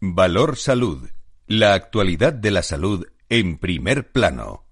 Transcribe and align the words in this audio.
Valor 0.00 0.56
Salud. 0.56 1.08
La 1.46 1.74
actualidad 1.74 2.32
de 2.32 2.50
la 2.50 2.62
salud 2.62 3.06
en 3.28 3.58
primer 3.58 4.10
plano. 4.10 4.64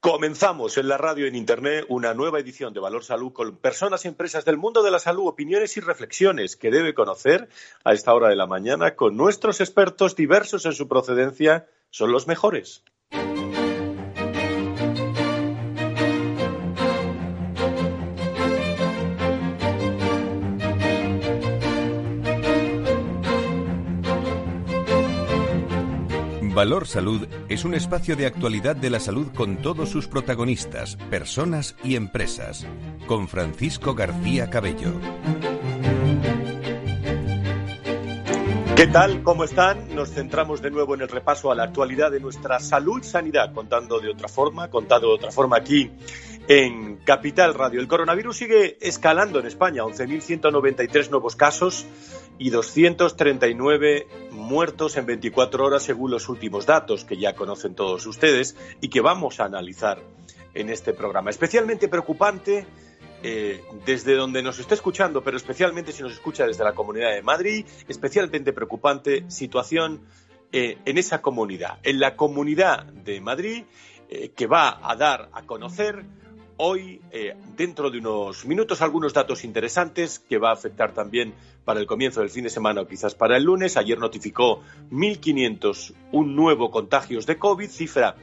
Comenzamos 0.00 0.78
en 0.78 0.88
la 0.88 0.96
radio 0.96 1.26
y 1.26 1.28
en 1.28 1.34
Internet 1.34 1.84
una 1.88 2.14
nueva 2.14 2.40
edición 2.40 2.72
de 2.72 2.80
Valor 2.80 3.04
Salud 3.04 3.32
con 3.32 3.56
personas 3.56 4.04
y 4.04 4.08
empresas 4.08 4.44
del 4.44 4.56
mundo 4.56 4.82
de 4.82 4.90
la 4.90 4.98
salud, 4.98 5.26
opiniones 5.26 5.76
y 5.76 5.80
reflexiones 5.80 6.56
que 6.56 6.70
debe 6.70 6.94
conocer 6.94 7.48
a 7.84 7.92
esta 7.92 8.14
hora 8.14 8.28
de 8.28 8.36
la 8.36 8.46
mañana 8.46 8.96
con 8.96 9.16
nuestros 9.16 9.60
expertos 9.60 10.16
diversos 10.16 10.64
en 10.64 10.72
su 10.72 10.88
procedencia. 10.88 11.68
Son 11.90 12.12
los 12.12 12.26
mejores. 12.26 12.82
Valor 26.60 26.86
Salud 26.86 27.26
es 27.48 27.64
un 27.64 27.72
espacio 27.72 28.16
de 28.16 28.26
actualidad 28.26 28.76
de 28.76 28.90
la 28.90 29.00
salud 29.00 29.28
con 29.34 29.62
todos 29.62 29.88
sus 29.88 30.06
protagonistas, 30.06 30.96
personas 31.08 31.74
y 31.82 31.96
empresas, 31.96 32.66
con 33.06 33.28
Francisco 33.28 33.94
García 33.94 34.50
Cabello. 34.50 34.92
¿Qué 38.76 38.86
tal? 38.88 39.22
¿Cómo 39.22 39.44
están? 39.44 39.94
Nos 39.94 40.10
centramos 40.10 40.60
de 40.60 40.70
nuevo 40.70 40.94
en 40.94 41.00
el 41.00 41.08
repaso 41.08 41.50
a 41.50 41.54
la 41.54 41.64
actualidad 41.64 42.10
de 42.10 42.20
nuestra 42.20 42.60
salud 42.60 43.02
sanidad, 43.02 43.54
contando 43.54 43.98
de 43.98 44.10
otra 44.10 44.28
forma, 44.28 44.68
contado 44.68 45.08
de 45.08 45.14
otra 45.14 45.30
forma 45.30 45.56
aquí 45.56 45.90
en 46.46 46.96
Capital 46.96 47.54
Radio. 47.54 47.80
El 47.80 47.88
coronavirus 47.88 48.36
sigue 48.36 48.76
escalando 48.82 49.38
en 49.38 49.46
España, 49.46 49.82
11.193 49.84 51.08
nuevos 51.08 51.36
casos 51.36 51.86
y 52.40 52.48
239 52.48 54.08
muertos 54.30 54.96
en 54.96 55.04
24 55.04 55.62
horas 55.62 55.82
según 55.82 56.10
los 56.10 56.30
últimos 56.30 56.64
datos 56.64 57.04
que 57.04 57.18
ya 57.18 57.34
conocen 57.34 57.74
todos 57.74 58.06
ustedes 58.06 58.56
y 58.80 58.88
que 58.88 59.02
vamos 59.02 59.40
a 59.40 59.44
analizar 59.44 60.02
en 60.54 60.70
este 60.70 60.94
programa. 60.94 61.28
Especialmente 61.28 61.86
preocupante 61.88 62.66
eh, 63.22 63.62
desde 63.84 64.14
donde 64.14 64.42
nos 64.42 64.58
esté 64.58 64.72
escuchando, 64.72 65.22
pero 65.22 65.36
especialmente 65.36 65.92
si 65.92 66.02
nos 66.02 66.12
escucha 66.12 66.46
desde 66.46 66.64
la 66.64 66.72
Comunidad 66.72 67.12
de 67.12 67.20
Madrid, 67.20 67.66
especialmente 67.88 68.54
preocupante 68.54 69.30
situación 69.30 70.00
eh, 70.50 70.78
en 70.86 70.96
esa 70.96 71.20
comunidad, 71.20 71.78
en 71.82 72.00
la 72.00 72.16
Comunidad 72.16 72.86
de 72.86 73.20
Madrid, 73.20 73.64
eh, 74.08 74.30
que 74.30 74.46
va 74.46 74.80
a 74.82 74.96
dar 74.96 75.28
a 75.34 75.42
conocer 75.42 76.06
hoy, 76.62 77.00
eh, 77.10 77.34
dentro 77.56 77.90
de 77.90 77.98
unos 77.98 78.44
minutos, 78.44 78.82
algunos 78.82 79.14
datos 79.14 79.44
interesantes 79.44 80.18
que 80.18 80.36
va 80.36 80.50
a 80.50 80.52
afectar 80.52 80.92
también 80.92 81.32
para 81.64 81.80
el 81.80 81.86
comienzo 81.86 82.20
del 82.20 82.28
fin 82.28 82.44
de 82.44 82.50
semana 82.50 82.82
o 82.82 82.86
quizás 82.86 83.14
para 83.14 83.38
el 83.38 83.44
lunes. 83.44 83.78
Ayer 83.78 83.98
notificó 83.98 84.60
1.501 84.90 85.94
nuevos 86.26 86.70
contagios 86.70 87.24
de 87.24 87.38
COVID, 87.38 87.70
cifra 87.70 88.16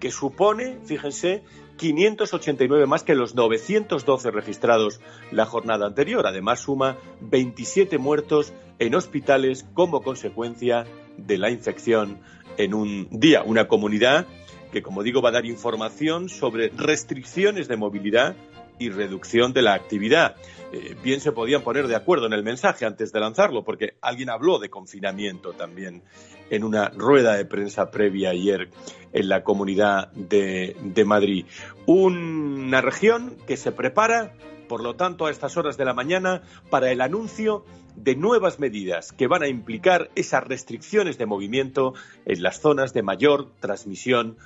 que 0.00 0.10
supone, 0.10 0.78
fíjense, 0.84 1.44
589 1.76 2.86
más 2.86 3.04
que 3.04 3.14
los 3.14 3.36
912 3.36 4.32
registrados 4.32 5.00
la 5.30 5.46
jornada 5.46 5.86
anterior. 5.86 6.26
Además, 6.26 6.60
suma 6.60 6.96
27 7.20 7.98
muertos 7.98 8.52
en 8.80 8.96
hospitales 8.96 9.66
como 9.72 10.02
consecuencia 10.02 10.84
de 11.16 11.38
la 11.38 11.50
infección 11.50 12.18
en 12.58 12.74
un 12.74 13.08
día. 13.12 13.44
Una 13.44 13.68
comunidad 13.68 14.26
que, 14.74 14.82
como 14.82 15.04
digo, 15.04 15.22
va 15.22 15.28
a 15.28 15.32
dar 15.32 15.46
información 15.46 16.28
sobre 16.28 16.68
restricciones 16.70 17.68
de 17.68 17.76
movilidad 17.76 18.34
y 18.76 18.90
reducción 18.90 19.52
de 19.52 19.62
la 19.62 19.72
actividad. 19.72 20.34
Eh, 20.72 20.96
bien 21.00 21.20
se 21.20 21.30
podían 21.30 21.62
poner 21.62 21.86
de 21.86 21.94
acuerdo 21.94 22.26
en 22.26 22.32
el 22.32 22.42
mensaje 22.42 22.84
antes 22.84 23.12
de 23.12 23.20
lanzarlo, 23.20 23.62
porque 23.62 23.94
alguien 24.00 24.30
habló 24.30 24.58
de 24.58 24.70
confinamiento 24.70 25.52
también 25.52 26.02
en 26.50 26.64
una 26.64 26.88
rueda 26.88 27.36
de 27.36 27.44
prensa 27.44 27.92
previa 27.92 28.30
ayer 28.30 28.68
en 29.12 29.28
la 29.28 29.44
comunidad 29.44 30.10
de, 30.10 30.76
de 30.82 31.04
Madrid. 31.04 31.46
Una 31.86 32.80
región 32.80 33.36
que 33.46 33.56
se 33.56 33.70
prepara, 33.70 34.32
por 34.66 34.82
lo 34.82 34.96
tanto, 34.96 35.26
a 35.26 35.30
estas 35.30 35.56
horas 35.56 35.76
de 35.76 35.84
la 35.84 35.94
mañana 35.94 36.42
para 36.68 36.90
el 36.90 37.00
anuncio 37.00 37.64
de 37.94 38.16
nuevas 38.16 38.58
medidas 38.58 39.12
que 39.12 39.28
van 39.28 39.44
a 39.44 39.46
implicar 39.46 40.10
esas 40.16 40.42
restricciones 40.42 41.16
de 41.16 41.26
movimiento 41.26 41.94
en 42.26 42.42
las 42.42 42.60
zonas 42.60 42.92
de 42.92 43.04
mayor 43.04 43.50
transmisión 43.60 44.36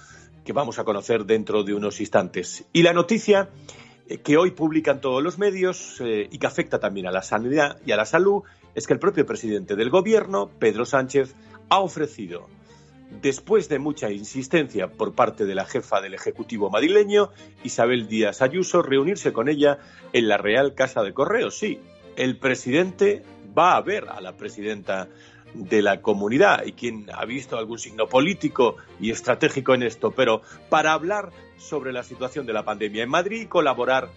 que 0.49 0.55
vamos 0.55 0.79
a 0.79 0.85
conocer 0.85 1.27
dentro 1.27 1.63
de 1.63 1.75
unos 1.75 2.01
instantes. 2.01 2.65
Y 2.73 2.83
la 2.83 2.95
noticia 2.95 3.51
eh, 4.09 4.17
que 4.23 4.39
hoy 4.39 4.53
publican 4.53 4.99
todos 4.99 5.23
los 5.23 5.37
medios 5.37 6.01
eh, 6.01 6.27
y 6.33 6.39
que 6.39 6.47
afecta 6.47 6.79
también 6.79 7.07
a 7.07 7.11
la 7.11 7.21
sanidad 7.21 7.79
y 7.85 7.93
a 7.93 7.99
la 7.99 8.07
salud 8.07 8.45
es 8.75 8.87
que 8.87 8.95
el 8.95 8.99
propio 8.99 9.27
presidente 9.27 9.77
del 9.77 9.91
gobierno, 9.91 10.49
Pedro 10.59 10.87
Sánchez, 10.87 11.35
ha 11.69 11.81
ofrecido, 11.81 12.49
después 13.21 13.69
de 13.69 13.79
mucha 13.79 14.11
insistencia 14.11 14.91
por 14.91 15.13
parte 15.13 15.45
de 15.45 15.55
la 15.55 15.67
jefa 15.67 16.01
del 16.01 16.15
Ejecutivo 16.15 16.71
madrileño, 16.71 17.29
Isabel 17.63 18.09
Díaz 18.09 18.41
Ayuso, 18.41 18.81
reunirse 18.81 19.35
con 19.35 19.51
ella 19.51 19.77
en 20.15 20.29
la 20.29 20.39
Real 20.39 20.73
Casa 20.73 21.03
de 21.03 21.13
Correos. 21.13 21.59
Sí, 21.59 21.79
el 22.17 22.39
presidente 22.39 23.23
va 23.57 23.77
a 23.77 23.83
ver 23.83 24.09
a 24.09 24.23
la 24.23 24.39
presidenta 24.39 25.09
de 25.55 25.83
la 25.83 26.01
comunidad 26.01 26.65
y 26.65 26.73
quien 26.73 27.07
ha 27.13 27.25
visto 27.25 27.57
algún 27.57 27.79
signo 27.79 28.07
político 28.07 28.77
y 29.01 29.11
estratégico 29.11 29.75
en 29.75 29.83
esto, 29.83 30.11
pero 30.11 30.43
para 30.69 30.93
hablar 30.93 31.31
sobre 31.57 31.93
la 31.93 32.03
situación 32.03 32.47
de 32.47 32.53
la 32.53 32.65
pandemia 32.65 33.03
en 33.03 33.11
Madrid 33.11 33.43
y 33.43 33.47
colaborar 33.47 34.11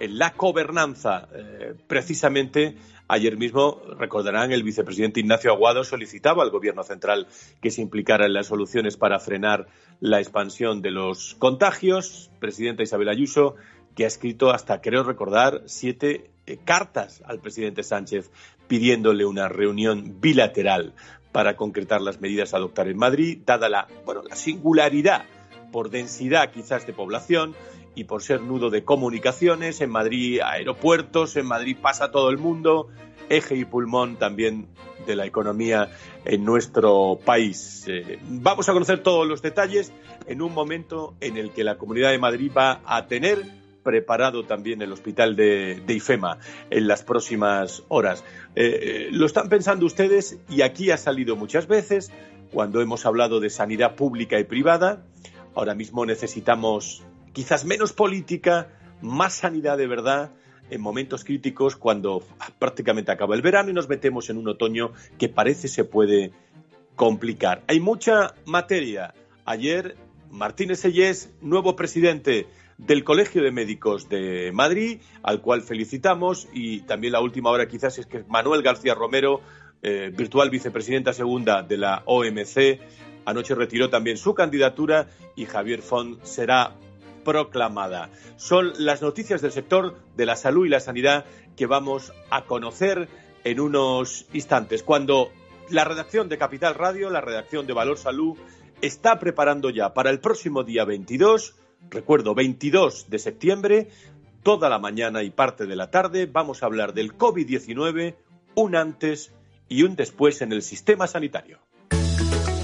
en 0.00 0.18
la 0.18 0.34
gobernanza, 0.36 1.28
eh, 1.34 1.74
precisamente 1.86 2.76
ayer 3.08 3.36
mismo, 3.36 3.80
recordarán, 3.98 4.52
el 4.52 4.62
vicepresidente 4.62 5.20
Ignacio 5.20 5.52
Aguado 5.52 5.84
solicitaba 5.84 6.42
al 6.42 6.50
Gobierno 6.50 6.82
central 6.82 7.26
que 7.60 7.70
se 7.70 7.82
implicara 7.82 8.26
en 8.26 8.32
las 8.32 8.46
soluciones 8.46 8.96
para 8.96 9.18
frenar 9.20 9.66
la 10.00 10.20
expansión 10.20 10.82
de 10.82 10.90
los 10.90 11.34
contagios. 11.36 12.30
Presidenta 12.40 12.82
Isabel 12.82 13.08
Ayuso, 13.08 13.54
que 13.94 14.04
ha 14.04 14.08
escrito 14.08 14.50
hasta, 14.50 14.80
creo 14.80 15.04
recordar, 15.04 15.62
siete 15.66 16.30
eh, 16.46 16.58
cartas 16.64 17.22
al 17.24 17.40
presidente 17.40 17.82
Sánchez 17.82 18.30
pidiéndole 18.68 19.24
una 19.24 19.48
reunión 19.48 20.20
bilateral 20.20 20.94
para 21.32 21.56
concretar 21.56 22.00
las 22.00 22.20
medidas 22.20 22.54
a 22.54 22.58
adoptar 22.58 22.88
en 22.88 22.96
Madrid, 22.96 23.38
dada 23.44 23.68
la, 23.68 23.88
bueno, 24.04 24.22
la 24.22 24.36
singularidad 24.36 25.24
por 25.72 25.90
densidad 25.90 26.52
quizás 26.52 26.86
de 26.86 26.92
población 26.92 27.54
y 27.96 28.04
por 28.04 28.22
ser 28.22 28.40
nudo 28.40 28.70
de 28.70 28.84
comunicaciones, 28.84 29.80
en 29.80 29.90
Madrid 29.90 30.40
aeropuertos, 30.40 31.36
en 31.36 31.46
Madrid 31.46 31.76
pasa 31.80 32.10
todo 32.10 32.30
el 32.30 32.38
mundo, 32.38 32.88
eje 33.28 33.56
y 33.56 33.64
pulmón 33.64 34.16
también 34.16 34.68
de 35.06 35.16
la 35.16 35.26
economía 35.26 35.90
en 36.24 36.44
nuestro 36.44 37.18
país. 37.24 37.84
Eh, 37.88 38.18
vamos 38.22 38.68
a 38.68 38.72
conocer 38.72 39.02
todos 39.02 39.26
los 39.26 39.42
detalles 39.42 39.92
en 40.26 40.42
un 40.42 40.54
momento 40.54 41.14
en 41.20 41.36
el 41.36 41.50
que 41.50 41.64
la 41.64 41.76
Comunidad 41.76 42.10
de 42.10 42.18
Madrid 42.18 42.50
va 42.56 42.80
a 42.84 43.06
tener 43.06 43.63
preparado 43.84 44.44
también 44.44 44.82
el 44.82 44.90
hospital 44.90 45.36
de, 45.36 45.80
IFEMA 45.86 46.38
en 46.70 46.88
las 46.88 47.04
próximas 47.04 47.84
horas. 47.88 48.24
Eh, 48.56 48.80
eh, 48.82 49.08
lo 49.12 49.26
están 49.26 49.48
pensando 49.48 49.86
ustedes 49.86 50.38
y 50.48 50.62
aquí 50.62 50.90
ha 50.90 50.96
salido 50.96 51.36
muchas 51.36 51.68
veces 51.68 52.10
cuando 52.52 52.80
hemos 52.80 53.06
hablado 53.06 53.38
de 53.38 53.50
sanidad 53.50 53.94
pública 53.94 54.40
y 54.40 54.44
privada. 54.44 55.04
Ahora 55.54 55.76
mismo 55.76 56.04
necesitamos 56.04 57.04
quizás 57.32 57.64
menos 57.64 57.92
política, 57.92 58.68
más 59.00 59.34
sanidad 59.34 59.78
de 59.78 59.86
verdad 59.86 60.32
en 60.70 60.80
momentos 60.80 61.24
críticos 61.24 61.76
cuando 61.76 62.22
prácticamente 62.58 63.12
acaba 63.12 63.34
el 63.34 63.42
verano 63.42 63.70
y 63.70 63.74
nos 63.74 63.88
metemos 63.88 64.30
en 64.30 64.38
un 64.38 64.48
otoño 64.48 64.92
que 65.18 65.28
parece 65.28 65.68
se 65.68 65.84
puede 65.84 66.32
complicar. 66.96 67.62
Hay 67.68 67.80
mucha 67.80 68.34
materia. 68.46 69.14
Ayer 69.44 69.96
Martínez 70.30 70.80
Sellés, 70.80 71.30
nuevo 71.40 71.76
presidente 71.76 72.46
del 72.78 73.04
Colegio 73.04 73.42
de 73.42 73.50
Médicos 73.50 74.08
de 74.08 74.50
Madrid, 74.52 75.00
al 75.22 75.40
cual 75.40 75.62
felicitamos, 75.62 76.48
y 76.52 76.80
también 76.80 77.12
la 77.12 77.20
última 77.20 77.50
hora 77.50 77.68
quizás 77.68 77.98
es 77.98 78.06
que 78.06 78.24
Manuel 78.28 78.62
García 78.62 78.94
Romero, 78.94 79.40
eh, 79.82 80.10
virtual 80.14 80.50
vicepresidenta 80.50 81.12
segunda 81.12 81.62
de 81.62 81.76
la 81.76 82.02
OMC, 82.06 82.80
anoche 83.24 83.54
retiró 83.54 83.90
también 83.90 84.16
su 84.16 84.34
candidatura 84.34 85.08
y 85.36 85.46
Javier 85.46 85.82
Font 85.82 86.22
será 86.24 86.74
proclamada. 87.24 88.10
Son 88.36 88.72
las 88.78 89.02
noticias 89.02 89.40
del 89.40 89.52
sector 89.52 89.96
de 90.16 90.26
la 90.26 90.36
salud 90.36 90.66
y 90.66 90.68
la 90.68 90.80
sanidad 90.80 91.24
que 91.56 91.66
vamos 91.66 92.12
a 92.30 92.44
conocer 92.44 93.08
en 93.44 93.60
unos 93.60 94.26
instantes, 94.32 94.82
cuando 94.82 95.30
la 95.70 95.84
redacción 95.84 96.28
de 96.28 96.38
Capital 96.38 96.74
Radio, 96.74 97.10
la 97.10 97.20
redacción 97.20 97.66
de 97.66 97.72
Valor 97.72 97.98
Salud, 97.98 98.36
está 98.80 99.18
preparando 99.18 99.70
ya 99.70 99.94
para 99.94 100.10
el 100.10 100.20
próximo 100.20 100.64
día 100.64 100.84
22 100.84 101.54
recuerdo, 101.90 102.34
22 102.34 103.08
de 103.08 103.18
septiembre, 103.18 103.88
toda 104.42 104.68
la 104.68 104.78
mañana 104.78 105.22
y 105.22 105.30
parte 105.30 105.66
de 105.66 105.76
la 105.76 105.90
tarde, 105.90 106.26
vamos 106.26 106.62
a 106.62 106.66
hablar 106.66 106.94
del 106.94 107.16
COVID-19, 107.16 108.14
un 108.54 108.76
antes 108.76 109.32
y 109.68 109.82
un 109.82 109.96
después 109.96 110.42
en 110.42 110.52
el 110.52 110.62
sistema 110.62 111.06
sanitario. 111.06 111.63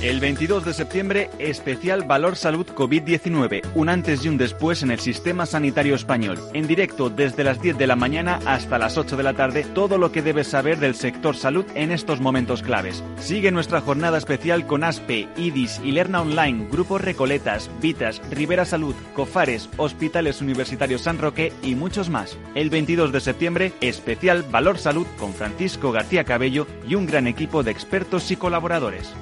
El 0.02 0.18
22 0.18 0.64
de 0.64 0.72
septiembre, 0.72 1.28
especial 1.38 2.04
Valor 2.04 2.34
Salud 2.34 2.66
COVID-19, 2.66 3.60
un 3.74 3.90
antes 3.90 4.24
y 4.24 4.30
un 4.30 4.38
después 4.38 4.82
en 4.82 4.90
el 4.90 4.98
sistema 4.98 5.44
sanitario 5.44 5.94
español. 5.94 6.38
En 6.54 6.66
directo 6.66 7.10
desde 7.10 7.44
las 7.44 7.60
10 7.60 7.76
de 7.76 7.86
la 7.86 7.96
mañana 7.96 8.40
hasta 8.46 8.78
las 8.78 8.96
8 8.96 9.18
de 9.18 9.22
la 9.22 9.34
tarde, 9.34 9.62
todo 9.74 9.98
lo 9.98 10.10
que 10.10 10.22
debes 10.22 10.46
saber 10.46 10.78
del 10.78 10.94
sector 10.94 11.36
salud 11.36 11.66
en 11.74 11.92
estos 11.92 12.18
momentos 12.18 12.62
claves. 12.62 13.04
Sigue 13.18 13.50
nuestra 13.50 13.82
jornada 13.82 14.16
especial 14.16 14.66
con 14.66 14.84
ASPE, 14.84 15.28
IDIS 15.36 15.82
y 15.84 15.92
Lerna 15.92 16.22
Online, 16.22 16.66
Grupos 16.70 17.02
Recoletas, 17.02 17.70
Vitas, 17.82 18.22
Rivera 18.30 18.64
Salud, 18.64 18.94
Cofares, 19.12 19.68
Hospitales 19.76 20.40
Universitarios 20.40 21.02
San 21.02 21.18
Roque 21.18 21.52
y 21.62 21.74
muchos 21.74 22.08
más. 22.08 22.38
El 22.54 22.70
22 22.70 23.12
de 23.12 23.20
septiembre, 23.20 23.74
especial 23.82 24.44
Valor 24.44 24.78
Salud 24.78 25.06
con 25.18 25.34
Francisco 25.34 25.92
García 25.92 26.24
Cabello 26.24 26.66
y 26.88 26.94
un 26.94 27.04
gran 27.04 27.26
equipo 27.26 27.62
de 27.62 27.72
expertos 27.72 28.30
y 28.30 28.36
colaboradores. 28.36 29.12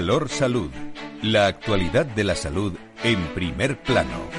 Valor 0.00 0.30
Salud. 0.30 0.70
La 1.20 1.46
actualidad 1.46 2.06
de 2.06 2.24
la 2.24 2.34
salud 2.34 2.72
en 3.04 3.22
primer 3.34 3.76
plano. 3.82 4.30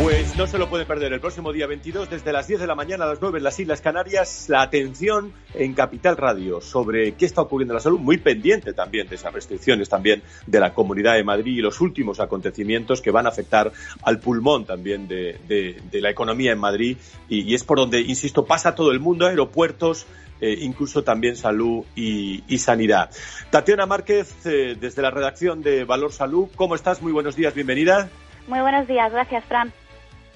Pues 0.00 0.36
no 0.36 0.46
se 0.46 0.58
lo 0.58 0.68
puede 0.68 0.86
perder 0.86 1.12
el 1.12 1.20
próximo 1.20 1.52
día 1.52 1.66
22 1.66 2.10
desde 2.10 2.32
las 2.32 2.46
10 2.46 2.60
de 2.60 2.66
la 2.66 2.74
mañana 2.74 3.04
a 3.04 3.08
las 3.08 3.20
9 3.20 3.38
en 3.38 3.44
las 3.44 3.58
Islas 3.58 3.80
Canarias 3.80 4.46
la 4.48 4.62
atención 4.62 5.32
en 5.54 5.72
Capital 5.72 6.16
Radio 6.16 6.60
sobre 6.60 7.14
qué 7.14 7.24
está 7.24 7.40
ocurriendo 7.40 7.72
en 7.72 7.76
la 7.76 7.80
salud, 7.80 7.98
muy 7.98 8.18
pendiente 8.18 8.72
también 8.72 9.08
de 9.08 9.14
esas 9.14 9.32
restricciones 9.32 9.88
también 9.88 10.22
de 10.46 10.60
la 10.60 10.74
Comunidad 10.74 11.14
de 11.14 11.24
Madrid 11.24 11.56
y 11.56 11.60
los 11.60 11.80
últimos 11.80 12.20
acontecimientos 12.20 13.00
que 13.00 13.10
van 13.10 13.26
a 13.26 13.30
afectar 13.30 13.72
al 14.02 14.20
pulmón 14.20 14.64
también 14.64 15.08
de, 15.08 15.80
la 15.92 16.10
economía 16.10 16.52
en 16.52 16.58
Madrid 16.58 16.98
y, 17.28 17.54
es 17.54 17.64
por 17.64 17.78
donde, 17.78 18.00
insisto, 18.00 18.44
pasa 18.44 18.74
todo 18.74 18.92
el 18.92 19.00
mundo, 19.00 19.26
aeropuertos, 19.26 20.06
eh, 20.40 20.58
incluso 20.60 21.04
también 21.04 21.36
salud 21.36 21.84
y, 21.94 22.42
sanidad. 22.58 23.10
Tatiana 23.50 23.86
Márquez, 23.86 24.46
eh, 24.46 24.76
desde 24.80 25.02
la 25.02 25.10
redacción 25.10 25.62
de 25.62 25.84
Valor 25.84 26.12
Salud, 26.12 26.48
¿cómo 26.56 26.74
estás? 26.74 27.02
Muy 27.02 27.12
buenos 27.12 27.36
días, 27.36 27.54
bienvenida. 27.54 28.08
Muy 28.46 28.60
buenos 28.60 28.86
días, 28.86 29.10
gracias, 29.12 29.44
Fran. 29.44 29.72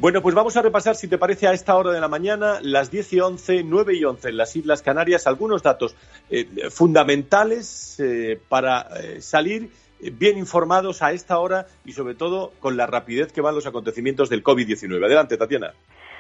Bueno, 0.01 0.23
pues 0.23 0.33
vamos 0.33 0.57
a 0.57 0.63
repasar, 0.63 0.95
si 0.95 1.09
te 1.09 1.19
parece, 1.19 1.49
a 1.49 1.53
esta 1.53 1.75
hora 1.75 1.91
de 1.91 2.01
la 2.01 2.07
mañana, 2.07 2.61
las 2.63 2.89
10 2.93 3.15
y 3.15 3.21
11, 3.21 3.65
9 3.65 3.97
y 3.97 4.05
11 4.05 4.29
en 4.29 4.37
las 4.37 4.55
Islas 4.55 4.81
Canarias, 4.81 5.27
algunos 5.27 5.65
datos 5.65 5.97
eh, 6.31 6.71
fundamentales 6.71 7.99
eh, 7.99 8.41
para 8.49 8.87
eh, 8.97 9.21
salir 9.21 9.71
bien 10.01 10.39
informados 10.39 11.03
a 11.03 11.11
esta 11.11 11.41
hora 11.41 11.67
y, 11.85 11.95
sobre 11.95 12.15
todo, 12.15 12.53
con 12.61 12.77
la 12.77 12.87
rapidez 12.87 13.33
que 13.33 13.41
van 13.41 13.57
los 13.57 13.67
acontecimientos 13.67 14.29
del 14.29 14.45
COVID-19. 14.45 15.05
Adelante, 15.05 15.37
Tatiana. 15.37 15.75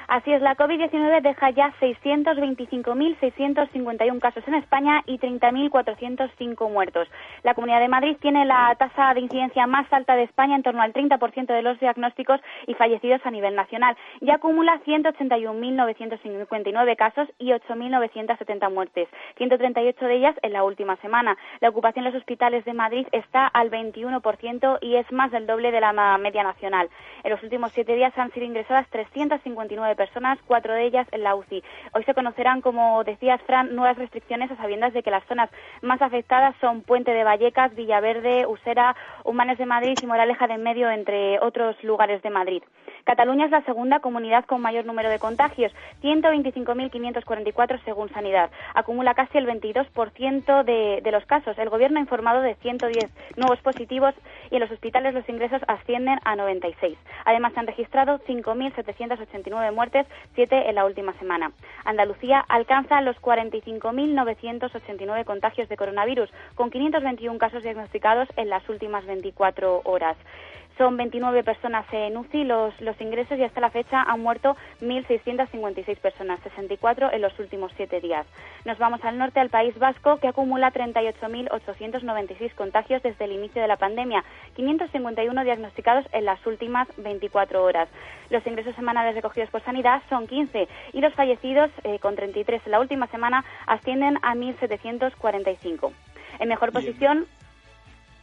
Así 0.08 0.32
es, 0.32 0.40
la 0.40 0.56
COVID-19 0.56 1.20
deja 1.20 1.50
ya 1.50 1.70
625.651 1.82 4.20
casos 4.20 4.43
en 4.49 4.55
España 4.55 5.02
y 5.05 5.19
30.405 5.19 6.72
muertos. 6.72 7.06
La 7.43 7.52
Comunidad 7.52 7.81
de 7.81 7.88
Madrid 7.88 8.16
tiene 8.19 8.46
la 8.46 8.75
tasa 8.78 9.12
de 9.12 9.20
incidencia 9.20 9.66
más 9.66 9.87
alta 9.93 10.16
de 10.16 10.22
España, 10.22 10.56
en 10.56 10.62
torno 10.62 10.81
al 10.81 10.94
30% 10.94 11.49
de 11.49 11.60
los 11.60 11.78
diagnósticos 11.78 12.40
y 12.66 12.72
fallecidos 12.72 13.20
a 13.26 13.31
nivel 13.31 13.55
nacional. 13.55 13.99
Ya 14.22 14.37
acumula 14.37 14.81
181.959 14.87 16.96
casos 16.96 17.28
y 17.38 17.50
8.970 17.50 18.72
muertes, 18.72 19.10
138 19.37 20.06
de 20.06 20.14
ellas 20.14 20.34
en 20.40 20.55
la 20.55 20.64
última 20.64 20.96
semana. 21.02 21.37
La 21.60 21.69
ocupación 21.69 22.06
en 22.06 22.14
los 22.14 22.19
hospitales 22.19 22.64
de 22.64 22.72
Madrid 22.72 23.06
está 23.12 23.46
al 23.46 23.70
21% 23.70 24.78
y 24.81 24.96
es 24.96 25.12
más 25.12 25.31
del 25.32 25.46
doble 25.46 25.70
de 25.70 25.82
la 25.82 26.16
media 26.16 26.44
nacional. 26.44 26.88
En 27.25 27.31
los 27.31 27.43
últimos 27.43 27.72
siete 27.72 27.94
días 27.94 28.16
han 28.16 28.32
sido 28.32 28.46
ingresadas 28.46 28.88
359 28.88 29.97
personas, 29.98 30.38
cuatro 30.46 30.72
de 30.72 30.86
ellas 30.86 31.06
en 31.12 31.22
la 31.22 31.34
UCI. 31.34 31.62
Hoy 31.92 32.04
se 32.04 32.14
conocerán, 32.14 32.62
como 32.62 33.04
decías, 33.04 33.42
Fran, 33.42 33.74
nuevas 33.74 33.98
restricciones 33.98 34.50
a 34.50 34.56
sabiendas 34.56 34.94
de 34.94 35.02
que 35.02 35.10
las 35.10 35.26
zonas 35.26 35.50
más 35.82 36.00
afectadas 36.00 36.54
son 36.62 36.80
Puente 36.82 37.10
de 37.10 37.24
Vallecas, 37.24 37.74
Villaverde, 37.74 38.46
Usera, 38.46 38.96
Humanes 39.24 39.58
de 39.58 39.66
Madrid 39.66 39.98
y 40.00 40.06
Moraleja 40.06 40.46
de 40.46 40.56
Medio, 40.56 40.88
entre 40.88 41.38
otros 41.40 41.76
lugares 41.82 42.22
de 42.22 42.30
Madrid. 42.30 42.62
Cataluña 43.04 43.46
es 43.46 43.50
la 43.50 43.62
segunda 43.62 44.00
comunidad 44.00 44.44
con 44.44 44.60
mayor 44.60 44.84
número 44.84 45.08
de 45.08 45.18
contagios, 45.18 45.72
125.544 46.02 47.80
según 47.84 48.10
Sanidad. 48.10 48.50
Acumula 48.74 49.14
casi 49.14 49.38
el 49.38 49.46
22% 49.46 50.64
de, 50.64 51.10
los 51.10 51.24
casos. 51.26 51.56
El 51.58 51.70
Gobierno 51.70 51.98
ha 51.98 52.02
informado 52.02 52.42
de 52.42 52.54
110 52.56 53.10
nuevos 53.36 53.60
positivos 53.60 54.14
y 54.50 54.56
en 54.56 54.60
los 54.60 54.70
hospitales 54.70 55.14
los 55.14 55.26
ingresos 55.28 55.62
ascienden 55.68 56.18
a 56.24 56.36
96. 56.36 56.98
Además, 57.24 57.54
se 57.54 57.60
han 57.60 57.66
registrado 57.66 58.18
5.789 58.20 59.72
muertes, 59.72 60.06
7 60.34 60.68
en 60.68 60.74
la 60.74 60.84
última 60.84 61.14
semana. 61.14 61.52
Andalucía 61.84 62.44
alcanza 62.48 63.00
los 63.00 63.16
45.989 63.22 65.24
contagios 65.24 65.68
de 65.68 65.76
coronavirus, 65.76 66.28
con 66.54 66.70
521 66.70 67.38
casos 67.38 67.62
diagnosticados 67.62 68.28
en 68.36 68.48
las 68.48 68.66
últimas 68.68 69.06
24 69.06 69.82
horas. 69.84 70.16
Son 70.78 70.96
29 70.96 71.42
personas 71.42 71.84
en 71.90 72.16
UCI 72.16 72.44
los, 72.44 72.80
los 72.80 73.00
ingresos 73.00 73.36
y 73.36 73.42
hasta 73.42 73.60
la 73.60 73.70
fecha 73.70 74.00
han 74.00 74.20
muerto 74.20 74.56
1.656 74.80 75.98
personas, 75.98 76.38
64 76.44 77.12
en 77.12 77.20
los 77.20 77.36
últimos 77.40 77.72
siete 77.76 78.00
días. 78.00 78.25
Nos 78.64 78.78
vamos 78.78 79.04
al 79.04 79.19
norte, 79.19 79.40
al 79.40 79.50
País 79.50 79.76
Vasco, 79.76 80.19
que 80.19 80.28
acumula 80.28 80.72
38.896 80.72 82.54
contagios 82.54 83.02
desde 83.02 83.25
el 83.25 83.32
inicio 83.32 83.60
de 83.60 83.66
la 83.66 83.76
pandemia, 83.76 84.22
551 84.54 85.42
diagnosticados 85.42 86.06
en 86.12 86.25
las 86.25 86.46
últimas 86.46 86.86
24 86.96 87.64
horas. 87.64 87.88
Los 88.31 88.46
ingresos 88.46 88.76
semanales 88.76 89.16
recogidos 89.16 89.50
por 89.50 89.64
Sanidad 89.64 90.00
son 90.08 90.28
15 90.28 90.69
y 90.92 91.00
los 91.00 91.12
fallecidos, 91.14 91.72
eh, 91.82 91.98
con 91.98 92.14
33 92.14 92.62
en 92.64 92.70
la 92.70 92.78
última 92.78 93.08
semana, 93.08 93.44
ascienden 93.66 94.19
a 94.22 94.36
1.745. 94.36 95.92
En 96.38 96.48
mejor 96.48 96.70
posición, 96.70 97.26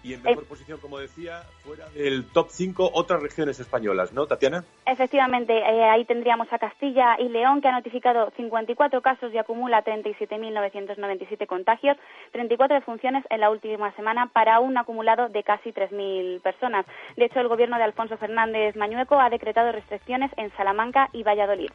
y 0.06 0.14
en 0.14 0.22
mejor 0.22 0.46
posición, 0.46 0.80
como 0.80 1.00
decía, 1.00 1.42
fuera 1.64 1.90
del 1.90 2.26
top 2.32 2.50
5 2.52 2.92
otras 2.94 3.24
regiones 3.24 3.60
españolas, 3.60 4.14
¿no, 4.14 4.28
Tatiana? 4.28 4.64
Efectivamente, 4.86 5.58
eh, 5.58 5.84
ahí 5.84 6.06
tendríamos 6.06 6.48
a 6.54 6.60
Castilla 6.60 7.16
y 7.18 7.28
León, 7.28 7.60
que 7.60 7.70
ha 7.70 7.72
notificado 7.72 8.32
54 8.38 9.02
casos 9.02 9.34
y 9.34 9.40
acumula 9.40 9.84
37.997 9.84 11.48
contagios, 11.48 11.98
34 12.34 12.76
defunciones 12.76 13.26
en 13.32 13.40
la 13.40 13.50
última 13.50 13.92
semana 13.96 14.28
para 14.28 14.60
un 14.60 14.78
acumulado 14.78 15.28
de 15.28 15.42
casi 15.42 15.72
3.000 15.72 16.40
personas. 16.42 16.86
De 17.18 17.26
hecho, 17.26 17.40
el 17.40 17.48
gobierno 17.48 17.78
de 17.78 17.86
Alfonso 17.86 18.16
Fernández 18.18 18.76
Mañueco 18.76 19.20
ha 19.20 19.32
decretado 19.32 19.72
restricciones 19.72 20.30
en 20.38 20.56
Salamanca 20.56 21.10
y 21.14 21.24
Valladolid. 21.24 21.72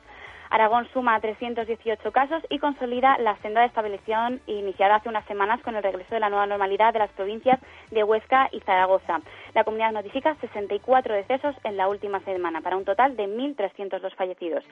Aragón 0.50 0.88
suma 0.92 1.20
318 1.20 2.10
casos 2.10 2.42
y 2.50 2.58
consolida 2.58 3.16
la 3.18 3.36
senda 3.36 3.60
de 3.60 3.68
estabilización 3.68 4.40
iniciada 4.48 4.96
hace 4.96 5.08
unas 5.08 5.24
semanas 5.26 5.60
con 5.62 5.76
el 5.76 5.82
regreso 5.82 6.12
de 6.12 6.18
la 6.18 6.28
nueva 6.28 6.46
normalidad 6.46 6.92
de 6.92 6.98
las 6.98 7.10
provincias 7.10 7.60
de 7.92 8.02
Huesca 8.02 8.48
y 8.50 8.58
Zaragoza. 8.60 9.20
La 9.54 9.62
comunidad 9.62 9.92
notifica 9.92 10.34
64 10.40 11.14
decesos 11.14 11.54
en 11.62 11.76
la 11.76 11.88
última 11.88 12.18
semana, 12.20 12.62
para 12.62 12.76
un 12.76 12.84
total 12.84 13.16
de 13.16 13.28
1.302 13.28 14.12
fallecidos. 14.16 14.64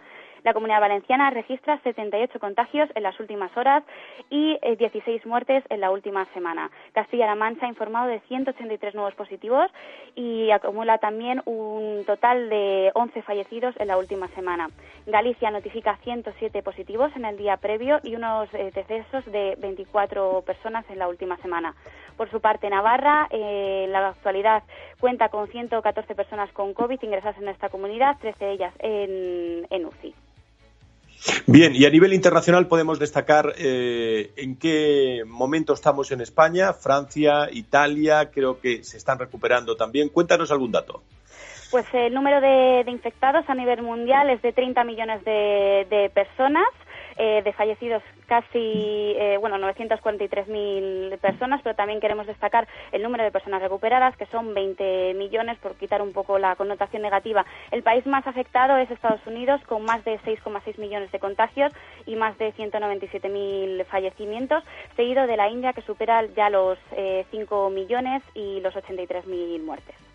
La 0.42 0.52
comunidad 0.52 0.80
valenciana 0.80 1.30
registra 1.30 1.78
78 1.84 2.40
contagios 2.40 2.88
en 2.96 3.04
las 3.04 3.18
últimas 3.20 3.56
horas 3.56 3.84
y 4.30 4.58
16 4.78 5.06
eh, 5.06 5.28
muertes 5.28 5.62
en 5.68 5.80
la 5.80 5.92
última 5.92 6.24
semana. 6.34 6.70
Castilla-La 6.92 7.36
Mancha 7.36 7.66
ha 7.66 7.68
informado 7.68 8.08
de 8.08 8.18
183 8.20 8.94
nuevos 8.94 9.14
positivos 9.14 9.70
y 10.16 10.50
acumula 10.50 10.98
también 10.98 11.40
un 11.44 12.02
total 12.04 12.48
de 12.48 12.90
11 12.94 13.22
fallecidos 13.22 13.76
en 13.78 13.88
la 13.88 13.96
última 13.96 14.26
semana. 14.28 14.70
Galicia 15.06 15.50
notifica 15.50 15.67
notifica 15.68 15.98
107 16.02 16.62
positivos 16.62 17.12
en 17.14 17.26
el 17.26 17.36
día 17.36 17.58
previo 17.58 18.00
y 18.02 18.14
unos 18.14 18.48
eh, 18.54 18.72
decesos 18.74 19.22
de 19.26 19.54
24 19.60 20.42
personas 20.42 20.86
en 20.88 20.98
la 20.98 21.08
última 21.08 21.36
semana. 21.42 21.74
Por 22.16 22.30
su 22.30 22.40
parte, 22.40 22.70
Navarra, 22.70 23.28
eh, 23.30 23.82
en 23.84 23.92
la 23.92 24.08
actualidad, 24.08 24.62
cuenta 24.98 25.28
con 25.28 25.46
114 25.46 26.14
personas 26.14 26.50
con 26.52 26.72
COVID 26.72 26.98
ingresadas 27.02 27.36
en 27.36 27.48
esta 27.48 27.68
comunidad, 27.68 28.16
13 28.18 28.44
de 28.44 28.52
ellas 28.52 28.74
en, 28.78 29.66
en 29.68 29.84
UCI. 29.84 30.14
Bien, 31.46 31.74
y 31.74 31.84
a 31.84 31.90
nivel 31.90 32.14
internacional 32.14 32.66
podemos 32.66 32.98
destacar 32.98 33.52
eh, 33.58 34.32
en 34.36 34.56
qué 34.56 35.22
momento 35.26 35.74
estamos 35.74 36.10
en 36.12 36.22
España, 36.22 36.72
Francia, 36.72 37.50
Italia, 37.52 38.30
creo 38.30 38.58
que 38.58 38.84
se 38.84 38.96
están 38.96 39.18
recuperando 39.18 39.76
también. 39.76 40.08
Cuéntanos 40.08 40.50
algún 40.50 40.72
dato. 40.72 41.02
Pues 41.70 41.84
el 41.92 42.14
número 42.14 42.40
de, 42.40 42.82
infectados 42.86 43.44
a 43.48 43.54
nivel 43.54 43.82
mundial 43.82 44.30
es 44.30 44.40
de 44.40 44.54
30 44.54 44.84
millones 44.84 45.22
de, 45.24 46.10
personas. 46.14 46.66
Eh, 47.20 47.42
de 47.42 47.52
fallecidos 47.52 48.00
casi, 48.28 49.16
eh, 49.18 49.38
bueno, 49.40 49.58
943.000 49.58 51.18
personas, 51.18 51.60
pero 51.64 51.74
también 51.74 51.98
queremos 51.98 52.28
destacar 52.28 52.68
el 52.92 53.02
número 53.02 53.24
de 53.24 53.32
personas 53.32 53.60
recuperadas, 53.60 54.16
que 54.16 54.26
son 54.26 54.54
20 54.54 55.14
millones, 55.14 55.58
por 55.58 55.74
quitar 55.74 56.00
un 56.00 56.12
poco 56.12 56.38
la 56.38 56.54
connotación 56.54 57.02
negativa. 57.02 57.44
El 57.72 57.82
país 57.82 58.06
más 58.06 58.24
afectado 58.28 58.76
es 58.76 58.88
Estados 58.88 59.26
Unidos, 59.26 59.60
con 59.66 59.84
más 59.84 60.04
de 60.04 60.20
6,6 60.20 60.78
millones 60.78 61.10
de 61.10 61.18
contagios 61.18 61.72
y 62.06 62.14
más 62.14 62.38
de 62.38 62.54
197.000 62.54 63.84
fallecimientos, 63.86 64.62
seguido 64.94 65.26
de 65.26 65.36
la 65.36 65.48
India, 65.48 65.72
que 65.72 65.82
supera 65.82 66.24
ya 66.36 66.50
los 66.50 66.78
5 67.32 67.68
eh, 67.68 67.74
millones 67.74 68.22
y 68.34 68.60
los 68.60 68.76
83.000 68.76 69.60
muertes. 69.64 70.07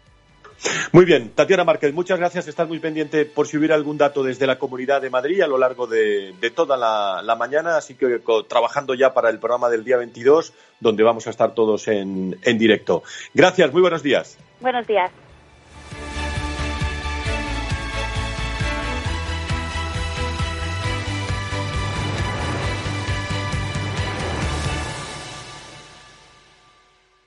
Muy 0.92 1.06
bien, 1.06 1.30
Tatiana 1.30 1.64
Márquez, 1.64 1.94
muchas 1.94 2.20
gracias. 2.20 2.48
Estás 2.48 2.68
muy 2.68 2.80
pendiente 2.80 3.26
por 3.26 3.48
si 3.48 3.58
hubiera 3.58 3.76
algún 3.76 3.98
dato 3.98 4.24
desde 4.24 4.48
la 4.48 4.60
Comunidad 4.60 5.02
de 5.02 5.10
Madrid 5.10 5.42
a 5.42 5.48
lo 5.48 5.58
largo 5.58 5.88
de, 5.88 6.34
toda 6.56 6.78
la, 6.78 7.36
mañana, 7.36 7.78
así 7.78 7.96
que 7.96 8.22
trabajando 8.48 8.94
ya 8.94 9.14
para 9.14 9.30
el 9.30 9.40
programa 9.40 9.70
del 9.70 9.84
día 9.84 9.98
22, 9.98 10.54
donde 10.80 11.04
vamos 11.04 11.28
a 11.28 11.30
estar 11.30 11.54
todos 11.54 11.88
en, 11.88 12.38
en 12.42 12.58
directo. 12.58 13.04
Gracias, 13.34 13.72
muy 13.74 13.82
buenos 13.82 14.04
días. 14.04 14.38
Buenos 14.62 14.88
días. 14.88 15.12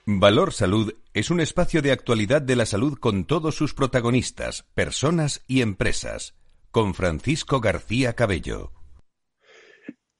Valor 0.09 0.53
Salud 0.53 0.93
es 1.13 1.31
un 1.31 1.41
espacio 1.41 1.81
de 1.81 1.91
actualidad 1.91 2.41
de 2.41 2.55
la 2.55 2.65
salud 2.65 2.97
con 2.97 3.25
todos 3.25 3.55
sus 3.55 3.73
protagonistas, 3.73 4.63
personas 4.73 5.43
y 5.47 5.59
empresas, 5.59 6.33
con 6.71 6.93
Francisco 6.93 7.59
García 7.59 8.13
Cabello. 8.13 8.71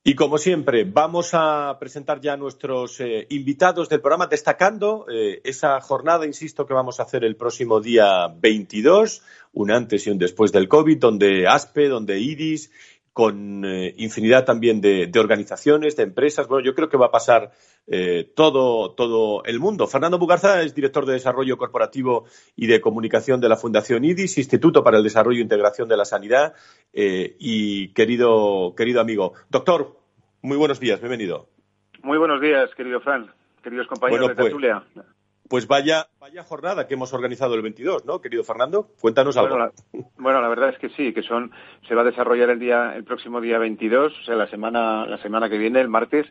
Y 0.04 0.16
como 0.16 0.40
siempre, 0.40 0.84
vamos 0.84 1.30
a 1.32 1.78
presentar 1.80 2.20
ya 2.20 2.34
a 2.34 2.38
nuestros 2.38 3.00
eh, 3.00 3.28
invitados 3.30 3.88
del 3.88 4.02
programa, 4.02 4.28
destacando 4.28 5.06
eh, 5.10 5.40
esa 5.46 5.80
jornada, 5.80 6.26
insisto, 6.26 6.66
que 6.66 6.74
vamos 6.74 7.00
a 7.00 7.04
hacer 7.04 7.24
el 7.24 7.38
próximo 7.38 7.80
día 7.80 8.28
22, 8.28 9.22
un 9.54 9.72
antes 9.72 10.06
y 10.06 10.10
un 10.10 10.18
después 10.18 10.52
del 10.52 10.68
COVID, 10.68 10.98
donde 10.98 11.48
ASPE, 11.48 11.88
donde 11.88 12.20
IRIS 12.20 12.72
con 13.18 13.66
eh, 13.66 13.96
infinidad 13.98 14.46
también 14.46 14.80
de, 14.80 15.10
organizaciones, 15.18 15.96
de 15.96 16.04
empresas. 16.04 16.48
Bueno, 16.48 16.64
yo 16.64 16.76
creo 16.76 16.88
que 16.88 16.98
va 16.98 17.08
a 17.08 17.12
pasar 17.12 17.50
eh, 17.88 18.32
todo, 18.36 18.94
todo 18.94 19.44
el 19.44 19.60
mundo. 19.60 19.88
Fernando 19.88 20.20
Bugarza 20.20 20.62
es 20.62 20.76
director 20.76 21.04
de 21.08 21.14
Desarrollo 21.14 21.58
Corporativo 21.58 22.26
y 22.56 22.68
de 22.68 22.80
Comunicación 22.80 23.42
de 23.42 23.50
la 23.50 23.56
Fundación 23.56 24.06
IDIS, 24.06 24.38
Instituto 24.38 24.84
para 24.84 25.00
el 25.00 25.04
Desarrollo 25.04 25.40
e 25.40 25.42
Integración 25.42 25.90
de 25.90 25.98
la 25.98 26.06
Sanidad. 26.06 26.54
Eh, 26.94 27.36
y 27.40 27.92
querido, 27.94 28.76
querido 28.78 29.02
amigo, 29.02 29.34
doctor, 29.50 29.98
muy 30.44 30.58
buenos 30.58 30.80
días, 30.80 31.00
bienvenido. 31.00 31.50
Muy 32.04 32.20
buenos 32.20 32.40
días, 32.40 32.70
querido 32.76 33.02
Fran, 33.02 33.32
queridos 33.64 33.88
compañeros 33.88 34.28
de 34.28 34.36
pues, 34.36 34.46
tertulia. 34.46 34.84
Pues 35.50 35.68
vaya, 35.68 36.08
vaya 36.20 36.44
jornada 36.44 36.88
que 36.88 36.96
hemos 36.96 37.14
organizado 37.14 37.56
el 37.56 37.62
22, 37.62 38.06
¿no, 38.06 38.20
querido 38.22 38.44
Fernando? 38.44 38.90
Cuéntanos 39.00 39.38
algo. 39.38 39.58
Bueno 40.18 40.42
la, 40.42 40.48
verdad 40.50 40.70
es 40.70 40.78
que 40.78 40.90
sí, 40.90 41.14
que 41.14 41.24
son 41.24 41.52
se 41.88 41.96
va 41.96 42.02
a 42.02 42.06
desarrollar 42.06 42.50
el 42.50 42.60
día 42.60 42.94
el 42.96 43.04
próximo 43.04 43.40
día 43.40 43.58
22, 43.58 44.14
o 44.14 44.24
sea, 44.24 44.36
la 44.36 44.48
semana 44.48 45.06
la 45.06 45.18
semana 45.20 45.50
que 45.50 45.58
viene, 45.58 45.80
el 45.80 45.88
martes, 45.88 46.26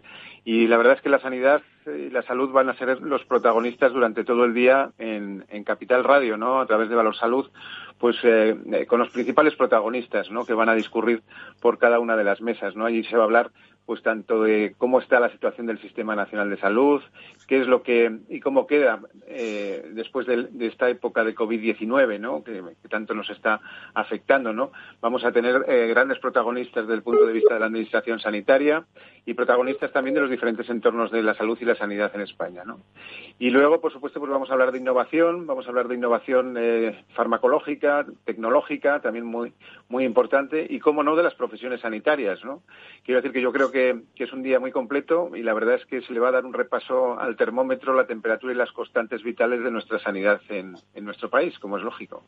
y 0.45 0.67
la 0.67 0.77
verdad 0.77 0.95
es 0.95 1.01
que 1.03 1.09
la 1.09 1.21
sanidad 1.21 1.63
y 1.87 2.11
la 2.11 2.23
salud 2.23 2.51
van 2.51 2.69
a 2.69 2.77
ser 2.77 3.01
los 3.01 3.25
protagonistas 3.25 3.93
durante 3.93 4.25
todo 4.25 4.45
el 4.45 4.55
día 4.55 4.91
en, 4.99 5.45
en 5.49 5.65
Capital 5.65 6.05
Radio, 6.05 6.37
¿no? 6.37 6.61
A 6.61 6.67
través 6.67 6.89
de 6.89 6.97
Valor 6.97 7.17
Salud, 7.17 7.51
pues 7.99 8.17
eh, 8.25 8.57
eh, 8.73 8.87
con 8.87 8.99
los 8.99 9.11
principales 9.11 9.55
protagonistas, 9.55 10.31
¿no? 10.31 10.45
Que 10.45 10.55
van 10.55 10.69
a 10.69 10.75
discurrir 10.75 11.23
por 11.61 11.79
cada 11.79 11.99
una 12.01 12.17
de 12.17 12.25
las 12.25 12.41
mesas, 12.41 12.77
¿no? 12.77 12.87
Allí 12.87 13.05
se 13.05 13.17
va 13.17 13.23
a 13.23 13.27
hablar 13.27 13.51
pues 13.87 14.03
tanto 14.03 14.43
de 14.43 14.75
cómo 14.77 14.99
está 14.99 15.21
la 15.21 15.31
situación 15.31 15.67
del 15.69 15.81
Sistema 15.81 16.17
Nacional 16.17 16.51
de 16.51 16.59
Salud, 16.59 17.01
qué 17.47 17.61
es 17.61 17.69
lo 17.69 17.83
que 17.83 18.19
y 18.29 18.41
cómo 18.41 18.67
queda 18.67 19.01
eh, 19.29 19.91
después 19.93 20.27
de, 20.27 20.49
esta 20.67 20.91
época 20.91 21.23
de 21.23 21.37
COVID-19, 21.37 22.19
¿no? 22.19 22.43
Que, 22.43 22.63
tanto 22.91 23.15
nos 23.15 23.31
está 23.31 23.61
afectando, 23.95 24.53
¿no? 24.53 24.73
Vamos 25.01 25.25
a 25.25 25.31
tener 25.31 25.65
eh, 25.69 25.87
grandes 25.87 26.19
protagonistas 26.19 26.85
desde 26.85 26.95
el 26.95 27.03
punto 27.03 27.27
de 27.27 27.33
vista 27.33 27.55
de 27.55 27.61
la 27.61 27.67
administración 27.67 28.19
sanitaria 28.19 28.85
y 29.25 29.35
protagonistas 29.35 29.93
también 29.93 30.15
de 30.15 30.21
los 30.21 30.31
diferentes 30.31 30.69
entornos 30.69 31.11
de 31.11 31.23
la 31.23 31.35
salud 31.35 31.57
y 31.61 31.65
la 31.65 31.77
sanidad 31.77 32.11
en 32.15 32.23
España, 32.23 32.65
¿no? 32.65 32.81
Y 33.39 33.51
luego, 33.51 33.81
por 33.81 33.93
supuesto, 33.93 34.19
pues 34.19 34.33
vamos 34.33 34.51
a 34.51 34.55
hablar 34.55 34.73
de 34.73 34.79
innovación, 34.79 35.47
vamos 35.47 35.67
a 35.67 35.69
hablar 35.69 35.87
de 35.87 35.95
innovación 35.95 36.57
eh, 36.59 37.05
farmacológica, 37.15 38.05
tecnológica, 38.25 39.01
también 39.01 39.27
muy 39.27 39.53
muy 39.89 40.05
importante 40.05 40.67
y 40.69 40.79
cómo 40.81 41.03
no 41.03 41.15
de 41.15 41.23
las 41.23 41.35
profesiones 41.35 41.81
sanitarias, 41.81 42.45
¿no? 42.45 42.63
Quiero 43.05 43.21
decir 43.21 43.33
que 43.33 43.41
yo 43.41 43.53
creo 43.53 43.71
que 43.71 43.76
que, 43.77 44.25
es 44.25 44.33
un 44.33 44.43
día 44.43 44.59
muy 44.59 44.73
completo 44.73 45.31
y 45.35 45.43
la 45.43 45.53
verdad 45.53 45.75
es 45.75 45.85
que 45.85 46.01
se 46.01 46.13
le 46.15 46.21
va 46.21 46.29
a 46.29 46.33
dar 46.33 46.47
un 46.47 46.55
repaso 46.55 47.21
al 47.21 47.37
termómetro, 47.37 47.95
la 47.95 48.07
temperatura 48.07 48.55
y 48.55 48.57
las 48.57 48.73
constantes 48.73 49.23
vitales 49.23 49.63
de 49.63 49.71
nuestra 49.71 49.99
sanidad 49.99 50.41
en, 50.49 50.77
nuestro 51.05 51.29
país, 51.29 51.59
como 51.59 51.77
es 51.77 51.85
lógico. 51.85 52.25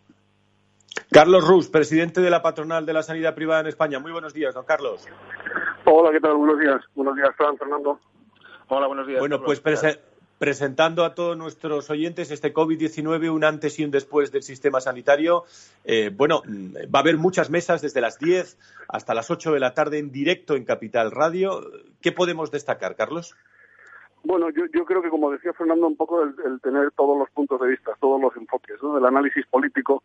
Carlos 1.10 1.48
Rus, 1.48 1.70
presidente 1.70 2.20
de 2.20 2.28
la 2.28 2.42
patronal 2.42 2.84
de 2.84 2.92
la 2.92 3.02
sanidad 3.02 3.34
privada 3.34 3.62
en 3.62 3.68
España. 3.68 3.98
Muy 3.98 4.12
buenos 4.12 4.34
días, 4.34 4.54
don 4.54 4.66
Carlos. 4.66 5.08
Hola, 5.86 6.10
¿qué 6.12 6.20
tal? 6.20 6.34
Buenos 6.34 6.58
días. 6.58 6.84
Buenos 6.94 7.16
días, 7.16 7.30
Fernando. 7.36 7.98
Hola, 8.68 8.86
buenos 8.86 9.06
días. 9.06 9.20
Bueno, 9.20 9.40
pues 9.42 9.62
presentando 10.38 11.04
a 11.04 11.14
todos 11.14 11.36
nuestros 11.36 11.90
oyentes 11.90 12.30
este 12.30 12.54
COVID-19, 12.54 13.30
un 13.30 13.44
antes 13.44 13.78
y 13.78 13.84
un 13.84 13.90
después 13.90 14.32
del 14.32 14.42
sistema 14.42 14.80
sanitario. 14.80 15.44
Eh, 15.84 16.10
bueno, 16.14 16.42
va 16.46 17.00
a 17.00 17.02
haber 17.02 17.16
muchas 17.16 17.50
mesas 17.50 17.82
desde 17.82 18.00
las 18.00 18.18
10 18.18 18.58
hasta 18.88 19.14
las 19.14 19.30
8 19.30 19.52
de 19.52 19.60
la 19.60 19.74
tarde 19.74 19.98
en 19.98 20.10
directo 20.12 20.54
en 20.54 20.64
Capital 20.64 21.10
Radio. 21.10 21.60
¿Qué 22.00 22.12
podemos 22.12 22.50
destacar, 22.50 22.96
Carlos? 22.96 23.34
Bueno, 24.24 24.50
yo, 24.50 24.84
creo 24.84 25.00
que, 25.00 25.10
como 25.10 25.30
decía 25.30 25.52
Fernando, 25.52 25.86
un 25.86 25.96
poco 25.96 26.22
el, 26.22 26.60
tener 26.60 26.90
todos 26.92 27.18
los 27.18 27.30
puntos 27.30 27.60
de 27.60 27.68
vista, 27.68 27.92
todos 28.00 28.20
los 28.20 28.36
enfoques, 28.36 28.82
¿no? 28.82 28.98
el 28.98 29.04
análisis 29.04 29.46
político, 29.46 30.02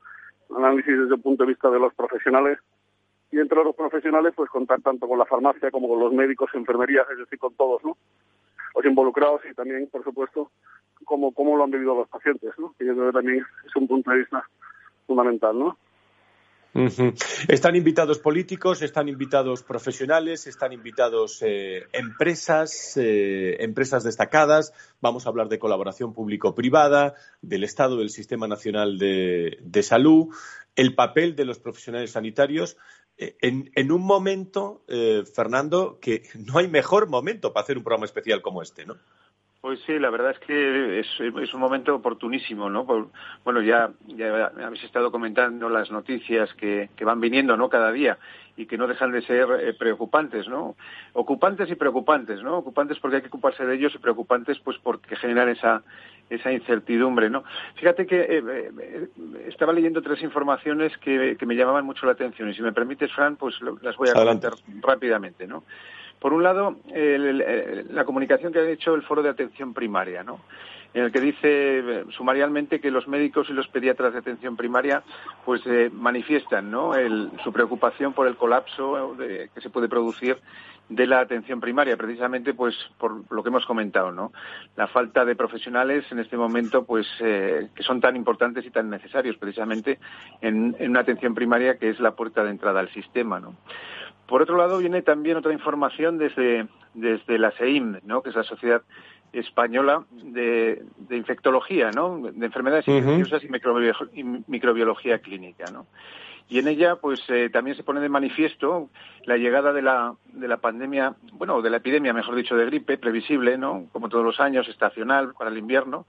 el 0.50 0.58
análisis 0.58 0.98
desde 0.98 1.16
el 1.16 1.22
punto 1.22 1.44
de 1.44 1.50
vista 1.50 1.70
de 1.70 1.80
los 1.80 1.94
profesionales 1.94 2.60
y 3.32 3.40
entre 3.40 3.64
los 3.64 3.76
profesionales, 3.76 4.34
pues 4.36 4.50
contar 4.52 4.80
tanto 4.82 5.08
con 5.08 5.18
la 5.18 5.26
farmacia 5.26 5.72
como 5.72 5.90
con 5.90 6.00
los 6.00 6.14
médicos, 6.14 6.52
enfermerías, 6.54 7.08
es 7.12 7.18
decir, 7.18 7.40
con 7.40 7.56
todos, 7.56 7.84
¿no? 7.84 7.98
Los 8.76 8.86
involucrados 8.86 9.42
y 9.50 9.54
también, 9.54 9.88
por 9.88 10.04
supuesto, 10.04 10.52
cómo, 11.06 11.34
cómo 11.34 11.58
lo 11.58 11.64
han 11.64 11.72
vivido 11.72 11.96
los 11.96 12.08
pacientes, 12.08 12.52
¿no? 12.58 12.74
que 12.78 12.86
yo 12.86 12.94
creo 12.94 13.08
que 13.08 13.14
también 13.14 13.46
es 13.66 13.76
un 13.76 13.88
punto 13.88 14.12
de 14.12 14.18
vista 14.18 14.44
fundamental, 15.06 15.58
¿no? 15.58 15.78
Están 17.48 17.76
invitados 17.76 18.18
políticos, 18.18 18.82
están 18.82 19.08
invitados 19.08 19.62
profesionales, 19.62 20.48
están 20.48 20.74
invitados 20.74 21.40
eh, 21.44 21.84
empresas, 21.94 22.98
eh, 22.98 23.58
empresas 23.60 24.04
destacadas. 24.04 24.74
Vamos 25.00 25.26
a 25.26 25.30
hablar 25.30 25.50
de 25.50 25.60
colaboración 25.60 26.14
público-privada, 26.14 27.14
del 27.44 27.64
Estado 27.64 27.98
del 27.98 28.10
Sistema 28.10 28.48
Nacional 28.48 28.98
de, 28.98 29.60
de 29.62 29.84
Salud, 29.84 30.34
el 30.76 30.96
papel 30.96 31.36
de 31.36 31.46
los 31.46 31.60
profesionales 31.60 32.12
sanitarios. 32.12 32.76
Eh, 33.18 33.36
en, 33.42 33.92
un 33.92 34.06
momento, 34.06 34.82
eh, 34.88 35.24
Fernando, 35.36 36.00
que 36.02 36.24
no 36.48 36.58
hay 36.60 36.68
mejor 36.68 37.08
momento 37.08 37.54
para 37.54 37.64
hacer 37.64 37.78
un 37.78 37.84
programa 37.84 38.06
especial 38.06 38.42
como 38.42 38.62
este, 38.62 38.86
¿no? 38.86 38.96
Pues 39.62 39.80
sí, 39.86 39.98
la 39.98 40.10
verdad 40.10 40.32
es 40.32 40.40
que 40.40 41.00
es, 41.00 41.54
un 41.54 41.62
momento 41.62 41.96
oportunísimo, 41.96 42.70
¿no? 42.70 42.84
bueno, 43.46 43.62
ya, 43.62 43.92
ya 44.08 44.48
habéis 44.48 44.84
estado 44.84 45.10
comentando 45.10 45.70
las 45.70 45.90
noticias 45.90 46.54
que, 46.56 46.90
que 46.98 47.06
van 47.06 47.22
viniendo, 47.22 47.56
¿no? 47.56 47.70
Cada 47.70 47.94
día 47.94 48.18
y 48.56 48.66
que 48.66 48.78
no 48.78 48.88
dejan 48.88 49.12
de 49.12 49.22
ser 49.24 49.48
eh, 49.60 49.74
preocupantes, 49.74 50.48
¿no? 50.48 50.76
Ocupantes 51.14 51.70
y 51.72 51.76
preocupantes, 51.76 52.44
¿no? 52.44 52.58
Ocupantes 52.58 53.00
porque 53.00 53.18
hay 53.18 53.22
que 53.22 53.30
ocuparse 53.30 53.66
de 53.66 53.76
ellos 53.76 53.94
y 53.96 54.00
preocupantes 54.00 54.60
pues 54.60 54.78
porque 54.84 55.16
generan 55.16 55.50
esa 55.50 55.82
esa 56.30 56.52
incertidumbre, 56.52 57.30
¿no? 57.30 57.44
Fíjate 57.76 58.06
que 58.06 58.22
eh, 58.22 58.44
eh, 58.80 59.08
estaba 59.48 59.74
leyendo 59.74 60.02
tres 60.02 60.22
informaciones 60.22 60.98
que, 60.98 61.36
que, 61.38 61.46
me 61.46 61.56
llamaban 61.56 61.86
mucho 61.86 62.06
la 62.06 62.14
atención 62.14 62.50
y 62.50 62.54
si 62.54 62.62
me 62.62 62.74
permites, 62.74 63.12
Fran, 63.14 63.36
pues 63.36 63.56
las 63.82 63.96
voy 63.98 64.10
a 64.10 64.14
comentar 64.14 64.54
rápidamente, 64.82 65.48
¿no? 65.48 65.64
Por 66.20 66.32
un 66.32 66.42
lado, 66.42 66.78
la 66.94 68.06
comunicación 68.06 68.54
que 68.54 68.60
ha 68.60 68.70
hecho 68.70 68.96
el 68.96 69.02
Foro 69.02 69.22
de 69.22 69.30
Atención 69.30 69.74
Primaria, 69.74 70.24
¿no? 70.24 70.40
En 70.94 71.04
el 71.04 71.12
que 71.12 71.22
dice 71.22 71.80
eh, 71.80 72.06
sumarialmente 72.16 72.80
que 72.80 72.92
los 72.92 73.08
médicos 73.08 73.50
y 73.50 73.54
los 73.54 73.68
pediatras 73.68 74.14
de 74.14 74.20
atención 74.20 74.56
primaria 74.56 75.04
pues 75.46 75.62
eh, 75.66 75.90
manifiestan 75.92 76.70
¿no? 76.72 76.92
su 77.44 77.52
preocupación 77.52 78.14
por 78.14 78.28
el 78.28 78.36
colapso 78.36 79.16
que 79.18 79.62
se 79.62 79.70
puede 79.70 79.90
producir 79.90 80.38
de 80.90 81.08
la 81.08 81.22
atención 81.22 81.60
primaria, 81.60 81.98
precisamente 81.98 82.54
pues 82.54 82.76
por 82.98 83.32
lo 83.32 83.42
que 83.42 83.50
hemos 83.50 83.66
comentado, 83.66 84.12
¿no? 84.12 84.32
La 84.76 84.88
falta 84.88 85.26
de 85.26 85.36
profesionales 85.36 86.06
en 86.12 86.20
este 86.20 86.38
momento, 86.38 86.84
pues 86.84 87.08
eh, 87.20 87.70
que 87.74 87.84
son 87.84 88.02
tan 88.02 88.16
importantes 88.16 88.66
y 88.66 88.70
tan 88.70 88.90
necesarios, 88.90 89.38
precisamente 89.38 90.00
en, 90.42 90.76
en, 90.80 90.92
una 90.92 91.00
atención 91.00 91.34
primaria 91.34 91.78
que 91.78 91.90
es 91.90 92.00
la 92.00 92.12
puerta 92.12 92.44
de 92.44 92.52
entrada 92.52 92.82
al 92.82 92.90
sistema, 92.90 93.40
¿no? 93.40 93.56
Por 94.28 94.42
otro 94.42 94.58
lado, 94.58 94.78
viene 94.78 95.02
también 95.02 95.38
otra 95.38 95.54
información 95.54 96.18
desde, 96.18 96.68
desde 96.94 97.38
la 97.38 97.52
SEIM, 97.52 98.00
¿no? 98.06 98.22
que 98.22 98.30
es 98.30 98.36
la 98.36 98.44
Sociedad 98.44 98.82
Española 99.34 100.06
de, 100.12 100.84
Infectología, 101.10 101.92
¿no? 101.92 102.20
de 102.20 102.46
enfermedades 102.46 102.88
infecciosas 102.88 103.44
y, 104.14 104.24
microbiología 104.48 105.20
clínica. 105.20 105.66
¿no? 105.72 105.88
Y 106.50 106.60
en 106.60 106.68
ella, 106.68 106.98
pues 106.98 107.22
eh, 107.30 107.50
también 107.52 107.76
se 107.76 107.84
pone 107.84 108.00
de 108.00 108.10
manifiesto 108.10 108.90
la 109.26 109.38
llegada 109.38 109.74
de 109.74 109.82
la, 109.82 110.14
de 110.34 110.48
la 110.48 110.58
pandemia, 110.58 111.16
bueno, 111.32 111.62
de 111.62 111.70
la 111.70 111.78
epidemia, 111.78 112.14
mejor 112.14 112.36
dicho, 112.36 112.56
de 112.56 112.66
gripe, 112.66 112.98
previsible, 112.98 113.58
¿no? 113.58 113.88
Como 113.92 114.10
todos 114.10 114.26
los 114.26 114.40
años, 114.40 114.68
estacional 114.68 115.34
para 115.34 115.50
el 115.50 115.58
invierno, 115.58 116.06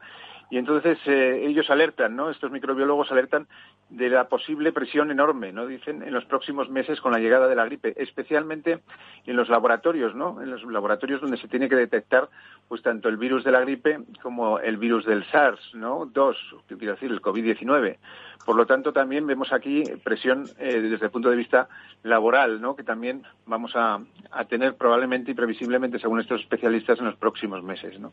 Y 0.51 0.59
entonces 0.59 0.99
eh, 1.07 1.47
ellos 1.47 1.71
alertan, 1.71 2.17
¿no? 2.17 2.31
Estos 2.31 2.51
microbiólogos 2.51 3.11
alertan 3.11 3.47
de 3.91 4.09
la 4.09 4.29
posible 4.29 4.73
presión 4.73 5.11
enorme, 5.11 5.53
¿no? 5.53 5.67
Dicen 5.67 6.03
en 6.03 6.13
los 6.13 6.25
próximos 6.25 6.69
meses 6.69 7.01
con 7.01 7.13
la 7.13 7.19
llegada 7.19 7.49
de 7.49 7.57
la 7.57 7.65
gripe, 7.65 7.95
especialmente 7.97 8.81
en 9.27 9.37
los 9.37 9.49
laboratorios, 9.49 10.15
¿no? 10.15 10.43
En 10.43 10.51
los 10.51 10.65
laboratorios 10.65 11.21
donde 11.21 11.39
se 11.39 11.49
tiene 11.49 11.69
que 11.69 11.77
detectar 11.77 12.29
pues 12.69 12.83
tanto 12.83 13.09
el 13.09 13.17
virus 13.17 13.45
de 13.45 13.53
la 13.53 13.61
gripe 13.61 14.01
como 14.23 14.59
el 14.59 14.77
virus 14.77 15.05
del 15.05 15.25
SARS, 15.31 15.75
¿no? 15.75 16.07
Dos, 16.07 16.37
quiero 16.67 16.95
decir, 16.95 17.11
el 17.11 17.21
COVID-19. 17.21 17.99
Por 18.45 18.57
lo 18.57 18.67
tanto, 18.67 18.93
también 18.93 19.27
vemos 19.27 19.53
aquí 19.53 19.85
presión 20.03 20.45
eh, 20.59 20.81
desde 20.81 21.07
el 21.07 21.11
punto 21.11 21.31
de 21.31 21.37
vista 21.37 21.69
laboral, 22.03 22.61
¿no? 22.61 22.77
Que 22.77 22.83
también 22.83 23.23
vamos 23.47 23.73
a, 23.75 24.01
tener 24.49 24.75
probablemente 24.77 25.31
y 25.31 25.35
previsiblemente, 25.35 25.99
según 25.99 26.21
estos 26.21 26.41
especialistas, 26.41 26.99
en 26.99 27.07
los 27.07 27.17
próximos 27.17 27.63
meses, 27.63 27.99
¿no? 27.99 28.13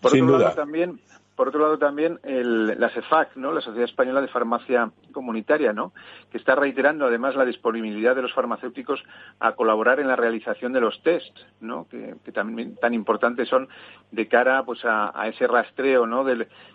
Por 0.00 0.12
otro 0.12 0.38
lado, 0.38 0.54
también 0.54 1.00
por 1.36 1.48
otro 1.48 1.60
lado, 1.60 1.78
también 1.78 2.20
la 2.24 2.90
CEFAC, 2.90 3.36
¿no? 3.36 3.52
la 3.52 3.60
Sociedad 3.60 3.88
Española 3.88 4.20
de 4.20 4.28
Farmacia 4.28 4.90
Comunitaria, 5.12 5.72
¿no? 5.72 5.92
que 6.30 6.38
está 6.38 6.54
reiterando 6.54 7.06
además 7.06 7.34
la 7.36 7.44
disponibilidad 7.44 8.14
de 8.14 8.22
los 8.22 8.34
farmacéuticos 8.34 9.02
a 9.40 9.52
colaborar 9.52 9.98
en 9.98 10.08
la 10.08 10.16
realización 10.16 10.72
de 10.72 10.80
los 10.80 11.02
test, 11.02 11.36
¿no? 11.60 11.88
que, 11.88 12.16
también 12.32 12.76
tan 12.76 12.92
importantes 12.94 13.48
son 13.48 13.68
de 14.10 14.28
cara 14.28 14.62
pues, 14.64 14.80
a, 14.84 15.12
ese 15.26 15.46
rastreo 15.46 16.06
¿no? 16.06 16.24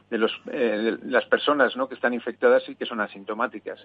De, 0.09 0.17
los, 0.17 0.31
eh, 0.51 0.97
las 1.03 1.25
personas 1.25 1.75
¿no? 1.75 1.87
que 1.87 1.95
están 1.95 2.13
infectadas 2.13 2.67
y 2.69 2.75
que 2.75 2.85
son 2.85 3.01
asintomáticas. 3.01 3.79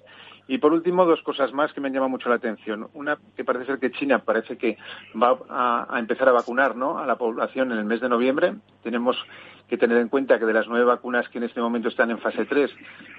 Y 0.47 0.59
por 0.59 0.73
último, 0.73 1.05
dos 1.05 1.23
cosas 1.23 1.53
más 1.53 1.73
que 1.73 1.81
me 1.81 1.91
llaman 1.91 2.11
mucho 2.11 2.29
la 2.29 2.37
atención. 2.37 2.89
Una, 2.95 3.19
que 3.37 3.45
parece 3.45 3.67
ser 3.67 3.79
que 3.79 3.91
China 3.91 4.21
parece 4.21 4.57
que 4.57 4.79
va 5.21 5.39
a, 5.49 5.87
a 5.91 5.99
empezar 5.99 6.29
a 6.29 6.33
vacunar 6.33 6.77
¿no? 6.77 6.99
a 6.99 7.07
la 7.07 7.17
población 7.17 7.73
en 7.73 7.79
el 7.79 7.85
mes 7.85 8.01
de 8.01 8.09
noviembre. 8.09 8.55
Tenemos 8.83 9.17
que 9.69 9.79
tener 9.79 9.97
en 9.99 10.09
cuenta 10.09 10.39
que 10.39 10.45
de 10.45 10.53
las 10.53 10.69
nueve 10.69 10.85
vacunas 10.85 11.29
que 11.31 11.39
en 11.39 11.45
este 11.45 11.61
momento 11.61 11.89
están 11.89 12.11
en 12.11 12.19
fase 12.19 12.45
3, 12.45 12.71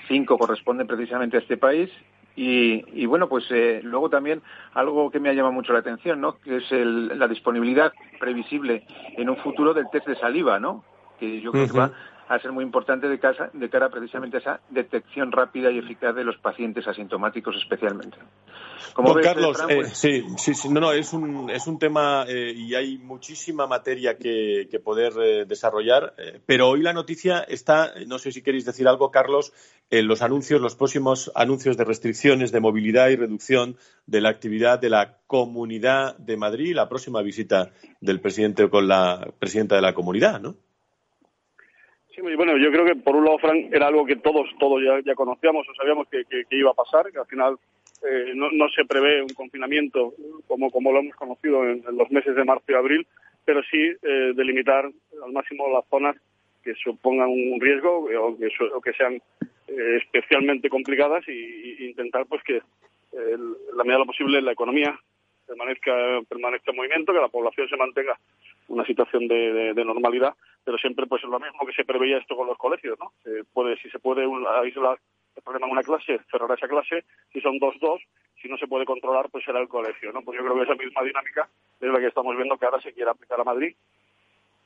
cinco 0.07 0.37
corresponden 0.37 0.85
precisamente 0.85 1.37
a 1.37 1.39
este 1.39 1.57
país. 1.57 1.89
Y, 2.35 3.05
bueno, 3.05 3.29
pues 3.29 3.45
eh, 3.51 3.81
luego 3.83 4.09
también 4.09 4.41
algo 4.73 5.11
que 5.11 5.19
me 5.19 5.29
ha 5.29 5.33
llamado 5.33 5.53
mucho 5.53 5.71
la 5.71 5.79
atención, 5.79 6.19
¿no? 6.19 6.39
Que 6.39 6.57
es 6.57 6.71
la 6.71 7.27
disponibilidad 7.27 7.91
previsible 8.19 8.85
en 9.17 9.29
un 9.29 9.37
futuro 9.37 9.73
del 9.73 9.85
test 9.91 10.07
de 10.07 10.15
saliva, 10.15 10.59
¿no? 10.59 10.83
Que 11.19 11.41
yo 11.41 11.51
creo 11.51 11.67
que 11.67 11.77
va 11.77 11.91
a 12.27 12.39
ser 12.39 12.51
muy 12.51 12.63
importante 12.63 13.07
de, 13.07 13.19
casa, 13.19 13.49
de 13.53 13.69
cara 13.69 13.89
precisamente 13.89 14.37
a 14.37 14.39
esa 14.39 14.59
detección 14.69 15.31
rápida 15.31 15.71
y 15.71 15.79
eficaz 15.79 16.15
de 16.15 16.23
los 16.23 16.37
pacientes 16.37 16.87
asintomáticos 16.87 17.55
especialmente. 17.55 18.17
Como 18.93 19.15
Carlos, 19.15 19.57
eh, 19.69 19.75
pues 19.75 19.97
sí, 19.97 20.23
sí, 20.37 20.53
sí, 20.53 20.69
no, 20.69 20.79
no, 20.79 20.91
es 20.91 21.13
un, 21.13 21.49
es 21.49 21.67
un 21.67 21.79
tema 21.79 22.25
eh, 22.27 22.53
y 22.55 22.75
hay 22.75 22.97
muchísima 22.97 23.65
materia 23.65 24.17
que, 24.17 24.67
poder 24.83 25.13
eh, 25.21 25.45
desarrollar, 25.45 26.13
pero 26.45 26.69
hoy 26.69 26.81
la 26.81 26.93
noticia 26.93 27.39
está, 27.39 27.93
no 28.05 28.19
sé 28.19 28.31
si 28.31 28.41
queréis 28.41 28.65
decir 28.65 28.87
algo, 28.87 29.11
Carlos, 29.11 29.53
en 29.89 30.07
los 30.07 30.21
anuncios, 30.21 30.59
los 30.59 30.75
próximos 30.75 31.31
anuncios 31.35 31.77
de 31.77 31.85
restricciones 31.85 32.51
de 32.51 32.59
movilidad 32.59 33.09
y 33.09 33.15
reducción 33.15 33.77
de 34.05 34.21
la 34.21 34.29
actividad 34.29 34.79
de 34.79 34.89
la 34.89 35.17
Comunidad 35.27 36.17
de 36.17 36.37
Madrid, 36.37 36.75
la 36.75 36.89
próxima 36.89 37.21
visita 37.21 37.71
del 38.01 38.19
presidente 38.19 38.69
con 38.69 38.87
la 38.87 39.31
presidenta 39.39 39.75
de 39.75 39.81
la 39.81 39.93
comunidad, 39.93 40.41
¿no? 40.41 40.55
Sí, 42.15 42.21
bueno, 42.21 42.57
yo 42.57 42.71
creo 42.71 42.85
que 42.85 42.95
por 42.95 43.15
un 43.15 43.25
lado, 43.25 43.39
Frank, 43.39 43.69
era 43.71 43.87
algo 43.87 44.05
que 44.05 44.17
todos 44.17 44.47
todos 44.59 44.81
ya, 45.03 45.15
conocíamos 45.15 45.67
o 45.67 45.73
sabíamos 45.73 46.07
que, 46.09 46.23
iba 46.51 46.69
a 46.69 46.75
pasar, 46.75 47.11
que 47.11 47.17
al 47.17 47.25
final 47.25 47.57
eh, 48.07 48.33
no, 48.35 48.69
se 48.69 48.85
prevé 48.85 49.23
un 49.23 49.29
confinamiento 49.29 50.13
como, 50.47 50.69
como 50.69 50.91
lo 50.91 50.99
hemos 50.99 51.15
conocido 51.15 51.67
en, 51.67 51.83
los 51.91 52.11
meses 52.11 52.35
de 52.35 52.45
marzo 52.45 52.65
y 52.67 52.75
abril, 52.75 53.07
pero 53.45 53.63
sí 53.63 53.79
eh, 53.79 54.33
delimitar 54.35 54.91
al 55.25 55.31
máximo 55.31 55.67
las 55.69 55.87
zonas 55.89 56.15
que 56.63 56.75
supongan 56.75 57.29
un 57.29 57.59
riesgo 57.59 58.09
eh, 58.11 58.17
o 58.17 58.37
que, 58.37 58.49
que 58.83 58.93
sean 58.93 59.19
especialmente 59.67 60.69
complicadas 60.69 61.27
y, 61.27 61.85
intentar 61.87 62.27
pues 62.27 62.43
que 62.43 62.61
la 63.11 63.83
medida 63.83 63.93
de 63.93 63.99
lo 63.99 64.05
posible 64.05 64.41
la 64.41 64.51
economía 64.51 64.99
permanezca, 65.47 66.21
permanezca 66.29 66.71
en 66.71 66.77
movimiento, 66.77 67.13
que 67.13 67.19
la 67.19 67.27
población 67.27 67.67
se 67.69 67.77
mantenga 67.77 68.19
una 68.67 68.85
situación 68.85 69.27
de, 69.27 69.73
normalidad, 69.85 70.33
pero 70.63 70.77
siempre 70.77 71.05
pues 71.07 71.23
es 71.23 71.29
lo 71.29 71.39
mismo 71.39 71.65
que 71.65 71.73
se 71.73 71.85
preveía 71.85 72.17
esto 72.17 72.35
con 72.35 72.47
los 72.47 72.57
colegios, 72.57 72.97
¿no? 72.99 73.11
Se 73.23 73.43
puede, 73.53 73.77
si 73.77 73.89
se 73.89 73.99
puede 73.99 74.25
aislar 74.61 74.97
el 75.35 75.43
problema 75.43 75.67
en 75.67 75.73
una 75.73 75.83
clase, 75.83 76.19
cerrar 76.31 76.51
esa 76.51 76.67
clase, 76.67 77.03
si 77.31 77.41
son 77.41 77.57
dos, 77.59 77.75
dos, 77.79 78.01
si 78.41 78.47
no 78.47 78.57
se 78.57 78.67
puede 78.67 78.85
controlar, 78.85 79.29
pues 79.29 79.43
será 79.43 79.59
el 79.59 79.67
colegio, 79.67 80.11
¿no? 80.11 80.21
Pues 80.21 80.37
yo 80.37 80.43
creo 80.43 80.55
que 80.55 80.63
esa 80.63 80.75
misma 80.75 81.03
dinámica 81.03 81.49
es 81.79 81.89
la 81.89 81.99
que 81.99 82.07
estamos 82.07 82.35
viendo 82.35 82.57
que 82.57 82.65
ahora 82.65 82.81
se 82.81 82.93
quiere 82.93 83.09
aplicar 83.09 83.39
a 83.39 83.43
Madrid 83.43 83.75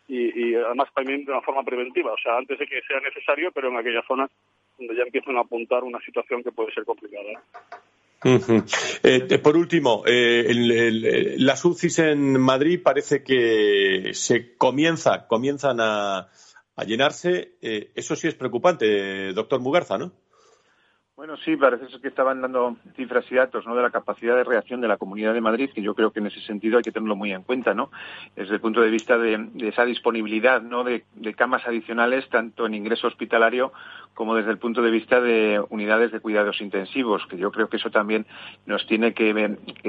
y, 0.08 0.56
además 0.56 0.88
también 0.94 1.26
de 1.26 1.32
una 1.32 1.42
forma 1.42 1.64
preventiva, 1.64 2.14
o 2.14 2.18
sea, 2.18 2.38
antes 2.38 2.58
de 2.58 2.66
que 2.66 2.82
sea 2.82 3.00
necesario, 3.02 3.52
pero 3.52 3.70
en 3.70 3.78
aquellas 3.78 4.06
zonas 4.06 4.30
donde 4.78 4.96
ya 4.96 5.04
empiezan 5.04 5.38
a 5.38 5.42
apuntar 5.42 5.84
una 5.84 6.00
situación 6.00 6.44
que 6.44 6.52
puede 6.52 6.72
ser 6.74 6.86
complicada. 6.86 7.42
¿Eh? 8.24 8.64
Eh, 9.04 9.40
por 9.40 9.58
último, 9.58 10.04
eh, 10.06 11.36
las 11.38 11.64
UCIs 11.64 12.00
en 12.00 12.40
Madrid 12.40 12.82
parece 12.84 13.24
que 13.24 14.12
se 14.14 14.56
comienza, 14.56 15.28
comienzan 15.28 15.78
a, 15.80 16.30
llenarse. 16.86 17.56
Eh, 17.62 17.92
eso 17.96 18.16
sí 18.16 18.28
es 18.28 18.36
preocupante, 18.36 19.34
doctor 19.34 19.60
Mugarza, 19.60 19.98
¿no? 19.98 20.12
Bueno, 21.18 21.36
sí, 21.38 21.56
parece 21.56 21.88
que 22.00 22.10
estaban 22.10 22.42
dando 22.42 22.78
cifras 22.96 23.26
y 23.32 23.36
datos 23.36 23.66
¿no? 23.66 23.76
de 23.76 23.82
la 23.82 23.90
capacidad 23.90 24.36
de 24.36 24.44
reacción 24.44 24.82
de 24.82 24.88
la 24.88 24.98
Comunidad 24.98 25.34
de 25.34 25.42
Madrid, 25.42 25.72
que 25.74 25.82
yo 25.82 25.96
creo 25.96 26.12
que 26.12 26.20
en 26.20 26.28
ese 26.28 26.42
sentido 26.42 26.78
hay 26.78 26.84
que 26.84 26.92
tenerlo 26.92 27.16
muy 27.16 27.32
en 27.32 27.42
cuenta, 27.42 27.74
¿no? 27.74 27.90
Desde 28.36 28.54
el 28.54 28.62
punto 28.62 28.82
de 28.82 28.92
vista 28.92 29.18
de, 29.18 29.50
esa 29.62 29.84
disponibilidad 29.84 30.62
¿no? 30.62 30.84
de, 30.84 31.04
camas 31.36 31.66
adicionales, 31.66 32.30
tanto 32.30 32.68
en 32.68 32.76
ingreso 32.76 33.08
hospitalario 33.08 33.74
como 34.18 34.34
desde 34.34 34.50
el 34.50 34.58
punto 34.58 34.82
de 34.82 34.90
vista 34.90 35.22
de 35.22 35.64
unidades 35.70 36.12
de 36.12 36.20
cuidados 36.20 36.60
intensivos, 36.60 37.28
que 37.28 37.38
yo 37.38 37.52
creo 37.52 37.70
que 37.70 37.78
eso 37.78 37.92
también 37.92 38.26
nos 38.66 38.88
tiene 38.88 39.14
que, 39.14 39.32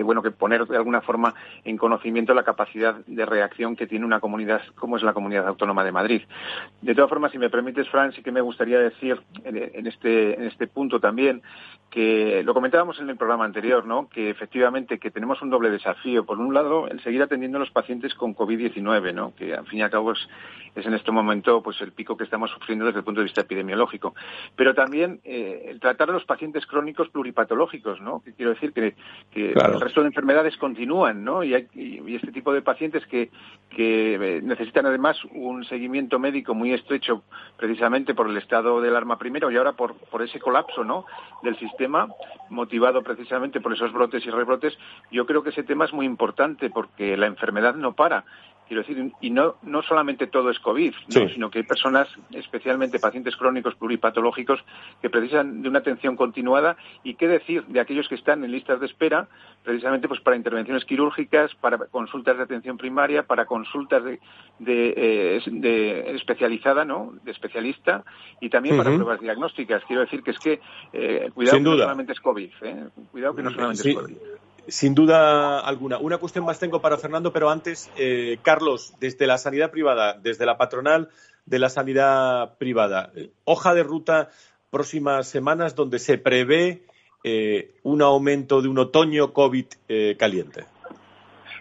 bueno, 0.05 0.23
que 0.23 0.31
poner 0.31 0.67
de 0.67 0.77
alguna 0.77 1.01
forma 1.01 1.33
en 1.65 1.79
conocimiento 1.79 2.35
la 2.35 2.43
capacidad 2.43 2.97
de 3.07 3.25
reacción 3.25 3.75
que 3.75 3.87
tiene 3.87 4.05
una 4.05 4.21
comunidad 4.21 4.61
como 4.75 4.99
es 4.99 5.03
la 5.03 5.15
Comunidad 5.15 5.49
Autónoma 5.49 5.83
de 5.83 5.93
Madrid. 5.93 6.23
De 6.83 6.95
todas 6.95 7.09
formas, 7.09 7.33
si 7.33 7.39
me 7.39 7.49
permites, 7.49 7.89
Fran, 7.89 8.13
sí 8.13 8.23
que 8.23 8.31
me 8.31 8.43
gustaría 8.43 8.79
decir 8.79 9.19
en 9.45 9.87
este, 9.87 10.35
en 10.35 10.45
este 10.45 10.67
punto 10.67 11.01
también 11.01 11.41
que 11.91 12.43
lo 12.45 12.53
comentábamos 12.53 13.01
en 13.01 13.09
el 13.09 13.17
programa 13.17 13.47
anterior, 13.47 13.87
¿no? 13.87 14.09
Que 14.11 14.29
efectivamente 14.29 14.99
que 14.99 15.11
tenemos 15.11 15.41
un 15.41 15.49
doble 15.49 15.71
desafío. 15.71 16.27
Por 16.27 16.39
un 16.39 16.53
lado, 16.53 16.87
el 16.87 17.03
seguir 17.03 17.23
atendiendo 17.23 17.57
a 17.57 17.61
los 17.61 17.71
pacientes 17.71 18.15
con 18.15 18.37
COVID-19, 18.37 19.15
¿no? 19.15 19.35
Que 19.35 19.55
al 19.55 19.67
fin 19.67 19.79
y 19.79 19.83
al 19.83 19.91
cabo 19.91 20.13
es, 20.13 20.29
en 20.75 20.95
este 20.95 21.11
momento 21.11 21.63
pues 21.63 21.81
el 21.81 21.93
pico 21.93 22.17
que 22.17 22.25
estamos 22.25 22.51
sufriendo 22.51 22.85
desde 22.85 22.99
el 22.99 23.05
punto 23.05 23.21
de 23.21 23.25
vista 23.25 23.41
epidemiológico. 23.41 24.15
Pero 24.57 24.75
también 24.75 25.21
eh, 25.25 25.67
el 25.69 25.81
tratar 25.81 26.11
a 26.11 26.13
los 26.13 26.25
pacientes 26.25 26.67
crónicos 26.67 27.09
pluripatológicos, 27.09 28.01
¿no? 28.01 28.21
Que 28.21 28.33
quiero 28.33 28.53
decir 28.53 28.73
que, 28.73 28.95
el 29.35 29.81
resto 29.81 30.01
de 30.01 30.09
enfermedades 30.09 30.57
continúan, 30.57 31.25
¿no? 31.25 31.45
Y, 31.45 31.55
este 31.55 32.33
tipo 32.33 32.53
de 32.53 32.63
pacientes 32.63 33.07
que, 33.07 33.31
que 33.71 34.15
eh, 34.15 34.41
necesitan 34.43 34.87
además 34.87 35.17
un 35.33 35.65
seguimiento 35.65 36.19
médico 36.19 36.55
muy 36.55 36.73
estrecho 36.73 37.23
precisamente 37.57 38.15
por 38.15 38.29
el 38.29 38.37
estado 38.37 38.81
del 38.81 38.97
arma 38.97 39.19
primero 39.19 39.51
y 39.51 39.57
ahora 39.57 39.73
por, 39.73 39.95
por 39.95 40.23
ese 40.23 40.41
colapso, 40.41 40.85
¿no? 40.85 41.05
Del 41.43 41.57
sistema 41.59 42.09
motivado 42.49 43.03
precisamente 43.03 43.61
por 43.61 43.73
esos 43.73 43.93
brotes 43.93 44.25
y 44.27 44.31
rebrotes, 44.31 44.77
yo 45.11 45.27
creo 45.27 45.43
que 45.43 45.51
ese 45.51 45.63
tema 45.63 45.85
es 45.85 45.93
muy 45.93 46.07
importante 46.07 46.71
porque 46.71 47.17
la 47.17 47.27
enfermedad 47.27 47.75
no 47.75 47.93
para. 47.93 48.25
Quiero 48.69 48.83
decir, 48.83 49.13
y 49.23 49.31
no, 49.31 49.57
no 49.63 49.83
solamente 49.83 50.27
todo 50.27 50.51
es 50.51 50.59
COVID, 50.59 50.93
sino 51.09 51.51
que 51.51 51.61
hay 51.61 51.65
personas, 51.65 52.07
especialmente 52.33 52.99
pacientes 52.99 53.35
crónicos 53.35 53.75
pluripatológicos, 53.77 54.61
que 55.01 55.09
precisan 55.09 55.63
de 55.63 55.71
una 55.71 55.79
atención 55.79 56.17
continuada. 56.17 56.77
¿Y 57.03 57.15
qué 57.15 57.29
decir 57.29 57.65
de 57.65 57.81
aquellos 57.81 58.09
que 58.09 58.15
están 58.15 58.45
en 58.45 58.53
listas 58.53 58.79
de 58.79 58.85
espera, 58.85 59.27
precisamente 59.65 60.07
pues 60.07 60.21
para 60.21 60.37
intervenciones 60.37 60.85
quirúrgicas, 60.85 61.55
para 61.55 61.79
consultas 61.79 62.37
de 62.37 62.43
atención 62.43 62.77
primaria, 62.77 63.23
para 63.23 63.47
consultas 63.47 64.05
de, 64.05 64.21
de, 64.59 64.95
eh, 64.97 66.15
especializada, 66.15 66.85
¿no? 66.85 67.15
De 67.25 67.31
especialista, 67.31 68.05
y 68.39 68.51
también 68.51 68.77
para 68.77 68.91
pruebas 68.95 69.21
diagnósticas. 69.21 69.83
Quiero 69.87 70.03
decir 70.03 70.23
que 70.23 70.33
es 70.33 70.39
que, 70.39 70.61
eh, 70.93 71.31
cuidado 71.35 71.57
que 71.57 71.65
no 71.65 71.77
solamente 71.79 72.13
es 72.13 72.21
COVID, 72.21 72.51
¿eh? 72.61 72.85
Cuidado 73.13 73.35
que 73.35 73.43
no 73.43 73.51
solamente 73.51 73.89
es 73.89 73.97
COVID. 73.97 74.17
Sin 74.69 74.95
duda 74.95 75.61
alguna. 75.61 75.97
Una 75.99 76.19
cuestión 76.19 76.45
más 76.45 76.61
tengo 76.61 76.83
para 76.83 76.99
Fernando, 76.99 77.33
pero 77.33 77.49
antes, 77.49 77.91
eh, 77.97 78.37
Carlos, 78.43 78.95
desde 79.01 79.27
la 79.27 79.39
sanidad 79.39 79.71
privada, 79.71 80.19
desde 80.23 80.45
la 80.45 80.59
patronal 80.59 81.09
de 81.47 81.59
la 81.59 81.71
sanidad 81.71 82.59
privada, 82.59 83.11
eh, 83.17 83.31
hoja 83.45 83.73
de 83.73 83.83
ruta 83.83 84.29
próximas 84.71 85.27
semanas 85.27 85.75
donde 85.75 85.99
se 85.99 86.19
prevé 86.19 86.83
eh, 87.25 87.71
un 87.83 88.03
aumento 88.03 88.61
de 88.61 88.69
un 88.69 88.79
otoño 88.79 89.33
COVID 89.33 89.67
caliente. 90.19 90.65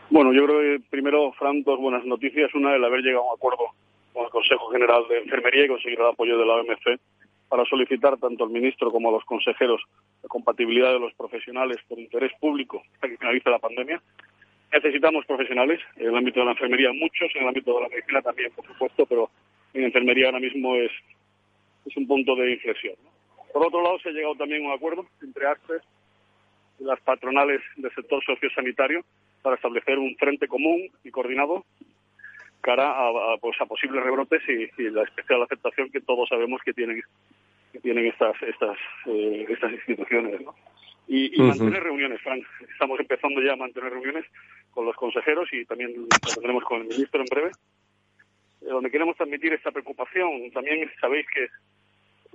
Bueno, 0.10 0.34
yo 0.34 0.46
creo 0.46 0.60
que 0.60 0.84
primero, 0.89 1.32
Fran, 1.34 1.63
dos 1.63 1.80
buenas 1.80 2.04
noticias. 2.04 2.54
Una, 2.56 2.76
el 2.76 2.84
haber 2.84 3.00
llegado 3.02 3.24
a 3.24 3.28
un 3.32 3.38
acuerdo 3.38 3.67
con 4.12 4.26
el 4.26 4.30
Consejo 4.30 4.70
General 4.70 5.08
de 5.08 5.20
Enfermería 5.20 5.63
y 5.63 5.67
conseguir 5.70 6.00
el 6.00 6.08
apoyo 6.08 6.38
de 6.38 6.46
la 6.46 6.56
OMC 6.56 7.00
para 7.49 7.65
solicitar 7.65 8.17
tanto 8.17 8.43
al 8.43 8.49
ministro 8.49 8.91
como 8.91 9.10
a 9.10 9.13
los 9.13 9.25
consejeros 9.25 9.81
la 10.21 10.29
compatibilidad 10.29 10.91
de 10.91 10.99
los 10.99 11.13
profesionales 11.13 11.77
por 11.88 11.99
interés 11.99 12.31
público 12.39 12.83
hasta 12.95 13.07
que 13.07 13.17
finalice 13.17 13.49
la 13.49 13.60
pandemia. 13.60 14.01
Necesitamos 14.71 15.25
profesionales 15.25 15.79
en 15.95 16.07
el 16.07 16.17
ámbito 16.17 16.41
de 16.41 16.45
la 16.47 16.51
enfermería, 16.51 16.91
muchos, 16.91 17.33
en 17.36 17.43
el 17.43 17.47
ámbito 17.47 17.73
de 17.73 17.81
la 17.81 17.89
medicina 17.89 18.21
también, 18.21 18.51
por 18.51 18.67
supuesto, 18.67 19.05
pero 19.05 19.29
en 19.73 19.83
enfermería 19.83 20.27
ahora 20.27 20.39
mismo 20.39 20.75
es 20.75 20.91
es 21.88 21.97
un 21.97 22.07
punto 22.07 22.36
de 22.36 22.51
inflexión. 22.51 22.95
Por 23.53 23.65
otro 23.65 23.81
lado, 23.81 23.97
se 23.99 24.10
ha 24.10 24.12
llegado 24.12 24.36
también 24.36 24.63
a 24.63 24.67
un 24.67 24.73
acuerdo 24.73 25.07
entre 25.21 25.47
ACPES 25.47 25.81
y 26.79 26.83
las 26.83 26.99
patronales 27.01 27.62
del 27.77 27.93
sector 27.93 28.23
sociosanitario 28.23 29.03
para 29.41 29.55
establecer 29.55 29.97
un 29.97 30.15
frente 30.17 30.47
común 30.47 30.89
y 31.03 31.12
coordinado 31.12 31.65
cara 32.62 32.91
a, 32.91 33.38
pues, 33.39 33.60
a 33.62 33.65
posibles 33.65 34.04
rebrotes 34.04 34.41
y, 34.48 34.89
la 34.89 35.04
especial 35.04 35.41
aceptación 35.43 35.89
que 35.89 36.02
todos 36.02 36.30
sabemos 36.30 36.62
que 36.63 36.74
tienen 36.74 37.02
que 37.72 37.80
tienen 37.80 38.06
estas 38.06 38.41
estas 38.43 38.78
eh, 39.06 39.46
estas 39.50 39.72
instituciones 39.74 40.41
y, 41.08 41.41
mantener 41.41 41.84
reuniones 41.84 42.22
Frank. 42.22 42.43
Estamos 42.70 43.00
empezando 43.00 43.41
ya 43.41 43.54
a 43.54 43.56
mantener 43.56 43.93
reuniones 43.93 44.26
con 44.72 44.86
los 44.86 44.96
consejeros 44.96 45.48
y 45.54 45.65
también 45.65 45.93
lo 45.96 46.34
tendremos 46.34 46.63
con 46.65 46.82
el 46.82 46.88
ministro 46.88 47.22
en 47.22 47.28
breve. 47.28 47.52
Eh, 48.62 48.70
donde 48.70 48.91
queremos 48.91 49.15
transmitir 49.15 49.54
esta 49.54 49.72
preocupación. 49.72 50.52
También 50.52 50.89
sabéis 51.00 51.26
que 51.34 51.48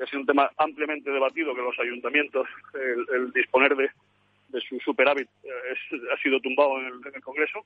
ha 0.03 0.07
sido 0.07 0.21
un 0.21 0.27
tema 0.27 0.51
ampliamente 0.57 1.11
debatido 1.11 1.55
que 1.55 1.61
los 1.61 1.79
ayuntamientos 1.79 2.49
el, 2.75 3.33
disponer 3.33 3.77
de, 3.77 3.91
de 4.49 4.61
su 4.63 4.79
superávit 4.81 5.29
eh, 5.45 5.99
ha 6.13 6.23
sido 6.23 6.41
tumbado 6.41 6.81
en 6.81 6.87
el 7.15 7.23
Congreso 7.23 7.65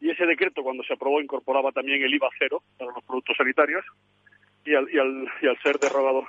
y 0.00 0.10
ese 0.10 0.26
decreto 0.26 0.62
cuando 0.62 0.82
se 0.84 0.92
aprobó 0.92 1.20
incorporaba 1.20 1.72
también 1.72 2.02
el 2.02 2.14
IVA 2.14 2.28
cero 2.38 2.62
para 2.78 2.92
los 2.92 3.04
productos 3.04 3.36
sanitarios 3.36 3.84
y 4.64 4.74
al, 4.74 4.88
y 4.92 4.98
al, 4.98 5.28
y 5.40 5.46
al 5.46 5.58
ser 5.62 5.78
derogado. 5.78 6.24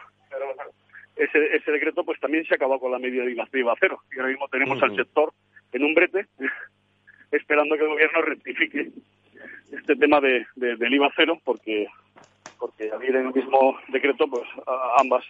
Ese, 1.15 1.56
ese 1.56 1.71
decreto 1.71 2.03
pues 2.03 2.19
también 2.19 2.45
se 2.45 2.56
acabó 2.56 2.80
con 2.80 2.91
la 2.91 2.99
medida 2.99 3.23
de 3.23 3.32
IVA, 3.32 3.75
cero. 3.80 4.01
Y 4.12 4.19
ahora 4.19 4.30
mismo 4.30 4.47
tenemos 4.49 4.82
al 4.82 4.95
sector 4.95 5.34
en 5.73 5.84
un 5.84 5.93
brete 5.93 6.27
esperando 7.32 7.75
que 7.75 7.84
el 7.84 7.89
gobierno 7.89 8.21
rectifique 8.21 8.91
este 9.71 9.95
tema 9.95 10.21
de, 10.21 10.45
del 10.56 10.93
IVA 10.93 11.12
cero 11.15 11.39
porque 11.43 11.88
porque 12.60 12.89
al 12.89 13.03
ir 13.03 13.15
en 13.15 13.27
el 13.27 13.34
mismo 13.34 13.77
decreto 13.89 14.27
pues 14.27 14.43
ambas 14.97 15.25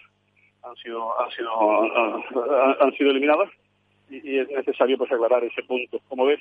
han 0.62 0.76
sido 0.76 1.20
han 1.20 1.30
sido 1.32 2.82
han 2.82 2.92
sido 2.92 3.10
eliminadas. 3.10 3.50
Y, 4.10 4.30
y 4.30 4.38
es 4.38 4.48
necesario 4.48 4.96
pues 4.96 5.12
aclarar 5.12 5.44
ese 5.44 5.62
punto. 5.64 6.00
Como 6.08 6.24
ves 6.24 6.40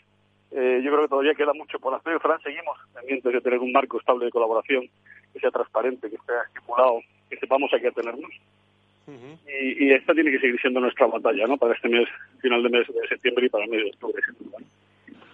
eh, 0.51 0.79
que 1.07 1.09
todavía 1.09 1.33
queda 1.33 1.53
mucho 1.53 1.79
por 1.79 1.93
hacer. 1.95 2.19
Fran, 2.19 2.39
seguimos 2.41 2.77
pendientes 2.93 3.33
de 3.33 3.41
tener 3.41 3.59
un 3.59 3.71
marco 3.71 3.97
estable 3.97 4.25
de 4.25 4.31
colaboración 4.31 4.89
que 5.33 5.39
sea 5.39 5.51
transparente, 5.51 6.09
que 6.09 6.17
esté 6.17 6.33
estipulado, 6.47 6.99
que 7.29 7.37
sepamos 7.37 7.73
a 7.73 7.79
qué 7.79 7.87
atenernos. 7.87 8.31
y, 9.07 9.91
esta 9.93 10.13
tiene 10.13 10.31
que 10.31 10.39
seguir 10.39 10.59
siendo 10.59 10.81
nuestra 10.81 11.07
batalla, 11.07 11.47
¿no? 11.47 11.57
Para 11.57 11.73
este 11.73 11.87
mes, 11.87 12.09
final 12.41 12.61
de 12.61 12.69
mes 12.69 12.87
de 12.87 13.07
septiembre 13.07 13.45
y 13.45 13.49
para 13.49 13.63
el 13.63 13.69
mes 13.69 13.83
de 13.83 13.89
octubre. 13.91 14.21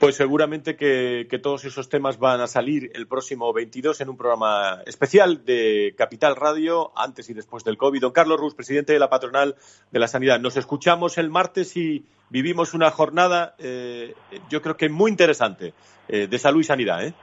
Pues 0.04 0.18
seguramente 0.18 0.76
que, 0.76 1.40
todos 1.42 1.64
esos 1.64 1.88
temas 1.88 2.20
van 2.20 2.42
a 2.42 2.48
salir 2.48 2.92
el 2.94 3.08
próximo 3.08 3.54
22 3.54 4.02
en 4.02 4.10
un 4.10 4.18
programa 4.18 4.82
especial 4.86 5.46
de 5.46 5.94
Capital 5.98 6.36
Radio, 6.36 6.92
antes 6.94 7.30
y 7.30 7.34
después 7.34 7.64
del 7.64 7.78
COVID. 7.78 8.02
Don 8.02 8.12
Carlos 8.12 8.38
Rus, 8.38 8.54
presidente 8.54 8.92
de 8.92 9.00
la 9.00 9.10
patronal 9.10 9.56
de 9.92 10.00
la 10.00 10.10
sanidad. 10.10 10.42
Nos 10.42 10.58
escuchamos 10.58 11.18
el 11.18 11.30
martes 11.30 11.78
y 11.78 12.04
vivimos 12.30 12.74
una 12.74 12.92
jornada, 12.92 13.56
eh, 13.60 14.14
yo 14.50 14.62
creo 14.62 14.76
que 14.76 14.90
muy 14.90 15.10
interesante, 15.10 15.74
eh, 16.10 16.28
de 16.28 16.38
salud 16.38 16.60
y 16.60 16.66
sanidad. 16.66 17.08
¿eh? 17.08 17.14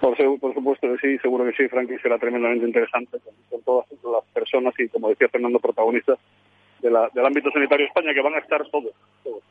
Por, 0.00 0.16
supuesto 0.54 0.86
que 0.86 0.98
sí, 0.98 1.18
seguro 1.18 1.44
que 1.46 1.52
sí, 1.56 1.68
Frankie, 1.68 1.98
será 1.98 2.16
tremendamente 2.16 2.64
interesante 2.64 3.18
con, 3.50 3.60
todas 3.62 3.86
las 4.04 4.24
personas 4.32 4.72
y, 4.78 4.88
como 4.88 5.08
decía 5.08 5.28
Fernando, 5.30 5.58
protagonistas 5.58 6.20
del 6.80 6.94
ámbito 6.94 7.50
sanitario 7.50 7.86
de 7.86 7.88
España, 7.88 8.14
que 8.14 8.22
van 8.22 8.34
a 8.34 8.38
estar 8.38 8.64
todos. 8.70 8.92
todos. 9.24 9.42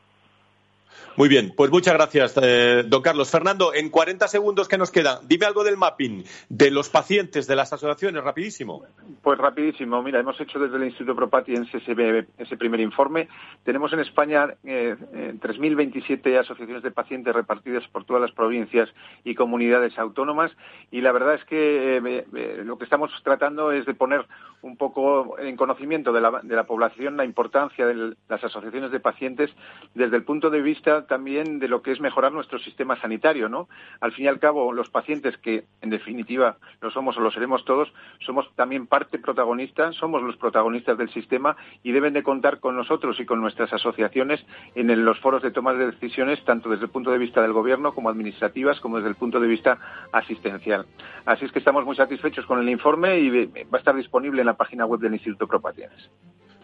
Muy 1.18 1.28
bien, 1.28 1.52
pues 1.56 1.70
muchas 1.72 1.94
gracias, 1.94 2.38
eh, 2.40 2.84
don 2.86 3.02
Carlos. 3.02 3.28
Fernando, 3.28 3.74
en 3.74 3.90
40 3.90 4.28
segundos 4.28 4.68
que 4.68 4.78
nos 4.78 4.92
queda, 4.92 5.20
dime 5.26 5.46
algo 5.46 5.64
del 5.64 5.76
mapping 5.76 6.22
de 6.48 6.70
los 6.70 6.88
pacientes 6.90 7.48
de 7.48 7.56
las 7.56 7.72
asociaciones, 7.72 8.22
rapidísimo. 8.22 8.84
Pues 9.20 9.36
rapidísimo, 9.36 10.00
mira, 10.00 10.20
hemos 10.20 10.40
hecho 10.40 10.60
desde 10.60 10.76
el 10.76 10.84
Instituto 10.84 11.16
Propatiens 11.16 11.68
ese, 11.74 12.26
ese 12.38 12.56
primer 12.56 12.78
informe. 12.78 13.28
Tenemos 13.64 13.92
en 13.92 13.98
España 13.98 14.54
eh, 14.64 14.94
3.027 15.40 16.20
eh, 16.24 16.38
asociaciones 16.38 16.84
de 16.84 16.92
pacientes 16.92 17.34
repartidas 17.34 17.82
por 17.88 18.04
todas 18.04 18.22
las 18.22 18.30
provincias 18.30 18.88
y 19.24 19.34
comunidades 19.34 19.98
autónomas 19.98 20.52
y 20.92 21.00
la 21.00 21.10
verdad 21.10 21.34
es 21.34 21.44
que 21.46 21.96
eh, 21.96 22.62
lo 22.64 22.78
que 22.78 22.84
estamos 22.84 23.10
tratando 23.24 23.72
es 23.72 23.86
de 23.86 23.94
poner 23.94 24.24
un 24.62 24.76
poco 24.76 25.38
en 25.38 25.56
conocimiento 25.56 26.12
de 26.12 26.20
la 26.20 26.64
población 26.64 27.16
la 27.16 27.24
importancia 27.24 27.86
de 27.86 28.14
las 28.28 28.44
asociaciones 28.44 28.90
de 28.90 29.00
pacientes 29.00 29.50
desde 29.94 30.16
el 30.16 30.24
punto 30.24 30.50
de 30.50 30.62
vista 30.62 30.87
también 31.06 31.58
de 31.58 31.68
lo 31.68 31.82
que 31.82 31.92
es 31.92 32.00
mejorar 32.00 32.32
nuestro 32.32 32.58
sistema 32.58 33.00
sanitario, 33.00 33.48
¿no? 33.48 33.68
Al 34.00 34.12
fin 34.12 34.24
y 34.24 34.28
al 34.28 34.38
cabo, 34.38 34.72
los 34.72 34.90
pacientes 34.90 35.36
que, 35.38 35.64
en 35.80 35.90
definitiva, 35.90 36.56
lo 36.80 36.90
somos 36.90 37.16
o 37.16 37.20
lo 37.20 37.30
seremos 37.30 37.64
todos, 37.64 37.92
somos 38.20 38.50
también 38.54 38.86
parte 38.86 39.18
protagonista, 39.18 39.92
somos 39.92 40.22
los 40.22 40.36
protagonistas 40.36 40.96
del 40.98 41.10
sistema 41.10 41.56
y 41.82 41.92
deben 41.92 42.14
de 42.14 42.22
contar 42.22 42.60
con 42.60 42.76
nosotros 42.76 43.20
y 43.20 43.26
con 43.26 43.40
nuestras 43.40 43.72
asociaciones 43.72 44.44
en 44.74 45.04
los 45.04 45.18
foros 45.20 45.42
de 45.42 45.50
toma 45.50 45.74
de 45.74 45.86
decisiones, 45.86 46.44
tanto 46.44 46.70
desde 46.70 46.84
el 46.84 46.90
punto 46.90 47.10
de 47.10 47.18
vista 47.18 47.42
del 47.42 47.52
gobierno 47.52 47.92
como 47.92 48.08
administrativas, 48.08 48.80
como 48.80 48.96
desde 48.96 49.10
el 49.10 49.16
punto 49.16 49.40
de 49.40 49.48
vista 49.48 49.78
asistencial. 50.12 50.86
Así 51.24 51.44
es 51.44 51.52
que 51.52 51.58
estamos 51.58 51.84
muy 51.84 51.96
satisfechos 51.96 52.46
con 52.46 52.58
el 52.58 52.68
informe 52.68 53.18
y 53.18 53.46
va 53.46 53.74
a 53.74 53.78
estar 53.78 53.94
disponible 53.94 54.40
en 54.40 54.46
la 54.46 54.56
página 54.56 54.86
web 54.86 55.00
del 55.00 55.14
Instituto 55.14 55.46
Propatienes. 55.46 56.10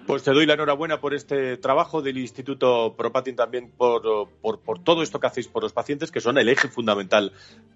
Pues 0.07 0.23
te 0.23 0.33
doy 0.33 0.45
la 0.45 0.53
enhorabuena 0.53 1.01
por 1.01 1.15
este 1.15 1.57
trabajo 1.57 2.03
del 2.03 2.19
Instituto 2.19 2.95
Propatin 2.95 3.37
también 3.37 3.71
por, 3.71 4.03
todo 4.85 5.03
esto 5.03 5.19
que 5.19 5.27
hacéis 5.27 5.49
por 5.49 5.63
los 5.63 5.73
pacientes, 5.73 6.11
que 6.11 6.21
son 6.21 6.37
el 6.37 6.51
eje 6.51 6.69
fundamental 6.69 7.33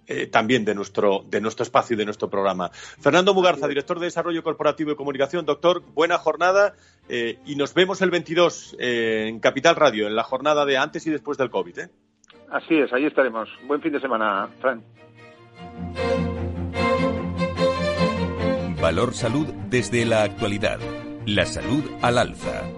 eh, 0.06 0.26
también 0.26 0.66
de 0.66 0.74
nuestro, 0.74 1.24
de 1.26 1.40
nuestro 1.40 1.62
espacio 1.62 1.94
y 1.94 1.96
de 1.96 2.04
nuestro 2.04 2.28
programa. 2.28 2.70
Fernando 2.70 3.32
Mugarza, 3.32 3.66
director 3.66 3.98
de 3.98 4.06
Desarrollo 4.06 4.42
Corporativo 4.42 4.92
y 4.92 4.96
Comunicación. 4.96 5.46
Doctor, 5.46 5.82
buena 5.94 6.18
jornada 6.18 6.74
eh, 7.08 7.38
y 7.46 7.56
nos 7.56 7.72
vemos 7.72 8.02
el 8.02 8.10
22 8.10 8.76
eh, 8.78 9.24
en 9.28 9.40
Capital 9.40 9.76
Radio, 9.76 10.06
en 10.06 10.14
la 10.14 10.22
jornada 10.22 10.66
de 10.66 10.76
antes 10.76 11.06
y 11.06 11.10
después 11.10 11.38
del 11.38 11.48
COVID. 11.48 11.78
Así 12.50 12.74
es, 12.74 12.92
ahí 12.92 13.06
estaremos. 13.06 13.48
Buen 13.66 13.80
fin 13.80 13.92
de 13.92 14.00
semana, 14.00 14.50
Fran. 14.60 14.82
Valor 18.82 19.14
Salud 19.14 19.46
desde 19.70 20.04
la 20.04 20.22
actualidad 20.22 20.78
la 21.34 21.44
salud 21.44 21.84
al 22.00 22.16
alza. 22.16 22.77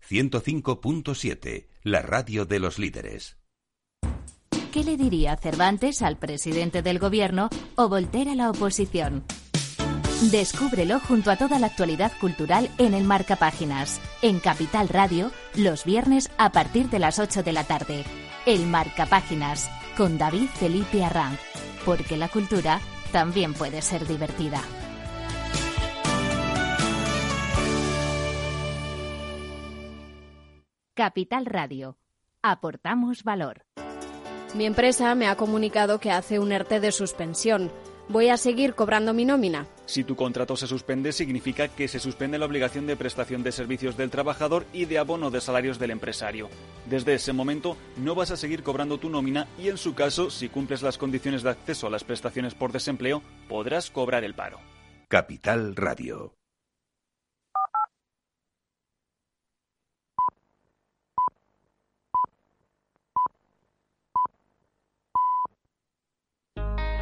105.7, 0.07 1.67
la 1.83 2.01
radio 2.01 2.45
de 2.45 2.59
los 2.59 2.79
líderes. 2.79 3.37
¿Qué 4.71 4.83
le 4.83 4.95
diría 4.95 5.35
Cervantes 5.35 6.01
al 6.01 6.17
presidente 6.17 6.81
del 6.81 6.97
gobierno 6.97 7.49
o 7.75 7.89
Voltaire 7.89 8.31
a 8.31 8.35
la 8.35 8.49
oposición? 8.49 9.25
Descúbrelo 10.29 10.99
junto 10.99 11.31
a 11.31 11.35
toda 11.35 11.59
la 11.59 11.67
actualidad 11.67 12.11
cultural 12.21 12.69
en 12.77 12.93
el 12.93 13.03
Marca 13.03 13.35
Páginas, 13.35 13.99
en 14.21 14.39
Capital 14.39 14.87
Radio, 14.87 15.31
los 15.55 15.83
viernes 15.83 16.29
a 16.37 16.51
partir 16.51 16.89
de 16.89 16.99
las 16.99 17.19
8 17.19 17.43
de 17.43 17.51
la 17.51 17.63
tarde. 17.65 18.05
El 18.45 18.67
Marca 18.67 19.07
Páginas, 19.07 19.69
con 19.97 20.17
David 20.17 20.47
Felipe 20.53 21.03
Arranz, 21.03 21.39
porque 21.85 22.17
la 22.17 22.29
cultura 22.29 22.79
también 23.11 23.53
puede 23.53 23.81
ser 23.81 24.07
divertida. 24.07 24.61
Capital 31.01 31.47
Radio. 31.47 31.97
Aportamos 32.43 33.23
valor. 33.23 33.65
Mi 34.53 34.67
empresa 34.67 35.15
me 35.15 35.25
ha 35.25 35.35
comunicado 35.35 35.99
que 35.99 36.11
hace 36.11 36.37
un 36.37 36.51
ERTE 36.51 36.79
de 36.79 36.91
suspensión. 36.91 37.71
¿Voy 38.07 38.29
a 38.29 38.37
seguir 38.37 38.75
cobrando 38.75 39.11
mi 39.11 39.25
nómina? 39.25 39.65
Si 39.87 40.03
tu 40.03 40.15
contrato 40.15 40.55
se 40.55 40.67
suspende, 40.67 41.11
significa 41.11 41.69
que 41.69 41.87
se 41.87 41.97
suspende 41.97 42.37
la 42.37 42.45
obligación 42.45 42.85
de 42.85 42.95
prestación 42.97 43.41
de 43.41 43.51
servicios 43.51 43.97
del 43.97 44.11
trabajador 44.11 44.67
y 44.73 44.85
de 44.85 44.99
abono 44.99 45.31
de 45.31 45.41
salarios 45.41 45.79
del 45.79 45.89
empresario. 45.89 46.49
Desde 46.87 47.15
ese 47.15 47.33
momento 47.33 47.77
no 47.97 48.13
vas 48.13 48.29
a 48.29 48.37
seguir 48.37 48.61
cobrando 48.61 48.99
tu 48.99 49.09
nómina 49.09 49.47
y 49.57 49.69
en 49.69 49.79
su 49.79 49.95
caso, 49.95 50.29
si 50.29 50.49
cumples 50.49 50.83
las 50.83 50.99
condiciones 50.99 51.41
de 51.41 51.49
acceso 51.49 51.87
a 51.87 51.89
las 51.89 52.03
prestaciones 52.03 52.53
por 52.53 52.71
desempleo, 52.71 53.23
podrás 53.49 53.89
cobrar 53.89 54.23
el 54.23 54.35
paro. 54.35 54.59
Capital 55.07 55.75
Radio. 55.75 56.35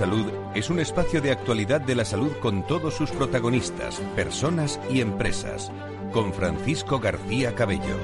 Salud 0.00 0.32
es 0.54 0.70
un 0.70 0.80
espacio 0.80 1.20
de 1.20 1.30
actualidad 1.30 1.82
de 1.82 1.94
la 1.94 2.06
salud 2.06 2.32
con 2.40 2.66
todos 2.66 2.94
sus 2.94 3.10
protagonistas, 3.10 4.00
personas 4.16 4.80
y 4.88 5.02
empresas, 5.02 5.70
con 6.10 6.32
Francisco 6.32 6.98
García 6.98 7.54
Cabello. 7.54 7.98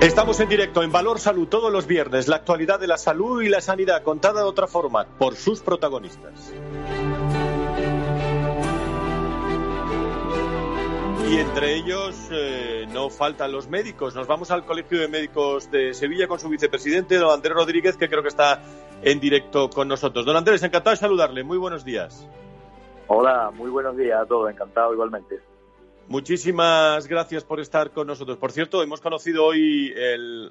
Estamos 0.00 0.40
en 0.40 0.48
directo 0.48 0.82
en 0.82 0.90
Valor 0.90 1.20
Salud 1.20 1.46
todos 1.46 1.72
los 1.72 1.86
viernes, 1.86 2.26
la 2.26 2.34
actualidad 2.34 2.80
de 2.80 2.88
la 2.88 2.98
salud 2.98 3.42
y 3.42 3.48
la 3.48 3.60
sanidad 3.60 4.02
contada 4.02 4.40
de 4.40 4.48
otra 4.48 4.66
forma 4.66 5.06
por 5.06 5.36
sus 5.36 5.60
protagonistas. 5.60 6.52
Y 11.30 11.36
entre 11.36 11.76
ellos 11.76 12.16
eh, 12.32 12.88
no 12.92 13.08
faltan 13.08 13.52
los 13.52 13.68
médicos. 13.68 14.16
Nos 14.16 14.26
vamos 14.26 14.50
al 14.50 14.66
Colegio 14.66 14.98
de 14.98 15.06
Médicos 15.06 15.70
de 15.70 15.94
Sevilla 15.94 16.26
con 16.26 16.40
su 16.40 16.48
vicepresidente, 16.48 17.18
don 17.18 17.30
Andrés 17.30 17.54
Rodríguez, 17.54 17.96
que 17.96 18.08
creo 18.08 18.22
que 18.22 18.28
está 18.28 18.60
en 19.02 19.20
directo 19.20 19.68
con 19.68 19.88
nosotros. 19.88 20.24
Don 20.24 20.36
Andrés, 20.36 20.62
encantado 20.62 20.92
de 20.92 20.96
saludarle. 20.96 21.44
Muy 21.44 21.58
buenos 21.58 21.84
días. 21.84 22.28
Hola, 23.08 23.50
muy 23.50 23.70
buenos 23.70 23.96
días 23.96 24.20
a 24.20 24.26
todos. 24.26 24.50
Encantado 24.50 24.92
igualmente. 24.92 25.40
Muchísimas 26.08 27.06
gracias 27.06 27.44
por 27.44 27.60
estar 27.60 27.90
con 27.90 28.06
nosotros. 28.06 28.36
Por 28.36 28.52
cierto, 28.52 28.82
hemos 28.82 29.00
conocido 29.00 29.44
hoy 29.44 29.94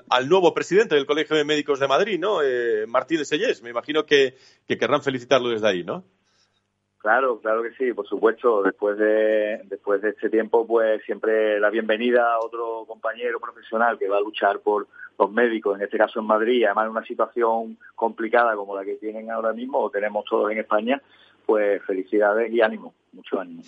al 0.10 0.30
nuevo 0.30 0.54
presidente 0.54 0.96
del 0.96 1.06
Colegio 1.06 1.36
de 1.36 1.44
Médicos 1.44 1.80
de 1.80 1.88
Madrid, 1.88 2.20
¿no? 2.20 2.42
Eh, 2.42 2.86
Martín 2.88 3.20
de 3.20 3.26
Sellés. 3.26 3.62
Me 3.62 3.70
imagino 3.70 4.06
que, 4.06 4.36
que 4.68 4.78
querrán 4.78 5.04
felicitarlo 5.04 5.50
desde 5.50 5.68
ahí, 5.68 5.84
¿no? 5.84 6.04
Claro, 7.02 7.40
claro 7.40 7.64
que 7.64 7.74
sí, 7.74 7.94
por 7.94 8.08
supuesto. 8.08 8.62
Después 8.62 8.98
de, 8.98 9.62
después 9.66 10.02
de 10.02 10.10
este 10.10 10.30
tiempo, 10.30 10.68
pues 10.68 11.04
siempre 11.04 11.60
la 11.60 11.70
bienvenida 11.70 12.34
a 12.34 12.40
otro 12.40 12.86
compañero 12.88 13.40
profesional 13.40 13.98
que 13.98 14.08
va 14.08 14.18
a 14.18 14.22
luchar 14.22 14.60
por 14.60 14.88
los 15.18 15.32
médicos, 15.32 15.78
en 15.78 15.84
este 15.84 15.98
caso 15.98 16.20
en 16.20 16.26
Madrid, 16.26 16.66
además 16.66 16.86
en 16.86 16.92
una 16.92 17.06
situación 17.06 17.78
complicada 17.96 18.56
como 18.56 18.76
la 18.76 18.84
que 18.84 18.96
tienen 18.96 19.30
ahora 19.32 19.54
mismo, 19.54 19.80
o 19.80 19.90
tenemos 19.90 20.26
todos 20.26 20.52
en 20.52 20.60
España, 20.60 21.02
pues 21.46 21.84
felicidades 21.84 22.52
y 22.52 22.62
ánimo, 22.62 22.94
mucho 23.14 23.40
ánimo. 23.40 23.64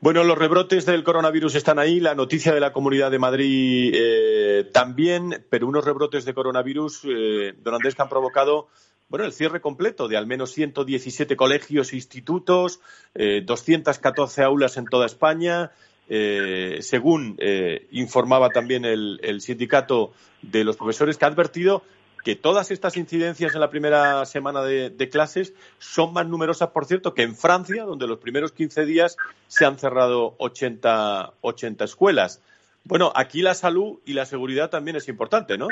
Bueno, 0.00 0.24
los 0.24 0.38
rebrotes 0.38 0.86
del 0.86 1.04
coronavirus 1.04 1.54
están 1.56 1.78
ahí, 1.78 2.00
la 2.00 2.14
noticia 2.14 2.52
de 2.52 2.60
la 2.60 2.72
Comunidad 2.72 3.10
de 3.10 3.18
Madrid 3.18 3.92
eh, 3.94 4.68
también, 4.72 5.44
pero 5.48 5.66
unos 5.66 5.84
rebrotes 5.84 6.24
de 6.24 6.34
coronavirus, 6.34 7.04
eh, 7.04 7.54
que 7.62 8.02
han 8.02 8.08
provocado 8.08 8.68
bueno, 9.08 9.26
el 9.26 9.32
cierre 9.32 9.60
completo 9.60 10.08
de 10.08 10.16
al 10.16 10.26
menos 10.26 10.52
117 10.52 11.36
colegios 11.36 11.92
e 11.92 11.96
institutos, 11.96 12.80
eh, 13.14 13.42
214 13.44 14.42
aulas 14.42 14.78
en 14.78 14.86
toda 14.86 15.04
España. 15.04 15.70
Eh, 16.14 16.82
según 16.82 17.36
eh, 17.38 17.86
informaba 17.90 18.50
también 18.50 18.84
el, 18.84 19.40
sindicato 19.40 20.12
de 20.42 20.62
los 20.62 20.76
profesores, 20.76 21.16
que 21.16 21.24
ha 21.24 21.28
advertido 21.28 21.84
que 22.22 22.36
todas 22.36 22.70
estas 22.70 22.98
incidencias 22.98 23.54
en 23.54 23.60
la 23.62 23.70
primera 23.70 24.26
semana 24.26 24.62
de, 24.62 25.08
clases 25.10 25.54
son 25.78 26.12
más 26.12 26.26
numerosas, 26.26 26.68
por 26.68 26.84
cierto, 26.84 27.14
que 27.14 27.22
en 27.22 27.34
Francia, 27.34 27.84
donde 27.84 28.06
los 28.06 28.18
primeros 28.18 28.52
15 28.52 28.84
días 28.84 29.16
se 29.48 29.64
han 29.64 29.78
cerrado 29.78 30.34
80, 30.36 31.32
80 31.40 31.82
escuelas. 31.82 32.42
Bueno, 32.84 33.10
aquí 33.14 33.40
la 33.40 33.54
salud 33.54 34.00
y 34.04 34.12
la 34.12 34.26
seguridad 34.26 34.68
también 34.68 34.98
es 34.98 35.08
importante, 35.08 35.56
¿no? 35.56 35.68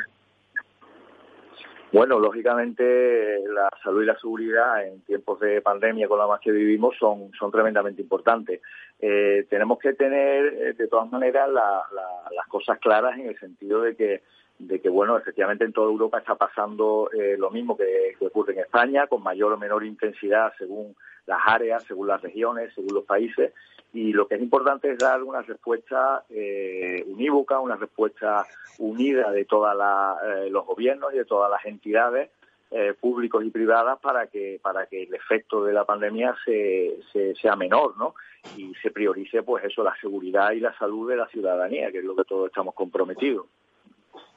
Bueno, 1.92 2.20
lógicamente 2.20 3.42
la 3.48 3.68
salud 3.83 4.03
y 4.03 4.07
la 4.07 4.16
seguridad 4.18 4.87
en 4.87 5.00
tiempos 5.00 5.40
de 5.40 5.61
pandemia 5.61 6.07
con 6.07 6.20
la 6.20 6.26
más 6.29 6.40
que 6.40 6.53
vivimos 6.53 6.94
son, 6.96 7.33
son 7.37 7.50
tremendamente 7.50 8.00
importantes. 8.00 8.61
Eh, 9.00 9.46
tenemos 9.50 9.79
que 9.81 9.94
tener 9.94 10.46
eh, 10.46 10.72
de 10.74 10.87
todas 10.87 11.11
maneras 11.11 11.48
las 11.50 12.46
cosas 12.46 12.79
claras 12.79 13.18
en 13.18 13.29
el 13.29 13.38
sentido 13.38 13.83
de 13.83 13.96
que 13.96 14.22
de 14.61 14.79
que 14.79 14.90
bueno 14.90 15.16
efectivamente 15.16 15.64
en 15.64 15.72
toda 15.72 15.90
Europa 15.90 16.18
está 16.18 16.35
pasando 16.35 17.11
eh, 17.12 17.37
lo 17.38 17.50
mismo 17.50 17.79
que, 17.79 18.14
ocurre 18.20 18.53
en 18.53 18.59
España 18.61 19.07
con 19.07 19.22
mayor 19.22 19.55
o 19.55 19.57
menor 19.57 19.85
intensidad 19.85 20.53
según 20.59 20.94
las 21.26 21.40
áreas 21.46 21.83
según 21.85 22.09
las 22.09 22.20
regiones 22.20 22.70
según 22.74 22.92
los 22.92 23.05
países 23.05 23.55
y 23.92 24.12
lo 24.12 24.29
que 24.29 24.37
es 24.37 24.42
importante 24.42 24.92
es 24.92 24.98
dar 24.98 25.22
una 25.22 25.42
respuesta 25.42 26.24
eh, 26.31 27.05
unívoca, 27.09 27.59
una 27.59 27.76
respuesta 27.76 28.46
unida 28.79 29.31
de 29.33 29.44
todos 29.44 29.74
eh, 29.74 30.48
los 30.50 30.64
gobiernos 30.64 31.12
y 31.12 31.18
de 31.18 31.24
todas 31.24 31.50
las 31.50 31.64
entidades 31.64 32.31
eh, 32.70 32.94
públicos 32.98 33.44
y 33.44 33.50
privadas 33.50 33.98
para 34.00 34.29
que 34.29 34.61
para 34.62 34.87
que 34.87 35.03
el 35.03 35.12
efecto 35.12 35.64
de 35.64 35.72
la 35.72 35.85
pandemia 35.85 36.37
se, 36.44 36.98
sea 37.40 37.57
menor, 37.57 37.96
¿no? 37.98 38.14
Y 38.57 38.72
se 38.81 38.92
priorice, 38.92 39.42
pues 39.42 39.64
eso, 39.64 39.83
la 39.83 39.94
seguridad 40.00 40.53
y 40.53 40.61
la 40.61 40.76
salud 40.79 41.11
de 41.11 41.16
la 41.16 41.26
ciudadanía, 41.26 41.90
que 41.90 41.98
es 41.98 42.05
lo 42.05 42.14
que 42.14 42.24
todos 42.24 42.46
estamos 42.46 42.74
comprometidos. 42.74 43.46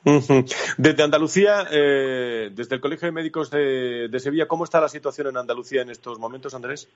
Desde 0.03 1.03
Andalucía, 1.03 1.63
desde 1.63 2.75
el 2.75 2.81
Colegio 2.81 3.05
de 3.05 3.13
Médicos 3.13 3.49
de 3.49 4.19
Sevilla, 4.19 4.49
¿cómo 4.49 4.65
está 4.65 4.81
la 4.81 4.89
situación 4.89 5.27
en 5.27 5.37
Andalucía 5.37 5.81
en 5.81 5.91
estos 5.91 6.19
momentos, 6.19 6.53
Andrés? 6.53 6.89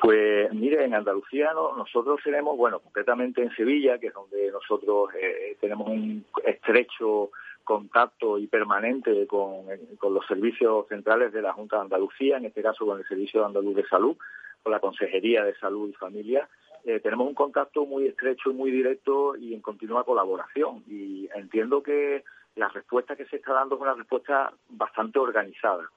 Pues 0.00 0.50
mire, 0.54 0.84
en 0.84 0.94
Andalucía 0.94 1.52
nosotros 1.52 2.20
tenemos, 2.24 2.56
bueno, 2.56 2.80
concretamente 2.80 3.42
en 3.42 3.54
Sevilla, 3.54 3.98
que 3.98 4.06
es 4.06 4.14
donde 4.14 4.50
nosotros 4.50 5.10
eh, 5.14 5.56
tenemos 5.60 5.88
un 5.88 6.24
estrecho 6.44 7.30
contacto 7.64 8.38
y 8.38 8.46
permanente 8.46 9.26
con, 9.26 9.66
los 10.02 10.26
servicios 10.26 10.88
centrales 10.88 11.32
de 11.32 11.42
la 11.42 11.52
Junta 11.52 11.76
de 11.76 11.82
Andalucía, 11.82 12.38
en 12.38 12.46
este 12.46 12.62
caso 12.62 12.86
con 12.86 12.98
el 12.98 13.06
Servicio 13.06 13.40
de 13.40 13.46
Andaluz 13.46 13.76
de 13.76 13.86
Salud, 13.88 14.16
con 14.62 14.72
la 14.72 14.80
Consejería 14.80 15.44
de 15.44 15.54
Salud 15.56 15.90
y 15.90 15.92
Familia, 15.92 16.48
eh, 16.84 17.00
tenemos 17.00 17.28
un 17.28 17.34
contacto 17.34 17.84
muy 17.84 18.06
estrecho 18.06 18.50
y 18.50 18.54
muy 18.54 18.70
directo 18.70 19.36
y 19.36 19.52
en 19.52 19.60
continua 19.60 20.04
colaboración. 20.04 20.82
Y 20.88 21.28
entiendo 21.34 21.82
que 21.82 22.24
la 22.56 22.68
respuesta 22.68 23.16
que 23.16 23.26
se 23.26 23.36
está 23.36 23.52
dando 23.52 23.76
es 23.76 23.82
una 23.82 23.94
respuesta 23.94 24.52
bastante 24.70 25.18
organizada. 25.18 25.90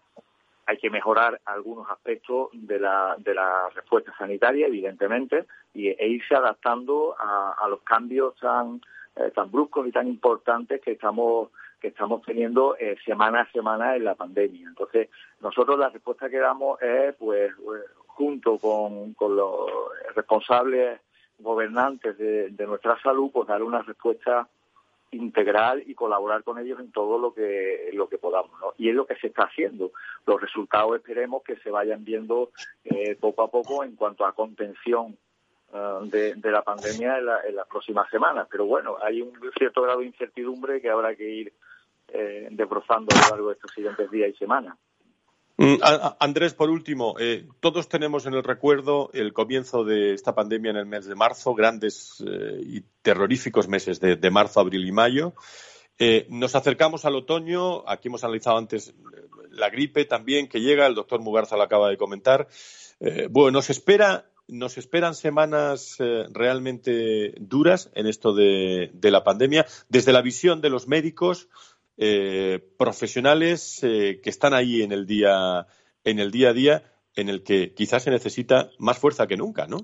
Hay 0.65 0.78
que 0.78 0.89
mejorar 0.89 1.39
algunos 1.45 1.89
aspectos 1.89 2.49
de 2.54 2.80
la, 2.80 3.15
de 3.17 3.34
la 3.34 3.69
respuesta 3.69 4.13
sanitaria, 4.17 4.67
evidentemente, 4.67 5.45
y, 5.73 5.89
e 5.89 6.08
irse 6.08 6.36
adaptando 6.36 7.15
a, 7.19 7.67
los 7.67 7.82
cambios 7.82 8.36
tan, 8.39 8.82
eh, 9.15 9.32
tan 9.36 9.52
bruscos 9.52 9.88
y 9.88 9.91
tan 9.91 10.08
importantes 10.08 10.82
que 10.82 10.91
estamos 10.91 11.49
que 11.80 11.89
estamos 11.89 12.21
teniendo 12.21 12.78
eh, 12.80 12.95
semana 13.04 13.41
a 13.41 13.52
semana 13.52 13.97
en 13.97 14.06
la 14.06 14.15
pandemia. 14.15 14.69
Entonces, 14.69 15.10
nosotros 15.41 15.78
la 15.78 15.89
respuesta 15.89 16.30
que 16.30 16.38
damos 16.38 16.82
es, 16.82 17.13
pues, 17.15 17.52
junto 18.08 18.58
con, 18.58 19.13
con 19.15 19.36
los 19.36 19.69
responsables 20.15 21.02
gobernantes 21.39 22.17
de, 22.17 22.52
de 22.52 22.67
nuestra 22.67 22.97
salud, 23.02 23.32
pues 23.34 23.49
dar 23.49 23.62
una 23.62 23.82
respuesta 23.82 24.47
integral 25.13 25.84
y 25.86 25.95
colaborar 25.95 26.43
con 26.43 26.60
ellos 26.60 26.80
en 26.80 26.91
todo 26.91 27.17
lo 27.17 27.34
que 27.34 27.89
lo 27.93 28.08
que 28.08 28.17
podamos 28.17 28.52
y 28.78 28.89
es 28.89 28.95
lo 28.95 29.06
que 29.06 29.15
se 29.15 29.28
está 29.28 29.43
haciendo. 29.43 29.91
Los 30.26 30.41
resultados 30.41 30.95
esperemos 30.95 31.43
que 31.43 31.58
se 31.58 31.69
vayan 31.69 32.04
viendo 32.04 32.52
eh, 32.84 33.15
poco 33.15 33.43
a 33.43 33.52
poco 33.52 33.84
en 33.84 33.95
cuanto 33.95 34.26
a 34.26 34.34
contención 34.34 35.17
eh, 35.73 36.34
de, 36.36 36.52
la 36.52 36.62
pandemia 36.63 37.17
en, 37.17 37.56
las 37.56 37.67
próximas 37.67 38.10
semanas. 38.10 38.47
Pero 38.52 38.65
bueno 38.65 38.97
hay 39.02 39.21
un 39.21 39.34
cierto 39.58 39.82
grado 39.82 39.99
de 39.99 40.08
incertidumbre 40.08 40.82
que 40.82 40.89
habrá 40.89 41.15
que 41.15 41.30
ir 41.30 41.54
eh, 42.10 42.47
desbrozando 42.52 43.15
a 43.15 43.23
lo 43.23 43.30
largo 43.30 43.47
de 43.49 43.56
estos 43.56 43.71
siguientes 43.71 44.10
días 44.12 44.30
y 44.30 44.38
semanas 44.38 44.78
Andrés, 45.57 46.53
por 46.53 46.69
último, 46.69 47.15
eh, 47.19 47.47
todos 47.59 47.87
tenemos 47.87 48.25
en 48.25 48.33
el 48.33 48.43
recuerdo 48.43 49.11
el 49.13 49.33
comienzo 49.33 49.83
de 49.83 50.13
esta 50.13 50.33
pandemia 50.33 50.71
en 50.71 50.77
el 50.77 50.85
mes 50.85 51.05
de 51.05 51.15
marzo, 51.15 51.53
grandes 51.53 52.23
eh, 52.25 52.59
y 52.61 52.81
terroríficos 53.01 53.67
meses 53.67 53.99
de, 53.99 54.29
marzo, 54.31 54.59
abril 54.59 54.87
y 54.87 54.91
mayo. 54.91 55.33
Eh, 55.99 56.25
nos 56.29 56.55
acercamos 56.55 57.05
al 57.05 57.15
otoño, 57.15 57.87
aquí 57.87 58.07
hemos 58.07 58.23
analizado 58.23 58.57
antes 58.57 58.95
la 59.51 59.69
gripe 59.69 60.05
también 60.05 60.49
que 60.49 60.59
llega, 60.59 60.87
el 60.87 60.95
doctor 60.95 61.21
Mugarza 61.21 61.55
lo 61.55 61.63
acaba 61.63 61.89
de 61.89 61.97
comentar. 61.97 62.47
bueno, 63.29 63.51
nos 63.51 63.69
espera 63.69 64.25
nos 64.45 64.77
esperan 64.77 65.15
semanas 65.15 65.97
realmente 66.31 67.33
duras 67.39 67.89
en 67.93 68.07
esto 68.07 68.33
de, 68.33 68.91
la 69.01 69.23
pandemia. 69.23 69.65
Desde 69.87 70.11
la 70.11 70.21
visión 70.21 70.59
de 70.59 70.69
los 70.69 70.87
médicos, 70.87 71.47
eh, 71.95 72.60
profesionales 72.77 73.84
eh, 73.84 74.19
que 74.23 74.32
están 74.32 74.56
ahí 74.56 74.82
en 74.82 74.91
el 74.91 75.06
día 75.06 75.67
en 76.03 76.17
el 76.17 76.32
día 76.32 76.49
a 76.49 76.53
día 76.53 76.84
en 77.15 77.29
el 77.29 77.43
que 77.43 77.75
quizás 77.75 78.03
se 78.03 78.10
necesita 78.10 78.71
más 78.79 78.97
fuerza 78.97 79.27
que 79.27 79.38
nunca, 79.38 79.67
¿no? 79.67 79.77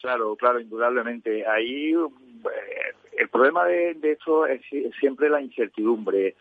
Claro, 0.00 0.34
claro, 0.34 0.58
indudablemente. 0.58 1.46
Ahí 1.46 1.92
eh, 1.92 2.94
el 3.16 3.28
problema 3.28 3.64
de, 3.64 3.94
de, 3.94 4.12
esto 4.12 4.44
es 4.46 4.60
siempre 4.98 5.30
la 5.30 5.40
incertidumbre. 5.40 6.34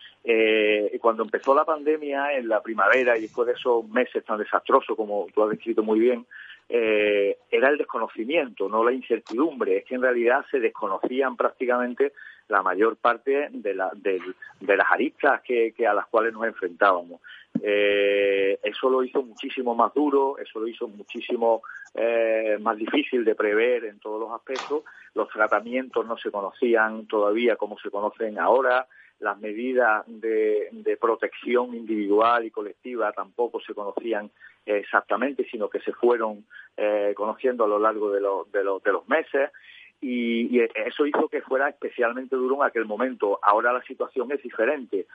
cuando 0.99 1.21
empezó 1.21 1.53
la 1.53 1.63
pandemia 1.63 2.33
en 2.33 2.47
la 2.47 2.63
primavera 2.63 3.15
y 3.15 3.21
después 3.21 3.45
de 3.45 3.53
esos 3.53 3.87
meses 3.89 4.25
tan 4.25 4.39
desastrosos 4.39 4.97
como 4.97 5.27
tú 5.35 5.43
has 5.43 5.51
descrito 5.51 5.83
muy 5.83 5.99
bien, 5.99 6.25
era 6.67 7.69
el 7.69 7.77
desconocimiento, 7.77 8.67
no 8.67 8.83
la 8.83 8.91
incertidumbre. 8.91 9.77
Es 9.77 9.85
que 9.85 9.95
en 9.95 10.01
realidad 10.01 10.43
se 10.49 10.59
desconocían 10.59 11.37
prácticamente 11.37 12.13
la 12.47 12.61
mayor 12.61 12.97
parte 12.97 13.49
de, 13.51 13.73
la, 13.73 13.91
de, 13.95 14.19
las 14.77 14.91
aristas 14.91 15.41
que, 15.41 15.73
a 15.87 15.93
las 15.93 16.07
cuales 16.07 16.33
nos 16.33 16.45
enfrentábamos. 16.45 17.21
Eh, 17.61 18.59
eso 18.63 18.89
lo 18.89 19.03
hizo 19.03 19.21
muchísimo 19.21 19.75
más 19.75 19.93
duro, 19.93 20.37
eso 20.37 20.59
lo 20.59 20.67
hizo 20.67 20.87
muchísimo 20.87 21.61
eh, 21.93 22.57
más 22.59 22.77
difícil 22.77 23.23
de 23.23 23.35
prever 23.35 23.85
en 23.85 23.99
todos 23.99 24.19
los 24.19 24.31
aspectos. 24.31 24.83
Los 25.13 25.29
tratamientos 25.29 26.05
no 26.05 26.17
se 26.17 26.31
conocían 26.31 27.07
todavía 27.07 27.55
como 27.55 27.77
se 27.79 27.89
conocen 27.89 28.39
ahora. 28.39 28.87
Las 29.19 29.39
medidas 29.39 30.03
de, 30.07 30.97
protección 30.99 31.73
individual 31.75 32.45
y 32.45 32.51
colectiva 32.51 33.11
tampoco 33.13 33.59
se 33.61 33.73
conocían 33.73 34.29
exactamente, 34.65 35.45
sino 35.49 35.69
que 35.69 35.79
se 35.81 35.93
fueron 35.93 36.45
eh, 36.75 37.13
conociendo 37.15 37.65
a 37.65 37.67
lo 37.67 37.79
largo 37.79 38.11
de, 38.11 38.19
de, 38.19 38.79
de 38.83 38.91
los 38.91 39.07
meses 39.07 39.51
y, 40.03 40.59
eso 40.59 41.05
hizo 41.05 41.29
que 41.29 41.41
fuera 41.41 41.69
especialmente 41.69 42.35
duro 42.35 42.55
en 42.57 42.63
aquel 42.63 42.85
momento. 42.85 43.39
Ahora 43.41 43.71
la 43.71 43.81
situación 43.83 44.31
es 44.31 44.43
diferente. 44.43 45.07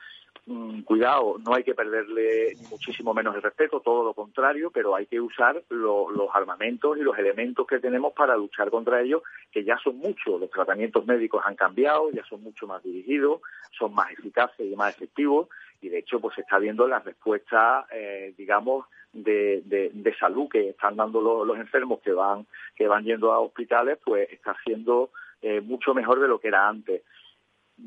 Mm, 0.47 0.81
cuidado, 0.81 1.37
no 1.45 1.53
hay 1.53 1.63
que 1.63 1.75
perderle 1.75 2.55
muchísimo 2.71 3.13
menos 3.13 3.35
el 3.35 3.43
respeto, 3.43 3.81
todo 3.81 4.03
lo 4.03 4.15
contrario, 4.15 4.71
pero 4.71 4.95
hay 4.95 5.05
que 5.05 5.21
usar 5.21 5.61
los 5.69 6.29
armamentos 6.33 6.97
y 6.97 7.01
los 7.01 7.17
elementos 7.19 7.67
que 7.67 7.79
tenemos 7.79 8.13
para 8.13 8.35
luchar 8.35 8.71
contra 8.71 9.01
ellos, 9.01 9.21
que 9.51 9.63
ya 9.63 9.77
son 9.77 9.97
muchos. 9.97 10.39
Los 10.39 10.49
tratamientos 10.49 11.05
médicos 11.05 11.43
han 11.45 11.55
cambiado, 11.55 12.09
ya 12.09 12.23
son 12.25 12.41
mucho 12.41 12.65
más 12.65 12.81
dirigidos, 12.81 13.41
son 13.77 13.93
más 13.93 14.11
eficaces 14.11 14.65
y 14.65 14.75
más 14.75 14.95
efectivos, 14.95 15.49
y 15.81 15.89
de 15.89 15.99
hecho 15.99 16.19
pues 16.19 16.35
se 16.35 16.41
está 16.41 16.59
viendo 16.59 16.87
la 16.87 16.99
respuesta, 16.99 17.85
eh, 17.91 18.33
digamos, 18.37 18.85
de, 19.13 19.63
de, 19.65 20.15
salud 20.19 20.47
que 20.49 20.69
están 20.69 20.95
dando 20.95 21.21
los, 21.43 21.57
enfermos 21.57 21.99
que 22.01 22.11
van 22.11 22.45
que 22.75 22.87
van 22.87 23.03
yendo 23.03 23.31
a 23.31 23.39
hospitales 23.39 23.97
pues 24.03 24.31
está 24.31 24.55
siendo 24.63 25.09
eh, 25.41 25.61
mucho 25.61 25.93
mejor 25.93 26.19
de 26.19 26.27
lo 26.27 26.39
que 26.39 26.49
era 26.49 26.67
antes 26.67 27.01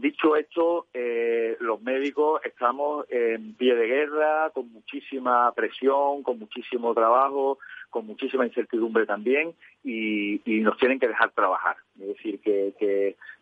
dicho 0.00 0.36
esto 0.36 0.86
eh, 0.94 1.56
los 1.60 1.82
médicos 1.82 2.40
estamos 2.44 3.06
en 3.10 3.54
pie 3.54 3.74
de 3.74 3.86
guerra 3.86 4.50
con 4.50 4.72
muchísima 4.72 5.52
presión 5.52 6.22
con 6.22 6.38
muchísimo 6.38 6.94
trabajo 6.94 7.58
con 7.92 8.06
muchísima 8.06 8.46
incertidumbre 8.46 9.06
también 9.06 9.54
y, 9.84 10.40
nos 10.62 10.78
tienen 10.78 10.98
que 10.98 11.08
dejar 11.08 11.30
trabajar. 11.32 11.76
Es 12.00 12.08
decir, 12.08 12.40
que, 12.40 12.74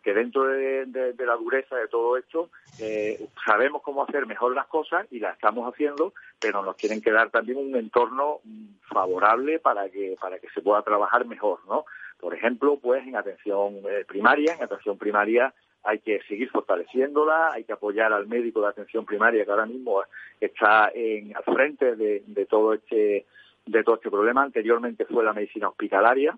que, 0.03 0.13
dentro 0.13 0.43
de, 0.43 1.15
la 1.17 1.35
dureza 1.35 1.75
de 1.77 1.87
todo 1.87 2.17
esto 2.17 2.49
eh, 2.79 3.19
sabemos 3.45 3.81
cómo 3.81 4.03
hacer 4.03 4.25
mejor 4.25 4.53
las 4.53 4.67
cosas 4.67 5.07
y 5.09 5.19
las 5.19 5.35
estamos 5.35 5.71
haciendo, 5.71 6.13
pero 6.39 6.63
nos 6.63 6.75
tienen 6.75 7.01
que 7.01 7.11
dar 7.11 7.29
también 7.29 7.57
un 7.59 7.75
entorno 7.75 8.41
favorable 8.81 9.59
para 9.59 9.89
que, 9.89 10.17
para 10.19 10.37
que 10.39 10.49
se 10.49 10.61
pueda 10.61 10.81
trabajar 10.81 11.25
mejor, 11.25 11.59
¿no? 11.67 11.85
Por 12.19 12.35
ejemplo, 12.35 12.77
pues 12.77 13.07
en 13.07 13.15
atención 13.15 13.77
eh, 13.89 14.03
primaria, 14.05 14.53
en 14.53 14.63
atención 14.63 14.97
primaria 14.97 15.53
hay 15.83 15.99
que 15.99 16.21
seguir 16.27 16.49
fortaleciéndola, 16.49 17.53
hay 17.53 17.63
que 17.63 17.73
apoyar 17.73 18.13
al 18.13 18.27
médico 18.27 18.61
de 18.61 18.67
atención 18.67 19.05
primaria 19.05 19.43
que 19.45 19.51
ahora 19.51 19.65
mismo 19.65 20.03
está 20.39 20.91
en, 20.93 21.35
al 21.35 21.43
frente 21.43 21.95
de, 21.95 22.23
de 22.25 22.45
todo 22.45 22.73
este 22.73 23.25
de 23.65 23.83
todo 23.83 23.95
este 23.95 24.09
problema. 24.09 24.43
Anteriormente 24.43 25.05
fue 25.05 25.23
la 25.23 25.33
medicina 25.33 25.69
hospitalaria 25.69 26.37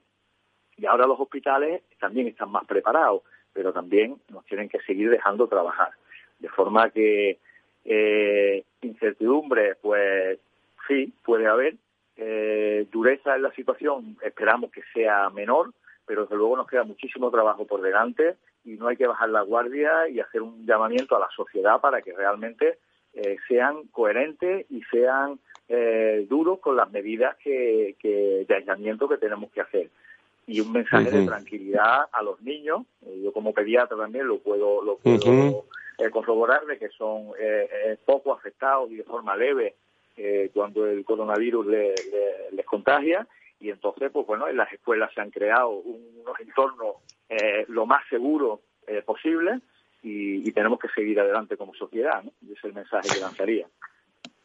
y 0.78 0.86
ahora 0.86 1.08
los 1.08 1.20
hospitales 1.20 1.84
también 2.00 2.28
están 2.28 2.52
más 2.52 2.66
preparados, 2.66 3.22
pero 3.54 3.72
también 3.72 4.18
nos 4.30 4.46
tienen 4.46 4.70
que 4.70 4.80
seguir 4.82 5.10
dejando 5.10 5.48
trabajar. 5.48 5.92
De 6.40 6.50
forma 6.50 6.90
que 6.90 7.40
eh, 7.86 8.64
incertidumbre, 8.82 9.76
pues 9.76 10.40
sí, 10.88 11.14
puede 11.24 11.48
haber. 11.48 11.76
Eh, 12.16 12.88
dureza 12.92 13.36
en 13.36 13.44
la 13.44 13.52
situación, 13.54 14.18
esperamos 14.22 14.72
que 14.72 14.82
sea 14.94 15.30
menor, 15.30 15.74
pero 16.06 16.24
desde 16.24 16.36
luego 16.36 16.58
nos 16.58 16.68
queda 16.68 16.84
muchísimo 16.84 17.32
trabajo 17.32 17.66
por 17.66 17.82
delante 17.82 18.36
y 18.66 18.72
no 18.72 18.88
hay 18.88 18.98
que 18.98 19.08
bajar 19.08 19.30
la 19.30 19.42
guardia 19.42 20.08
y 20.10 20.20
hacer 20.20 20.42
un 20.42 20.66
llamamiento 20.66 21.16
a 21.16 21.20
la 21.20 21.30
sociedad 21.36 21.82
para 21.82 22.02
que 22.02 22.14
realmente 22.14 22.80
eh, 23.14 23.38
sean 23.48 23.88
coherentes 23.92 24.66
y 24.70 24.82
sean 24.84 25.40
eh, 25.70 26.26
duros 26.30 26.60
con 26.60 26.76
las 26.76 26.92
medidas 26.92 27.36
que, 27.38 27.96
de 28.48 28.56
aislamiento 28.56 29.08
que 29.08 29.18
tenemos 29.18 29.52
que 29.52 29.62
hacer. 29.62 29.90
Y 30.46 30.60
un 30.60 30.74
mensaje 30.74 31.10
de 31.10 31.26
tranquilidad 31.26 32.06
a 32.12 32.22
los 32.22 32.42
niños, 32.42 32.82
eh, 33.06 33.22
yo 33.24 33.32
como 33.32 33.54
pediatra 33.54 33.96
también 33.96 34.28
lo 34.28 34.40
puedo, 34.40 34.84
lo 34.84 34.98
puedo 34.98 35.66
eh, 35.98 36.10
corroborar 36.10 36.66
de 36.66 36.78
que 36.78 36.90
son 36.90 37.32
eh, 37.40 37.98
poco 38.06 38.34
afectados 38.34 38.92
y 38.92 38.96
de 38.96 39.04
forma 39.04 39.36
leve 39.36 39.76
cuando 40.54 40.86
el 40.86 41.04
coronavirus 41.04 41.66
les 41.66 42.66
contagia 42.68 43.28
y 43.64 43.70
entonces 43.70 44.12
pues 44.12 44.28
bueno 44.28 44.48
en 44.48 44.58
las 44.58 44.72
escuelas 44.72 45.12
se 45.16 45.22
han 45.22 45.32
creado 45.32 45.70
unos 45.70 46.40
entornos 46.40 46.98
lo 47.70 47.86
más 47.86 48.04
seguros 48.10 48.60
posible 49.06 49.62
y, 50.04 50.52
tenemos 50.52 50.80
que 50.80 50.90
seguir 50.90 51.20
adelante 51.20 51.56
como 51.56 51.74
sociedad 51.74 52.22
¿no? 52.24 52.32
ese 52.44 52.54
es 52.54 52.64
el 52.66 52.74
mensaje 52.74 53.08
que 53.16 53.22
lanzaría 53.22 53.68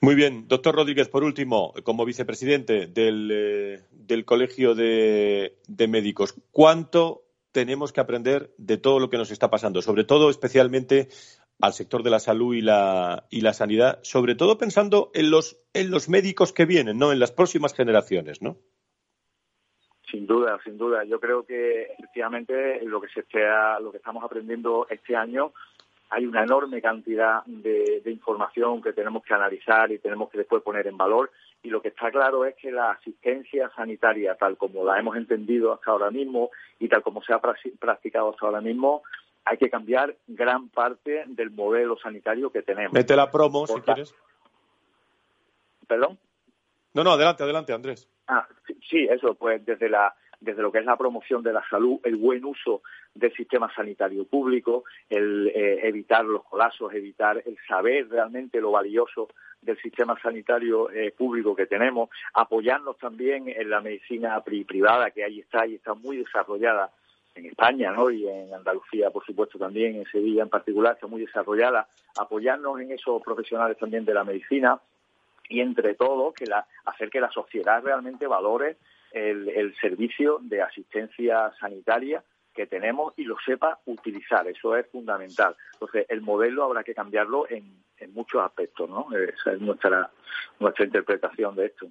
muy 0.00 0.14
bien, 0.14 0.46
doctor 0.46 0.76
Rodríguez, 0.76 1.08
por 1.08 1.24
último, 1.24 1.74
como 1.82 2.04
vicepresidente 2.04 2.86
del, 2.86 3.30
eh, 3.32 4.24
Colegio 4.24 4.76
de, 4.76 5.56
Médicos, 5.88 6.34
¿cuánto 6.52 7.24
tenemos 7.50 7.92
que 7.92 8.00
aprender 8.00 8.54
de 8.58 8.76
todo 8.76 9.00
lo 9.00 9.10
que 9.10 9.16
nos 9.16 9.32
está 9.32 9.50
pasando? 9.50 9.82
Sobre 9.82 10.04
todo, 10.04 10.30
especialmente 10.30 11.08
al 11.60 11.72
sector 11.72 12.04
de 12.04 12.10
la 12.10 12.20
salud 12.20 12.54
y 12.54 12.60
la, 12.60 13.26
y 13.28 13.40
la 13.40 13.52
sanidad, 13.52 13.98
sobre 14.02 14.36
todo 14.36 14.56
pensando 14.56 15.10
en 15.14 15.32
los, 15.32 15.60
en 15.74 15.90
los 15.90 16.08
médicos 16.08 16.52
que 16.52 16.64
vienen, 16.64 16.98
¿no? 16.98 17.10
En 17.10 17.18
las 17.18 17.32
próximas 17.32 17.74
generaciones, 17.74 18.40
¿no? 18.40 18.58
Sin 20.10 20.26
duda, 20.26 20.58
sin 20.64 20.78
duda. 20.78 21.04
Yo 21.04 21.20
creo 21.20 21.44
que 21.44 21.82
efectivamente 21.82 22.80
lo 22.84 23.00
que 23.00 23.08
se 23.08 23.24
lo 23.80 23.90
que 23.90 23.98
estamos 23.98 24.24
aprendiendo 24.24 24.86
este 24.88 25.14
año 25.14 25.52
hay 26.10 26.24
una 26.24 26.42
enorme 26.42 26.80
cantidad 26.80 27.44
de, 27.44 28.02
información 28.06 28.80
que 28.80 28.92
tenemos 28.92 29.22
que 29.22 29.34
analizar 29.34 29.92
y 29.92 29.98
tenemos 29.98 30.30
que 30.30 30.38
después 30.38 30.62
poner 30.62 30.86
en 30.86 30.96
valor. 30.96 31.30
Y 31.62 31.68
lo 31.68 31.82
que 31.82 31.88
está 31.88 32.10
claro 32.10 32.44
es 32.46 32.54
que 32.56 32.70
la 32.70 32.92
asistencia 32.92 33.70
sanitaria, 33.76 34.34
tal 34.36 34.56
como 34.56 34.84
la 34.84 34.98
hemos 34.98 35.16
entendido 35.16 35.72
hasta 35.72 35.90
ahora 35.90 36.10
mismo 36.10 36.50
y 36.78 36.88
tal 36.88 37.02
como 37.02 37.22
se 37.22 37.34
ha 37.34 37.40
practicado 37.40 38.30
hasta 38.30 38.46
ahora 38.46 38.60
mismo, 38.60 39.02
hay 39.44 39.58
que 39.58 39.68
cambiar 39.68 40.16
gran 40.26 40.68
parte 40.70 41.24
del 41.26 41.50
modelo 41.50 41.98
sanitario 41.98 42.50
que 42.50 42.62
tenemos. 42.62 42.92
Mete 42.92 43.14
la 43.14 43.30
promo, 43.30 43.66
si 43.66 43.80
quieres. 43.80 44.14
¿Perdón? 45.86 46.18
No, 46.94 47.04
no, 47.04 47.12
adelante, 47.12 47.42
adelante, 47.42 47.72
Andrés. 47.72 48.08
Ah, 48.28 48.46
sí, 48.88 49.06
eso, 49.10 49.34
pues 49.34 49.64
desde 49.64 49.88
la 49.88 50.14
desde 50.40 50.62
lo 50.62 50.70
que 50.70 50.78
es 50.78 50.84
la 50.84 50.96
promoción 50.96 51.42
de 51.42 51.52
la 51.52 51.64
salud, 51.68 52.00
el 52.04 52.16
buen 52.16 52.44
uso 52.44 52.82
del 53.14 53.32
sistema 53.34 53.72
sanitario 53.74 54.24
público, 54.24 54.84
el 55.08 55.48
eh, 55.48 55.80
evitar 55.82 56.24
los 56.24 56.44
colapsos, 56.44 56.92
evitar 56.94 57.42
el 57.44 57.56
saber 57.66 58.08
realmente 58.08 58.60
lo 58.60 58.70
valioso 58.70 59.28
del 59.60 59.76
sistema 59.78 60.16
sanitario 60.20 60.90
eh, 60.90 61.12
público 61.16 61.56
que 61.56 61.66
tenemos, 61.66 62.10
apoyarnos 62.34 62.96
también 62.98 63.48
en 63.48 63.68
la 63.68 63.80
medicina 63.80 64.40
privada 64.42 65.10
que 65.10 65.24
ahí 65.24 65.40
está 65.40 65.66
y 65.66 65.74
está 65.74 65.94
muy 65.94 66.18
desarrollada 66.18 66.92
en 67.34 67.46
España 67.46 67.90
¿no? 67.92 68.10
y 68.10 68.28
en 68.28 68.54
Andalucía, 68.54 69.10
por 69.10 69.24
supuesto, 69.24 69.58
también, 69.58 69.96
en 69.96 70.06
Sevilla 70.06 70.42
en 70.42 70.48
particular, 70.48 70.94
está 70.94 71.08
muy 71.08 71.22
desarrollada, 71.22 71.88
apoyarnos 72.16 72.80
en 72.80 72.92
esos 72.92 73.20
profesionales 73.22 73.76
también 73.76 74.04
de 74.04 74.14
la 74.14 74.22
medicina 74.22 74.80
y 75.48 75.60
entre 75.60 75.94
todo 75.94 76.32
que 76.32 76.46
la, 76.46 76.66
hacer 76.84 77.10
que 77.10 77.20
la 77.20 77.30
sociedad 77.30 77.82
realmente 77.82 78.26
valore 78.26 78.76
el, 79.12 79.74
servicio 79.80 80.38
de 80.42 80.62
asistencia 80.62 81.52
sanitaria 81.58 82.22
que 82.54 82.66
tenemos 82.66 83.14
y 83.16 83.24
lo 83.24 83.36
sepa 83.44 83.78
utilizar. 83.86 84.46
Eso 84.48 84.76
es 84.76 84.86
fundamental. 84.88 85.56
Entonces, 85.74 86.06
el 86.08 86.20
modelo 86.20 86.64
habrá 86.64 86.82
que 86.82 86.94
cambiarlo 86.94 87.48
en, 87.48 87.86
muchos 88.12 88.40
aspectos, 88.42 88.88
¿no? 88.88 89.08
Esa 89.12 89.52
es 89.52 89.60
nuestra, 89.60 90.10
nuestra 90.60 90.84
interpretación 90.84 91.56
de 91.56 91.66
esto. 91.66 91.88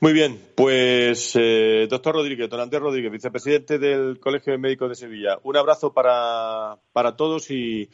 Muy 0.00 0.12
bien, 0.12 0.38
pues 0.54 1.34
eh, 1.36 1.86
doctor 1.88 2.14
Rodríguez, 2.16 2.50
don 2.50 2.60
Andrés 2.60 2.82
Rodríguez, 2.82 3.10
vicepresidente 3.10 3.78
del 3.78 4.20
Colegio 4.20 4.52
de 4.52 4.58
Médicos 4.58 4.90
de 4.90 4.94
Sevilla, 4.96 5.38
un 5.44 5.56
abrazo 5.56 5.94
para, 5.94 6.76
para 6.92 7.16
todos 7.16 7.50
y, 7.50 7.88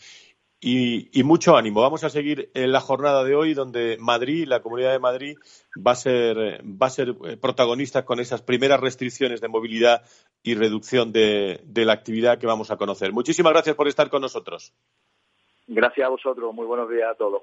y, 0.60 1.22
mucho 1.22 1.56
ánimo. 1.56 1.80
Vamos 1.80 2.04
a 2.04 2.10
seguir 2.10 2.50
en 2.54 2.72
la 2.72 2.80
jornada 2.80 3.22
de 3.24 3.34
hoy 3.34 3.54
donde 3.54 3.96
Madrid, 4.00 4.46
la 4.46 4.60
Comunidad 4.60 4.92
de 4.92 4.98
Madrid, 4.98 5.38
va 5.76 5.92
a 5.92 5.96
ser, 5.96 6.36
va 6.64 6.86
a 6.86 6.90
ser 6.90 7.14
eh, 7.24 7.36
protagonista 7.36 8.04
con 8.04 8.20
esas 8.20 8.42
primeras 8.42 8.80
restricciones 8.80 9.40
de 9.40 9.48
movilidad 9.48 10.02
y 10.42 10.54
reducción 10.54 11.12
de, 11.12 11.60
de 11.64 11.84
la 11.84 11.92
actividad 11.92 12.38
que 12.38 12.46
vamos 12.46 12.70
a 12.70 12.76
conocer. 12.76 13.12
Muchísimas 13.12 13.52
gracias 13.52 13.76
por 13.76 13.88
estar 13.88 14.10
con 14.10 14.22
nosotros. 14.22 14.72
Gracias 15.66 16.06
a 16.06 16.10
vosotros. 16.10 16.54
Muy 16.54 16.66
buenos 16.66 16.88
días 16.90 17.10
a 17.10 17.14
todos. 17.14 17.42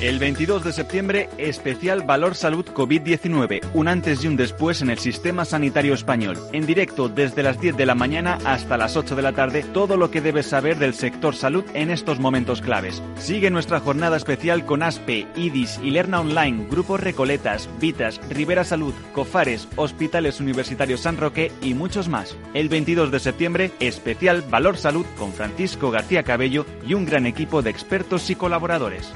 El 0.00 0.20
22 0.20 0.62
de 0.62 0.72
septiembre, 0.72 1.28
especial 1.38 2.04
Valor 2.04 2.36
Salud 2.36 2.64
COVID-19, 2.66 3.62
un 3.74 3.88
antes 3.88 4.22
y 4.22 4.28
un 4.28 4.36
después 4.36 4.80
en 4.80 4.90
el 4.90 4.98
sistema 5.00 5.44
sanitario 5.44 5.92
español. 5.92 6.38
En 6.52 6.66
directo 6.66 7.08
desde 7.08 7.42
las 7.42 7.60
10 7.60 7.76
de 7.76 7.84
la 7.84 7.96
mañana 7.96 8.38
hasta 8.44 8.76
las 8.76 8.96
8 8.96 9.16
de 9.16 9.22
la 9.22 9.32
tarde, 9.32 9.64
todo 9.74 9.96
lo 9.96 10.12
que 10.12 10.20
debes 10.20 10.46
saber 10.46 10.78
del 10.78 10.94
sector 10.94 11.34
salud 11.34 11.64
en 11.74 11.90
estos 11.90 12.20
momentos 12.20 12.60
claves. 12.60 13.02
Sigue 13.16 13.50
nuestra 13.50 13.80
jornada 13.80 14.16
especial 14.16 14.64
con 14.64 14.84
ASPE, 14.84 15.26
IDIS, 15.34 15.80
Lerna 15.80 16.20
Online, 16.20 16.68
Grupos 16.70 17.00
Recoletas, 17.00 17.68
Vitas, 17.80 18.20
Rivera 18.30 18.62
Salud, 18.62 18.94
Cofares, 19.12 19.66
Hospitales 19.74 20.38
Universitarios 20.38 21.00
San 21.00 21.16
Roque 21.16 21.50
y 21.60 21.74
muchos 21.74 22.08
más. 22.08 22.36
El 22.54 22.68
22 22.68 23.10
de 23.10 23.18
septiembre, 23.18 23.72
especial 23.80 24.42
Valor 24.42 24.76
Salud 24.76 25.06
con 25.18 25.32
Francisco 25.32 25.90
García 25.90 26.22
Cabello 26.22 26.66
y 26.86 26.94
un 26.94 27.04
gran 27.04 27.26
equipo 27.26 27.62
de 27.62 27.70
expertos 27.70 28.30
y 28.30 28.36
colaboradores. 28.36 29.12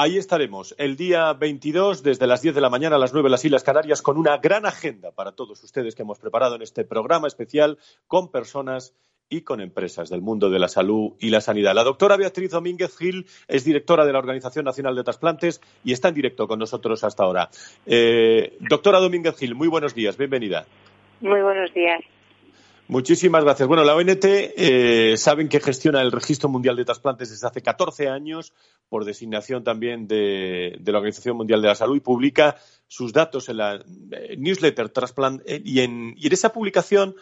Ahí 0.00 0.16
estaremos 0.16 0.76
el 0.78 0.94
día 0.96 1.32
22 1.32 2.04
desde 2.04 2.28
las 2.28 2.40
10 2.40 2.54
de 2.54 2.60
la 2.60 2.70
mañana 2.70 2.94
a 2.94 2.98
las 3.00 3.12
9 3.12 3.26
de 3.26 3.30
las 3.32 3.44
Islas 3.44 3.64
Canarias 3.64 4.00
con 4.00 4.16
una 4.16 4.36
gran 4.36 4.64
agenda 4.64 5.10
para 5.10 5.32
todos 5.32 5.64
ustedes 5.64 5.96
que 5.96 6.02
hemos 6.02 6.20
preparado 6.20 6.54
en 6.54 6.62
este 6.62 6.84
programa 6.84 7.26
especial 7.26 7.78
con 8.06 8.30
personas 8.30 8.94
y 9.28 9.40
con 9.40 9.60
empresas 9.60 10.08
del 10.08 10.22
mundo 10.22 10.50
de 10.50 10.60
la 10.60 10.68
salud 10.68 11.14
y 11.18 11.30
la 11.30 11.40
sanidad. 11.40 11.74
La 11.74 11.82
doctora 11.82 12.16
Beatriz 12.16 12.52
Domínguez 12.52 12.96
Gil 12.96 13.26
es 13.48 13.64
directora 13.64 14.06
de 14.06 14.12
la 14.12 14.20
Organización 14.20 14.66
Nacional 14.66 14.94
de 14.94 15.02
Trasplantes 15.02 15.60
y 15.82 15.92
está 15.92 16.10
en 16.10 16.14
directo 16.14 16.46
con 16.46 16.60
nosotros 16.60 17.02
hasta 17.02 17.24
ahora. 17.24 17.50
Eh, 17.84 18.56
doctora 18.60 19.00
Domínguez 19.00 19.36
Gil, 19.36 19.56
muy 19.56 19.66
buenos 19.66 19.96
días, 19.96 20.16
bienvenida. 20.16 20.64
Muy 21.20 21.42
buenos 21.42 21.74
días. 21.74 22.04
Muchísimas 22.88 23.44
gracias. 23.44 23.68
Bueno, 23.68 23.84
la 23.84 23.94
ONT 23.94 24.24
eh, 24.24 25.14
saben 25.18 25.50
que 25.50 25.60
gestiona 25.60 26.00
el 26.00 26.10
Registro 26.10 26.48
Mundial 26.48 26.74
de 26.74 26.86
Trasplantes 26.86 27.28
desde 27.28 27.46
hace 27.46 27.60
14 27.60 28.08
años, 28.08 28.54
por 28.88 29.04
designación 29.04 29.64
también 29.64 30.08
de, 30.08 30.80
la 30.84 30.98
Organización 30.98 31.36
Mundial 31.36 31.62
de 31.62 31.68
la 31.68 31.74
Salud, 31.74 31.96
y 31.96 32.00
publica 32.00 32.56
sus 32.86 33.12
datos 33.12 33.48
en 33.48 33.58
la 33.58 33.84
eh, 34.12 34.36
newsletter 34.38 34.88
Transplant. 34.88 35.42
Eh, 35.46 35.60
y, 35.64 35.80
en, 35.80 36.14
esa 36.20 36.52
publicación 36.52 37.14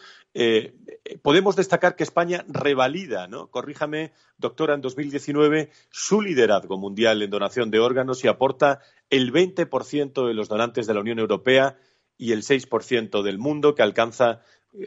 podemos 1.22 1.56
destacar 1.56 1.96
que 1.96 2.02
España 2.02 2.44
revalida, 2.46 3.26
¿no? 3.26 3.46
Corríjame, 3.46 4.12
doctora, 4.36 4.74
en 4.74 4.82
2019 4.82 5.70
su 5.88 6.20
liderazgo 6.20 6.76
mundial 6.76 7.22
en 7.22 7.30
donación 7.30 7.70
de 7.70 7.80
órganos 7.80 8.22
y 8.22 8.28
aporta 8.28 8.80
el 9.08 9.32
20% 9.32 10.28
de 10.28 10.34
los 10.34 10.48
donantes 10.48 10.86
de 10.86 10.92
la 10.92 11.00
Unión 11.00 11.20
Europea 11.20 11.78
y 12.18 12.32
el 12.32 12.42
6% 12.42 13.22
del 13.22 13.38
mundo, 13.38 13.74
que 13.74 13.82
alcanza 13.82 14.42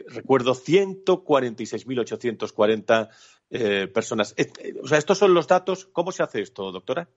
recuerdo, 0.08 0.54
146.840 0.54 3.08
eh, 3.50 3.88
personas. 3.88 4.34
Eh, 4.36 4.74
o 4.82 4.86
sea, 4.86 4.98
estos 4.98 5.18
son 5.18 5.34
los 5.34 5.48
datos. 5.48 5.86
¿Cómo 5.86 6.12
se 6.12 6.22
hace 6.22 6.40
esto, 6.40 6.70
doctora? 6.70 7.08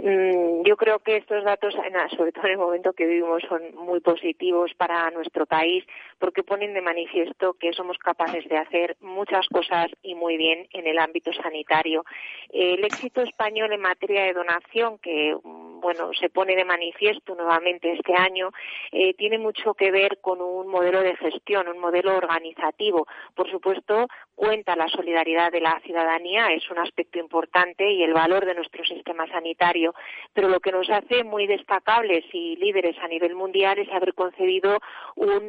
Mm, 0.00 0.62
yo 0.64 0.76
creo 0.76 1.00
que 1.00 1.16
estos 1.16 1.42
datos, 1.44 1.74
sobre 2.16 2.30
todo 2.30 2.46
en 2.46 2.52
el 2.52 2.58
momento 2.58 2.92
que 2.92 3.06
vivimos, 3.06 3.42
son 3.48 3.74
muy 3.74 3.98
positivos 4.00 4.72
para 4.76 5.10
nuestro 5.10 5.44
país 5.44 5.84
porque 6.18 6.44
ponen 6.44 6.72
de 6.72 6.80
manifiesto 6.80 7.54
que 7.54 7.72
somos 7.72 7.98
capaces 7.98 8.48
de 8.48 8.58
hacer 8.58 8.96
muchas 9.00 9.48
cosas 9.48 9.88
y 10.02 10.14
muy 10.14 10.36
bien 10.36 10.68
en 10.72 10.86
el 10.86 10.98
ámbito 10.98 11.32
sanitario. 11.32 12.04
El 12.50 12.84
éxito 12.84 13.22
español 13.22 13.72
en 13.72 13.80
materia 13.80 14.22
de 14.24 14.34
donación, 14.34 14.98
que 14.98 15.34
mm, 15.34 15.77
bueno 15.80 16.10
se 16.18 16.28
pone 16.28 16.56
de 16.56 16.64
manifiesto 16.64 17.34
nuevamente 17.34 17.92
este 17.92 18.14
año, 18.14 18.50
eh, 18.92 19.14
tiene 19.14 19.38
mucho 19.38 19.74
que 19.74 19.90
ver 19.90 20.18
con 20.20 20.40
un 20.40 20.68
modelo 20.68 21.02
de 21.02 21.16
gestión, 21.16 21.68
un 21.68 21.78
modelo 21.78 22.16
organizativo. 22.16 23.06
Por 23.34 23.50
supuesto, 23.50 24.06
cuenta 24.34 24.76
la 24.76 24.88
solidaridad 24.88 25.50
de 25.50 25.60
la 25.60 25.80
ciudadanía, 25.84 26.48
es 26.52 26.70
un 26.70 26.78
aspecto 26.78 27.18
importante 27.18 27.90
y 27.90 28.02
el 28.02 28.12
valor 28.12 28.44
de 28.44 28.54
nuestro 28.54 28.84
sistema 28.84 29.26
sanitario 29.28 29.94
pero 30.32 30.48
lo 30.48 30.60
que 30.60 30.72
nos 30.72 30.88
hace 30.90 31.24
muy 31.24 31.46
destacables 31.46 32.24
y 32.32 32.56
líderes 32.56 32.96
a 33.00 33.08
nivel 33.08 33.34
mundial 33.34 33.78
es 33.78 33.90
haber 33.90 34.14
concebido 34.14 34.78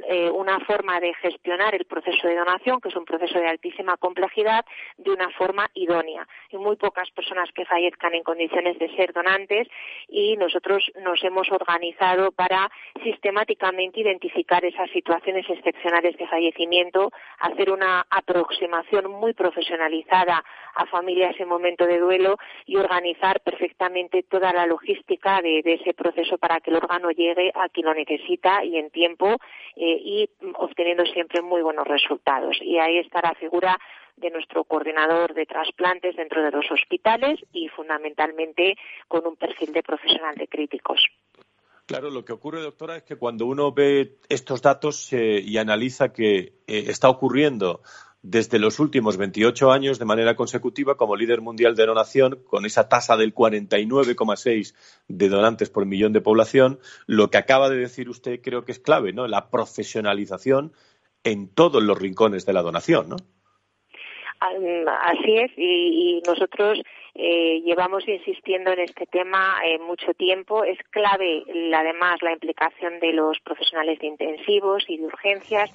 eh, 0.08 0.30
una 0.32 0.60
forma 0.62 1.00
de 1.00 1.14
gestionar 1.16 1.76
el 1.76 1.86
proceso 1.86 2.28
de 2.28 2.36
donación, 2.36 2.80
que 2.82 2.90
es 2.90 2.96
un 2.96 3.06
proceso 3.06 3.40
de 3.40 3.48
altísima 3.48 3.98
complejidad, 3.98 4.66
de 4.98 5.12
una 5.12 5.30
forma 5.32 5.70
idónea. 5.74 6.28
Hay 6.52 6.60
muy 6.60 6.76
pocas 6.76 7.10
personas 7.12 7.50
que 7.54 7.66
fallezcan 7.66 8.14
en 8.14 8.24
condiciones 8.24 8.80
de 8.80 8.90
ser 8.96 9.14
donantes 9.14 9.68
y 10.08 10.19
nosotros 10.38 10.92
nos 11.04 11.24
hemos 11.24 11.52
organizado 11.52 12.32
para 12.32 12.70
sistemáticamente 13.04 14.02
identificar 14.02 14.64
esas 14.66 14.90
situaciones 14.92 15.46
excepcionales 15.50 16.18
de 16.18 16.28
fallecimiento, 16.28 17.12
hacer 17.40 17.72
una 17.72 18.06
aproximación 18.10 19.12
muy 19.12 19.34
profesionalizada 19.34 20.44
a 20.76 20.86
familias 20.86 21.36
en 21.40 21.48
momento 21.48 21.86
de 21.86 22.00
duelo 22.00 22.38
y 22.66 22.78
organizar 22.78 23.42
perfectamente 23.42 24.24
toda 24.24 24.54
la 24.54 24.66
logística 24.66 25.42
de, 25.42 25.62
ese 25.66 25.94
proceso 25.94 26.38
para 26.38 26.60
que 26.60 26.72
el 26.72 26.78
órgano 26.78 27.12
llegue 27.12 27.52
a 27.54 27.70
quien 27.70 27.86
lo 27.86 27.94
necesita 27.94 28.64
y 28.64 28.78
en 28.78 28.90
tiempo 28.90 29.38
eh, 29.76 30.02
y 30.04 30.30
obteniendo 30.56 31.06
siempre 31.06 31.42
muy 31.42 31.62
buenos 31.62 31.88
resultados. 31.88 32.58
Y 32.62 32.78
ahí 32.80 32.98
está 32.98 33.22
la 33.22 33.34
figura 33.36 33.78
de 34.20 34.30
nuestro 34.30 34.64
coordinador 34.64 35.34
de 35.34 35.46
trasplantes 35.46 36.16
dentro 36.16 36.44
de 36.44 36.52
los 36.52 36.70
hospitales 36.72 37.40
y 37.54 37.68
fundamentalmente 37.70 38.76
con 39.08 39.26
un 39.26 39.36
perfil 39.36 39.74
de 39.74 39.84
profesional 39.84 40.36
de 40.36 40.48
críticos. 40.48 41.02
Claro, 41.86 42.12
lo 42.12 42.24
que 42.24 42.34
ocurre, 42.34 42.62
doctora, 42.62 42.98
es 42.98 43.04
que 43.04 43.16
cuando 43.16 43.48
uno 43.48 43.72
ve 43.72 44.18
estos 44.30 44.62
datos 44.62 45.12
eh, 45.12 45.42
y 45.44 45.58
analiza 45.58 46.14
que 46.14 46.38
eh, 46.38 46.54
está 46.68 47.10
ocurriendo 47.10 47.82
desde 48.22 48.60
los 48.60 48.80
últimos 48.80 49.18
28 49.18 49.72
años 49.72 49.98
de 49.98 50.06
manera 50.06 50.36
consecutiva 50.36 50.98
como 50.98 51.16
líder 51.16 51.42
mundial 51.42 51.76
de 51.76 51.86
donación, 51.86 52.44
con 52.46 52.66
esa 52.66 52.90
tasa 52.90 53.18
del 53.18 53.34
49,6 53.34 54.76
de 55.08 55.30
donantes 55.30 55.70
por 55.70 55.86
millón 55.86 56.14
de 56.14 56.22
población. 56.22 56.80
Lo 57.08 57.32
que 57.32 57.38
acaba 57.38 57.70
de 57.70 57.78
decir 57.78 58.10
usted 58.10 58.42
creo 58.42 58.66
que 58.66 58.74
es 58.74 58.80
clave, 58.80 59.14
¿no? 59.14 59.28
La 59.28 59.50
profesionalización 59.50 60.74
en 61.24 61.48
todos 61.48 61.82
los 61.82 61.98
rincones 61.98 62.46
de 62.46 62.54
la 62.54 62.62
donación, 62.62 63.10
¿no? 63.10 63.18
Así 64.40 65.38
es, 65.38 65.52
y, 65.58 66.22
nosotros 66.26 66.82
eh, 67.14 67.62
llevamos 67.66 68.08
insistiendo 68.08 68.72
en 68.72 68.80
este 68.80 69.06
tema 69.06 69.58
eh, 69.66 69.78
mucho 69.80 70.14
tiempo. 70.14 70.64
Es 70.64 70.78
clave, 70.92 71.44
además, 71.76 72.22
la 72.22 72.32
implicación 72.32 73.00
de 73.00 73.14
los 73.14 73.38
profesionales 73.42 74.00
de 74.00 74.08
intensivos 74.08 74.86
y 74.88 74.98
de 74.98 75.06
urgencias 75.06 75.72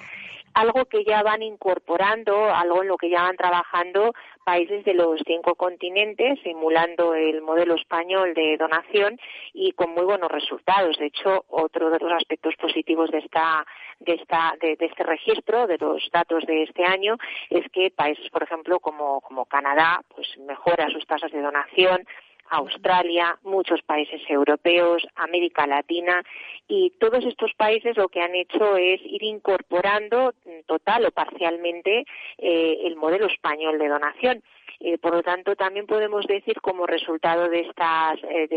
algo 0.55 0.85
que 0.85 1.03
ya 1.03 1.21
van 1.21 1.43
incorporando, 1.43 2.49
algo 2.49 2.81
en 2.81 2.87
lo 2.87 2.97
que 2.97 3.09
ya 3.09 3.23
van 3.23 3.35
trabajando 3.35 4.13
países 4.45 4.85
de 4.85 4.93
los 4.93 5.19
cinco 5.25 5.55
continentes, 5.55 6.39
simulando 6.43 7.15
el 7.15 7.41
modelo 7.41 7.75
español 7.75 8.33
de 8.35 8.55
donación 8.57 9.19
y 9.53 9.71
con 9.73 9.89
muy 9.89 10.05
buenos 10.05 10.31
resultados. 10.31 10.97
De 10.97 11.07
hecho, 11.07 11.43
otro 11.49 11.89
de 11.89 11.99
los 11.99 12.13
aspectos 12.13 12.55
positivos 12.55 13.09
de 13.11 13.17
esta 13.17 13.65
de 13.99 14.13
esta 14.13 14.53
de, 14.61 14.77
este 14.79 15.03
registro 15.03 15.67
de 15.67 15.77
los 15.77 16.07
datos 16.13 16.45
de 16.45 16.63
este 16.63 16.85
año 16.85 17.17
es 17.49 17.65
que 17.71 17.91
países, 17.91 18.29
por 18.29 18.43
ejemplo, 18.43 18.79
como 18.79 19.19
como 19.21 19.45
Canadá, 19.45 20.01
pues 20.15 20.27
mejora 20.37 20.89
sus 20.89 21.05
tasas 21.07 21.31
de 21.31 21.41
donación 21.41 22.05
Australia, 22.49 23.37
muchos 23.43 23.81
países 23.81 24.21
europeos, 24.29 25.05
América 25.15 25.65
Latina 25.67 26.23
y 26.67 26.91
todos 26.99 27.25
estos 27.25 27.53
países 27.53 27.97
lo 27.97 28.09
que 28.09 28.21
han 28.21 28.35
hecho 28.35 28.77
es 28.77 29.01
ir 29.03 29.23
incorporando 29.23 30.33
total 30.65 31.05
o 31.05 31.11
parcialmente 31.11 32.05
eh, 32.37 32.79
el 32.83 32.95
modelo 32.95 33.27
español 33.27 33.77
de 33.79 33.87
donación. 33.87 34.43
Eh, 34.79 34.97
por 34.97 35.13
lo 35.13 35.23
tanto, 35.23 35.55
también 35.55 35.85
podemos 35.85 36.25
decir 36.27 36.59
como 36.61 36.85
resultado 36.85 37.49
de, 37.49 37.61
estas, 37.61 38.23
eh, 38.23 38.47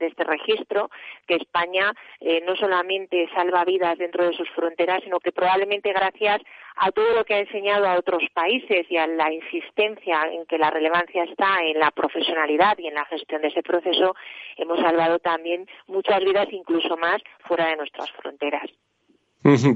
este 0.00 0.24
registro 0.24 0.90
que 1.26 1.36
España 1.36 1.92
eh, 2.20 2.42
no 2.46 2.56
solamente 2.56 3.28
salva 3.34 3.64
vidas 3.64 3.98
dentro 3.98 4.24
de 4.24 4.34
sus 4.34 4.48
fronteras, 4.50 5.02
sino 5.02 5.20
que 5.20 5.32
probablemente 5.32 5.92
gracias 5.92 6.40
a 6.76 6.92
todo 6.92 7.12
lo 7.12 7.24
que 7.24 7.34
ha 7.34 7.40
enseñado 7.40 7.86
a 7.86 7.98
otros 7.98 8.22
países 8.32 8.86
y 8.88 8.96
a 8.96 9.06
la 9.06 9.32
insistencia 9.32 10.22
en 10.30 10.46
que 10.46 10.58
la 10.58 10.70
relevancia 10.70 11.24
está 11.24 11.60
en 11.62 11.78
la 11.78 11.90
profesionalidad 11.90 12.78
y 12.78 12.86
en 12.86 12.94
la 12.94 13.04
gestión 13.06 13.42
de 13.42 13.48
ese 13.48 13.62
proceso, 13.62 14.14
hemos 14.56 14.78
salvado 14.80 15.18
también 15.18 15.66
muchas 15.86 16.20
vidas, 16.20 16.46
incluso 16.50 16.96
más, 16.96 17.20
fuera 17.40 17.66
de 17.66 17.76
nuestras 17.76 18.10
fronteras. 18.12 18.70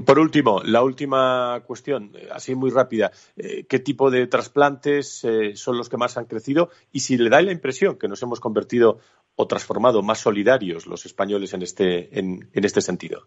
Por 0.05 0.19
último, 0.19 0.61
la 0.63 0.83
última 0.83 1.61
cuestión, 1.65 2.11
eh, 2.15 2.27
así 2.31 2.53
muy 2.53 2.69
rápida. 2.69 3.11
Eh, 3.37 3.65
¿Qué 3.67 3.79
tipo 3.79 4.11
de 4.11 4.27
trasplantes 4.27 5.23
eh, 5.23 5.55
son 5.55 5.77
los 5.77 5.89
que 5.89 5.97
más 5.97 6.17
han 6.17 6.25
crecido? 6.25 6.69
Y 6.91 6.99
si 6.99 7.17
le 7.17 7.29
da 7.29 7.41
la 7.41 7.51
impresión 7.51 7.97
que 7.97 8.07
nos 8.07 8.21
hemos 8.23 8.39
convertido 8.39 8.99
o 9.35 9.47
transformado 9.47 10.03
más 10.03 10.19
solidarios 10.19 10.85
los 10.85 11.05
españoles 11.05 11.53
en 11.53 11.61
este, 11.61 12.19
en, 12.19 12.49
este 12.53 12.81
sentido. 12.81 13.23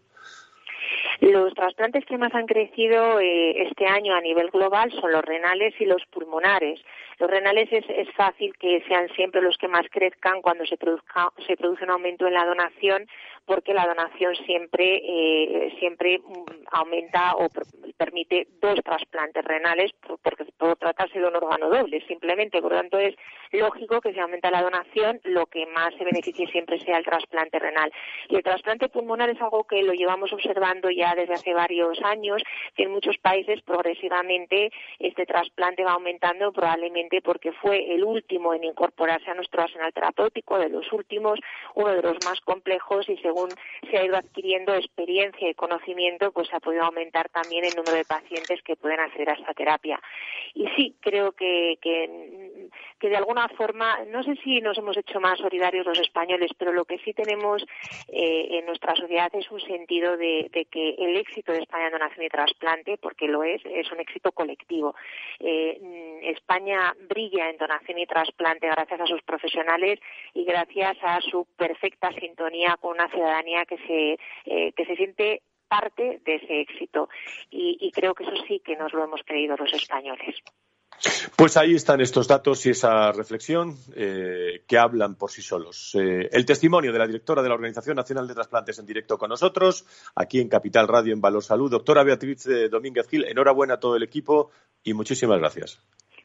Los 1.19 1.53
trasplantes 1.55 2.05
que 2.05 2.17
más 2.17 2.33
han 2.35 2.45
crecido 2.45 3.19
este 3.19 3.87
año 3.87 4.13
a 4.15 4.21
nivel 4.21 4.49
global 4.51 4.91
son 5.01 5.11
los 5.11 5.25
renales 5.25 5.73
y 5.79 5.85
los 5.85 6.03
pulmonares. 6.11 6.79
Los 7.19 7.29
renales 7.29 7.67
es, 7.71 7.85
fácil 8.15 8.53
que 8.57 8.83
sean 8.87 9.09
siempre 9.15 9.41
los 9.41 9.57
que 9.57 9.67
más 9.67 9.85
crezcan 9.91 10.41
cuando 10.41 10.65
se, 10.65 10.77
produzca, 10.77 11.31
se 11.45 11.57
produce 11.57 11.83
un 11.83 11.91
aumento 11.91 12.27
en 12.27 12.33
la 12.33 12.45
donación 12.45 13.07
porque 13.45 13.73
la 13.73 13.87
donación 13.87 14.35
siempre, 14.45 15.01
eh, 15.03 15.73
siempre 15.79 16.19
mm, 16.19 16.67
aumenta 16.71 17.33
o 17.35 17.47
permite 17.95 18.47
dos 18.61 18.79
trasplantes 18.83 19.43
renales 19.45 19.91
porque 20.21 20.45
puede 20.57 20.75
tratarse 20.75 21.17
de 21.17 21.25
un 21.25 21.35
órgano 21.35 21.69
doble 21.69 22.05
simplemente. 22.07 22.61
Por 22.61 22.73
lo 22.73 22.79
tanto, 22.79 22.99
es 22.99 23.15
lógico 23.53 24.01
que 24.01 24.13
si 24.13 24.19
aumenta 24.19 24.51
la 24.51 24.61
donación, 24.61 25.21
lo 25.23 25.45
que 25.45 25.65
más 25.67 25.93
se 25.97 26.03
beneficie 26.03 26.47
siempre 26.47 26.79
sea 26.79 26.97
el 26.97 27.05
trasplante 27.05 27.57
renal. 27.57 27.91
Y 28.27 28.35
el 28.35 28.43
trasplante 28.43 28.89
pulmonar 28.89 29.29
es 29.29 29.41
algo 29.41 29.63
que 29.63 29.81
lo 29.81 29.93
llevamos 29.93 30.33
observando 30.33 30.89
ya 30.89 31.15
desde 31.15 31.35
hace 31.35 31.53
varios 31.53 32.01
años, 32.03 32.43
que 32.75 32.83
en 32.83 32.91
muchos 32.91 33.17
países 33.19 33.61
progresivamente 33.61 34.71
este 34.99 35.25
trasplante 35.25 35.85
va 35.85 35.93
aumentando, 35.93 36.51
probablemente 36.51 37.06
porque 37.23 37.51
fue 37.51 37.93
el 37.93 38.03
último 38.03 38.53
en 38.53 38.63
incorporarse 38.63 39.29
a 39.31 39.33
nuestro 39.33 39.61
arsenal 39.61 39.93
terapéutico, 39.93 40.59
de 40.59 40.69
los 40.69 40.91
últimos, 40.91 41.39
uno 41.75 41.93
de 41.93 42.01
los 42.01 42.17
más 42.25 42.39
complejos 42.41 43.07
y 43.09 43.17
según 43.17 43.49
se 43.89 43.97
ha 43.97 44.05
ido 44.05 44.17
adquiriendo 44.17 44.73
experiencia 44.73 45.49
y 45.49 45.53
conocimiento, 45.53 46.31
pues 46.31 46.53
ha 46.53 46.59
podido 46.59 46.83
aumentar 46.83 47.29
también 47.29 47.65
el 47.65 47.75
número 47.75 47.95
de 47.95 48.05
pacientes 48.05 48.61
que 48.63 48.75
pueden 48.75 48.99
acceder 48.99 49.29
a 49.29 49.33
esta 49.33 49.53
terapia. 49.53 49.99
Y 50.53 50.67
sí, 50.75 50.95
creo 51.01 51.31
que, 51.31 51.77
que, 51.81 53.07
de 53.07 53.17
alguna 53.17 53.47
forma, 53.49 53.99
no 54.09 54.23
sé 54.23 54.35
si 54.43 54.59
nos 54.61 54.77
hemos 54.77 54.97
hecho 54.97 55.19
más 55.19 55.39
solidarios 55.39 55.85
los 55.85 55.99
españoles, 55.99 56.51
pero 56.57 56.73
lo 56.73 56.85
que 56.85 56.97
sí 56.99 57.13
tenemos 57.13 57.63
eh, 58.09 58.47
en 58.51 58.65
nuestra 58.65 58.95
sociedad 58.95 59.29
es 59.33 59.49
un 59.51 59.61
sentido 59.61 60.17
de, 60.17 60.49
que 60.69 60.95
el 60.97 61.15
éxito 61.17 61.51
de 61.51 61.59
España 61.59 61.87
en 61.87 61.93
donación 61.93 62.25
y 62.25 62.29
trasplante, 62.29 62.97
porque 62.97 63.27
lo 63.27 63.43
es, 63.43 63.61
es 63.65 63.91
un 63.91 63.99
éxito 63.99 64.31
colectivo. 64.31 64.95
Eh, 65.39 65.79
España 66.23 66.95
brilla 67.07 67.49
en 67.49 67.57
donación 67.57 67.99
y 67.99 68.05
trasplante 68.05 68.67
gracias 68.67 69.01
a 69.01 69.05
sus 69.05 69.21
profesionales 69.23 69.99
y 70.33 70.43
gracias 70.43 70.97
a 71.01 71.21
su 71.21 71.45
perfecta 71.57 72.11
sintonía 72.13 72.77
con 72.81 72.91
una 72.91 73.07
ciudad 73.09 73.27
ciudadanía 73.27 73.65
que 73.65 73.77
se, 73.77 74.17
eh, 74.45 74.73
que 74.73 74.85
se 74.85 74.95
siente 74.95 75.41
parte 75.67 76.21
de 76.25 76.35
ese 76.35 76.61
éxito. 76.61 77.09
Y, 77.51 77.91
creo 77.91 78.13
que 78.13 78.23
eso 78.23 78.33
sí 78.47 78.61
que 78.63 78.75
nos 78.75 78.93
lo 78.93 79.03
hemos 79.03 79.21
creído 79.25 79.55
los 79.57 79.73
españoles. 79.73 80.35
Pues 81.35 81.57
ahí 81.57 81.75
están 81.75 82.01
estos 82.01 82.27
datos 82.27 82.65
y 82.65 82.71
esa 82.71 83.11
reflexión 83.11 83.75
eh, 83.95 84.63
que 84.67 84.77
hablan 84.77 85.15
por 85.15 85.29
sí 85.29 85.41
solos. 85.41 85.93
Eh, 85.93 86.29
el 86.31 86.45
testimonio 86.45 86.91
de 86.91 86.99
la 86.99 87.05
directora 87.05 87.43
de 87.43 87.49
la 87.49 87.55
Organización 87.55 87.97
Nacional 87.97 88.27
de 88.27 88.33
Trasplantes 88.33 88.79
en 88.79 88.85
directo 88.85 89.17
con 89.17 89.29
nosotros, 89.29 89.85
aquí 90.15 90.39
en 90.39 90.49
Capital 90.49 90.87
Radio 90.87 91.13
en 91.13 91.21
Valor 91.21 91.43
Salud. 91.43 91.69
Doctora 91.69 92.03
Beatriz 92.03 92.47
Domínguez 92.71 93.07
Gil, 93.09 93.25
enhorabuena 93.25 93.75
a 93.75 93.79
todo 93.79 93.95
el 93.95 94.03
equipo 94.03 94.49
y 94.83 94.93
muchísimas 94.93 95.37
gracias. 95.37 95.79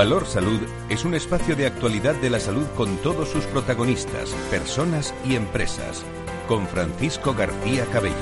Valor 0.00 0.24
Salud 0.24 0.60
es 0.88 1.04
un 1.04 1.12
espacio 1.12 1.54
de 1.56 1.66
actualidad 1.66 2.14
de 2.14 2.30
la 2.30 2.40
salud 2.40 2.66
con 2.74 2.96
todos 3.02 3.28
sus 3.28 3.44
protagonistas, 3.44 4.30
personas 4.50 5.14
y 5.26 5.34
empresas. 5.34 6.06
Con 6.48 6.66
Francisco 6.66 7.34
García 7.34 7.84
Cabello. 7.92 8.14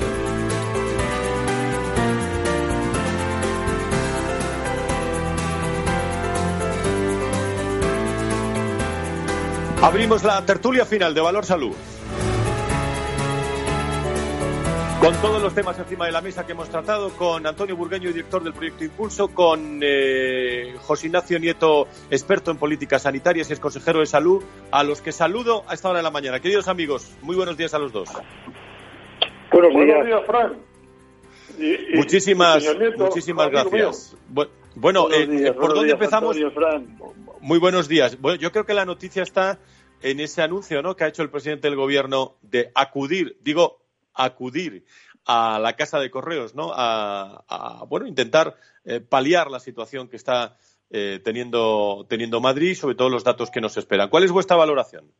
Abrimos 9.81 10.25
la 10.25 10.45
tertulia 10.45 10.85
final 10.85 11.13
de 11.13 11.21
Valor 11.21 11.45
Salud. 11.45 11.75
Con 14.99 15.15
todos 15.21 15.41
los 15.41 15.55
temas 15.55 15.79
encima 15.79 16.07
de 16.07 16.11
la 16.11 16.19
mesa 16.19 16.45
que 16.45 16.51
hemos 16.51 16.67
tratado, 16.67 17.11
con 17.11 17.47
Antonio 17.47 17.77
Burgueño, 17.77 18.09
director 18.09 18.43
del 18.43 18.51
proyecto 18.51 18.83
Impulso, 18.83 19.29
con 19.29 19.79
eh, 19.81 20.75
José 20.81 21.07
Ignacio 21.07 21.39
Nieto, 21.39 21.87
experto 22.11 22.51
en 22.51 22.57
políticas 22.57 23.03
sanitarias 23.03 23.49
y 23.49 23.53
es 23.53 23.61
consejero 23.61 24.01
de 24.01 24.07
salud, 24.07 24.43
a 24.71 24.83
los 24.83 25.01
que 25.01 25.13
saludo 25.13 25.63
a 25.69 25.73
esta 25.73 25.87
hora 25.87 25.99
de 25.99 26.03
la 26.03 26.11
mañana. 26.11 26.41
Queridos 26.41 26.67
amigos, 26.67 27.15
muy 27.21 27.37
buenos 27.37 27.55
días 27.55 27.73
a 27.73 27.79
los 27.79 27.93
dos. 27.93 28.09
Buenos 29.53 29.73
días, 29.73 30.25
Fran. 30.25 30.57
muchísimas, 31.95 32.65
muchísimas 32.97 33.49
gracias. 33.51 34.17
Bueno, 34.75 35.07
eh, 35.13 35.53
¿por 35.53 35.75
dónde 35.75 35.93
empezamos? 35.93 36.35
Muy 37.39 37.57
buenos 37.57 37.87
días. 37.87 38.19
Bueno, 38.19 38.37
yo 38.37 38.51
creo 38.51 38.65
que 38.65 38.73
la 38.73 38.83
noticia 38.83 39.23
está 39.23 39.59
en 40.01 40.19
ese 40.19 40.41
anuncio 40.41 40.81
¿no? 40.81 40.97
que 40.97 41.05
ha 41.05 41.07
hecho 41.07 41.23
el 41.23 41.29
presidente 41.29 41.69
del 41.69 41.77
gobierno 41.77 42.35
de 42.41 42.71
acudir, 42.75 43.37
digo, 43.41 43.78
acudir 44.25 44.85
a 45.25 45.59
la 45.59 45.75
casa 45.75 45.99
de 45.99 46.09
correos, 46.09 46.55
¿no? 46.55 46.71
A, 46.73 47.83
bueno, 47.87 48.07
intentar 48.07 48.55
eh, 48.85 48.99
paliar 48.99 49.51
la 49.51 49.59
situación 49.59 50.07
que 50.07 50.15
está 50.15 50.57
eh, 50.89 51.19
teniendo, 51.23 52.05
teniendo 52.09 52.41
Madrid, 52.41 52.73
sobre 52.73 52.95
todo 52.95 53.09
los 53.09 53.23
datos 53.23 53.51
que 53.51 53.61
nos 53.61 53.77
esperan. 53.77 54.09
¿Cuál 54.09 54.23
es 54.23 54.31
vuestra 54.31 54.57
valoración? 54.57 55.11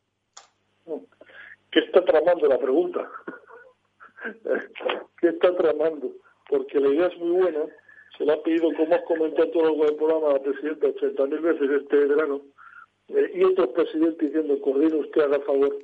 ¿Qué 1.72 1.80
está 1.82 2.04
tramando 2.04 2.48
la 2.48 2.58
pregunta? 2.58 3.08
¿Qué 5.22 5.28
está 5.30 5.56
tramando? 5.56 6.12
Porque 6.50 6.80
la 6.80 6.90
idea 6.90 7.08
es 7.08 7.18
muy 7.20 7.42
buena. 7.42 7.60
Se 8.18 8.26
la 8.26 8.34
ha 8.34 8.42
pedido, 8.42 8.74
como 8.76 8.96
has 8.96 9.04
comentado 9.04 9.50
todo 9.52 9.86
el 9.86 9.96
programa, 9.96 10.34
la 10.34 10.42
presidenta 10.42 10.88
80.000 10.88 11.42
veces 11.42 11.70
este 11.84 12.06
verano. 12.08 12.42
Eh, 13.10 13.32
y 13.36 13.44
otros 13.44 13.70
presidentes 13.70 14.20
diciendo, 14.20 14.60
coordine 14.62 14.96
usted, 14.96 15.22
haga 15.22 15.40
favor 15.42 15.78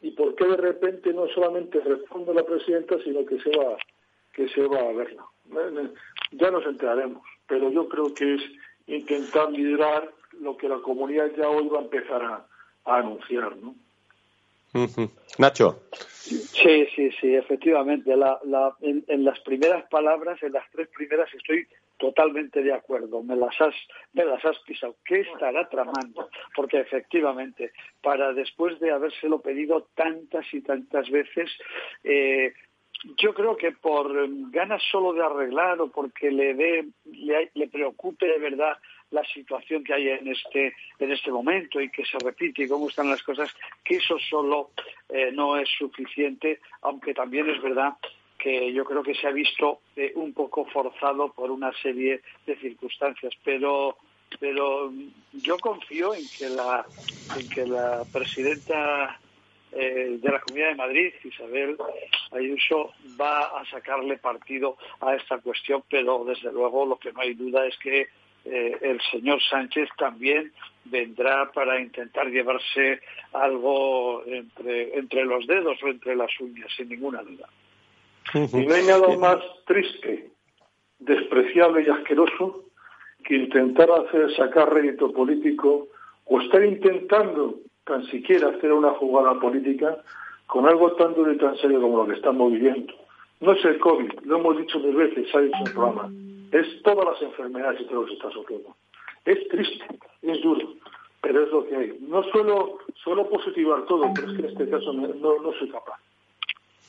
y 0.00 0.10
por 0.12 0.34
qué 0.34 0.46
de 0.46 0.56
repente 0.56 1.12
no 1.12 1.28
solamente 1.28 1.80
responde 1.80 2.34
la 2.34 2.44
presidenta, 2.44 2.96
sino 3.02 3.24
que 3.24 3.38
se 3.40 3.50
va, 3.56 3.76
que 4.32 4.48
se 4.48 4.62
va 4.66 4.80
a 4.80 4.92
verla. 4.92 5.24
Ya 6.32 6.50
nos 6.50 6.64
enteraremos, 6.64 7.22
pero 7.46 7.70
yo 7.70 7.88
creo 7.88 8.14
que 8.14 8.34
es 8.34 8.42
intentar 8.86 9.50
liderar 9.50 10.12
lo 10.40 10.56
que 10.56 10.68
la 10.68 10.78
comunidad 10.78 11.30
ya 11.36 11.48
hoy 11.48 11.68
va 11.68 11.80
a 11.80 11.82
empezar 11.82 12.22
a, 12.22 12.46
anunciar, 12.84 13.56
¿no? 13.56 13.74
Nacho. 15.38 15.82
Sí, 15.92 16.86
sí, 16.94 17.10
sí, 17.20 17.34
efectivamente. 17.34 18.16
La, 18.16 18.40
la, 18.44 18.74
en, 18.80 19.24
las 19.24 19.38
primeras 19.40 19.84
palabras, 19.88 20.42
en 20.42 20.52
las 20.52 20.68
tres 20.70 20.88
primeras, 20.96 21.32
estoy 21.34 21.66
totalmente 22.00 22.62
de 22.62 22.72
acuerdo. 22.72 23.22
Me 23.22 23.36
las 23.36 23.60
has, 23.60 23.74
me 24.14 24.24
las 24.24 24.44
has 24.44 24.58
pisado. 24.60 24.96
¿Qué 25.04 25.20
estará 25.20 25.68
tramando? 25.68 26.28
Porque 26.56 26.80
efectivamente, 26.80 27.72
para 28.02 28.32
después 28.32 28.80
de 28.80 28.90
habérselo 28.90 29.40
pedido 29.40 29.86
tantas 29.94 30.46
y 30.52 30.62
tantas 30.62 31.08
veces, 31.10 31.50
eh, 32.02 32.52
yo 33.18 33.32
creo 33.34 33.56
que 33.56 33.72
por 33.72 34.10
ganas 34.50 34.82
solo 34.90 35.12
de 35.12 35.22
arreglar 35.22 35.80
o 35.80 35.90
porque 35.90 36.30
le 36.30 36.54
dé, 36.54 36.88
le, 37.54 37.68
preocupe 37.68 38.26
de 38.26 38.38
verdad 38.38 38.76
la 39.10 39.24
situación 39.24 39.84
que 39.84 39.94
hay 39.94 40.08
en 40.08 40.28
este 40.28 40.74
en 40.98 41.10
este 41.10 41.30
momento 41.30 41.80
y 41.80 41.90
que 41.90 42.04
se 42.04 42.18
repite 42.18 42.64
y 42.64 42.68
cómo 42.68 42.88
están 42.88 43.10
las 43.10 43.22
cosas, 43.22 43.54
que 43.84 43.96
eso 43.96 44.18
solo 44.18 44.70
eh, 45.08 45.30
no 45.32 45.56
es 45.56 45.68
suficiente, 45.78 46.60
aunque 46.82 47.14
también 47.14 47.48
es 47.48 47.60
verdad 47.62 47.94
que 48.42 48.72
yo 48.72 48.84
creo 48.84 49.02
que 49.02 49.14
se 49.14 49.26
ha 49.26 49.32
visto 49.32 49.80
eh, 49.96 50.12
un 50.14 50.32
poco 50.32 50.64
forzado 50.66 51.32
por 51.32 51.50
una 51.50 51.72
serie 51.82 52.22
de 52.46 52.56
circunstancias, 52.56 53.32
pero 53.44 53.96
pero 54.38 54.92
yo 55.32 55.58
confío 55.58 56.14
en 56.14 56.24
que 56.38 56.48
la 56.48 56.84
en 57.36 57.48
que 57.48 57.66
la 57.66 58.04
presidenta 58.12 59.18
eh, 59.72 60.18
de 60.20 60.30
la 60.30 60.40
Comunidad 60.40 60.68
de 60.70 60.74
Madrid, 60.74 61.12
Isabel 61.24 61.76
Ayuso, 62.32 62.92
va 63.20 63.60
a 63.60 63.64
sacarle 63.66 64.18
partido 64.18 64.76
a 65.00 65.14
esta 65.14 65.38
cuestión, 65.38 65.82
pero 65.88 66.24
desde 66.24 66.52
luego 66.52 66.86
lo 66.86 66.96
que 66.96 67.12
no 67.12 67.20
hay 67.20 67.34
duda 67.34 67.66
es 67.66 67.76
que 67.78 68.08
eh, 68.44 68.78
el 68.80 69.00
señor 69.10 69.40
Sánchez 69.42 69.88
también 69.98 70.52
vendrá 70.84 71.50
para 71.52 71.80
intentar 71.80 72.28
llevarse 72.28 73.00
algo 73.32 74.24
entre, 74.26 74.98
entre 74.98 75.24
los 75.24 75.46
dedos 75.46 75.80
o 75.82 75.88
entre 75.88 76.16
las 76.16 76.30
uñas, 76.40 76.68
sin 76.76 76.88
ninguna 76.88 77.22
duda. 77.22 77.48
Y 78.34 78.66
no 78.66 78.74
hay 78.74 78.86
nada 78.86 79.16
más 79.16 79.38
triste, 79.66 80.30
despreciable 80.98 81.82
y 81.82 81.88
asqueroso 81.88 82.64
que 83.24 83.36
intentar 83.36 83.90
hacer 83.90 84.34
sacar 84.36 84.72
rédito 84.72 85.12
político 85.12 85.88
o 86.26 86.40
estar 86.40 86.64
intentando 86.64 87.56
tan 87.84 88.04
siquiera 88.06 88.48
hacer 88.48 88.72
una 88.72 88.90
jugada 88.90 89.38
política 89.40 89.98
con 90.46 90.66
algo 90.66 90.92
tan 90.92 91.14
duro 91.14 91.32
y 91.32 91.38
tan 91.38 91.56
serio 91.58 91.80
como 91.80 91.98
lo 91.98 92.06
que 92.06 92.14
estamos 92.14 92.52
viviendo. 92.52 92.92
No 93.40 93.52
es 93.52 93.64
el 93.64 93.78
COVID, 93.78 94.12
lo 94.24 94.38
hemos 94.38 94.58
dicho 94.58 94.78
mil 94.80 94.94
veces, 94.94 95.34
ha 95.34 95.40
dicho 95.40 95.58
el 95.64 95.72
programa, 95.72 96.12
es 96.52 96.82
todas 96.82 97.06
las 97.06 97.22
enfermedades 97.22 97.80
y 97.80 97.84
todo 97.84 98.02
lo 98.02 98.06
que 98.06 98.10
se 98.10 98.16
está 98.16 98.30
sufriendo. 98.30 98.76
Es 99.24 99.48
triste, 99.48 99.84
es 100.22 100.40
duro, 100.42 100.74
pero 101.20 101.44
es 101.44 101.50
lo 101.50 101.66
que 101.66 101.76
hay. 101.76 101.98
No 102.00 102.22
suelo, 102.24 102.78
suelo 103.02 103.28
positivar 103.28 103.86
todo, 103.86 104.10
pero 104.14 104.30
es 104.30 104.36
que 104.36 104.42
en 104.42 104.48
este 104.50 104.70
caso 104.70 104.92
no, 104.92 105.42
no 105.42 105.52
soy 105.58 105.68
capaz. 105.70 105.98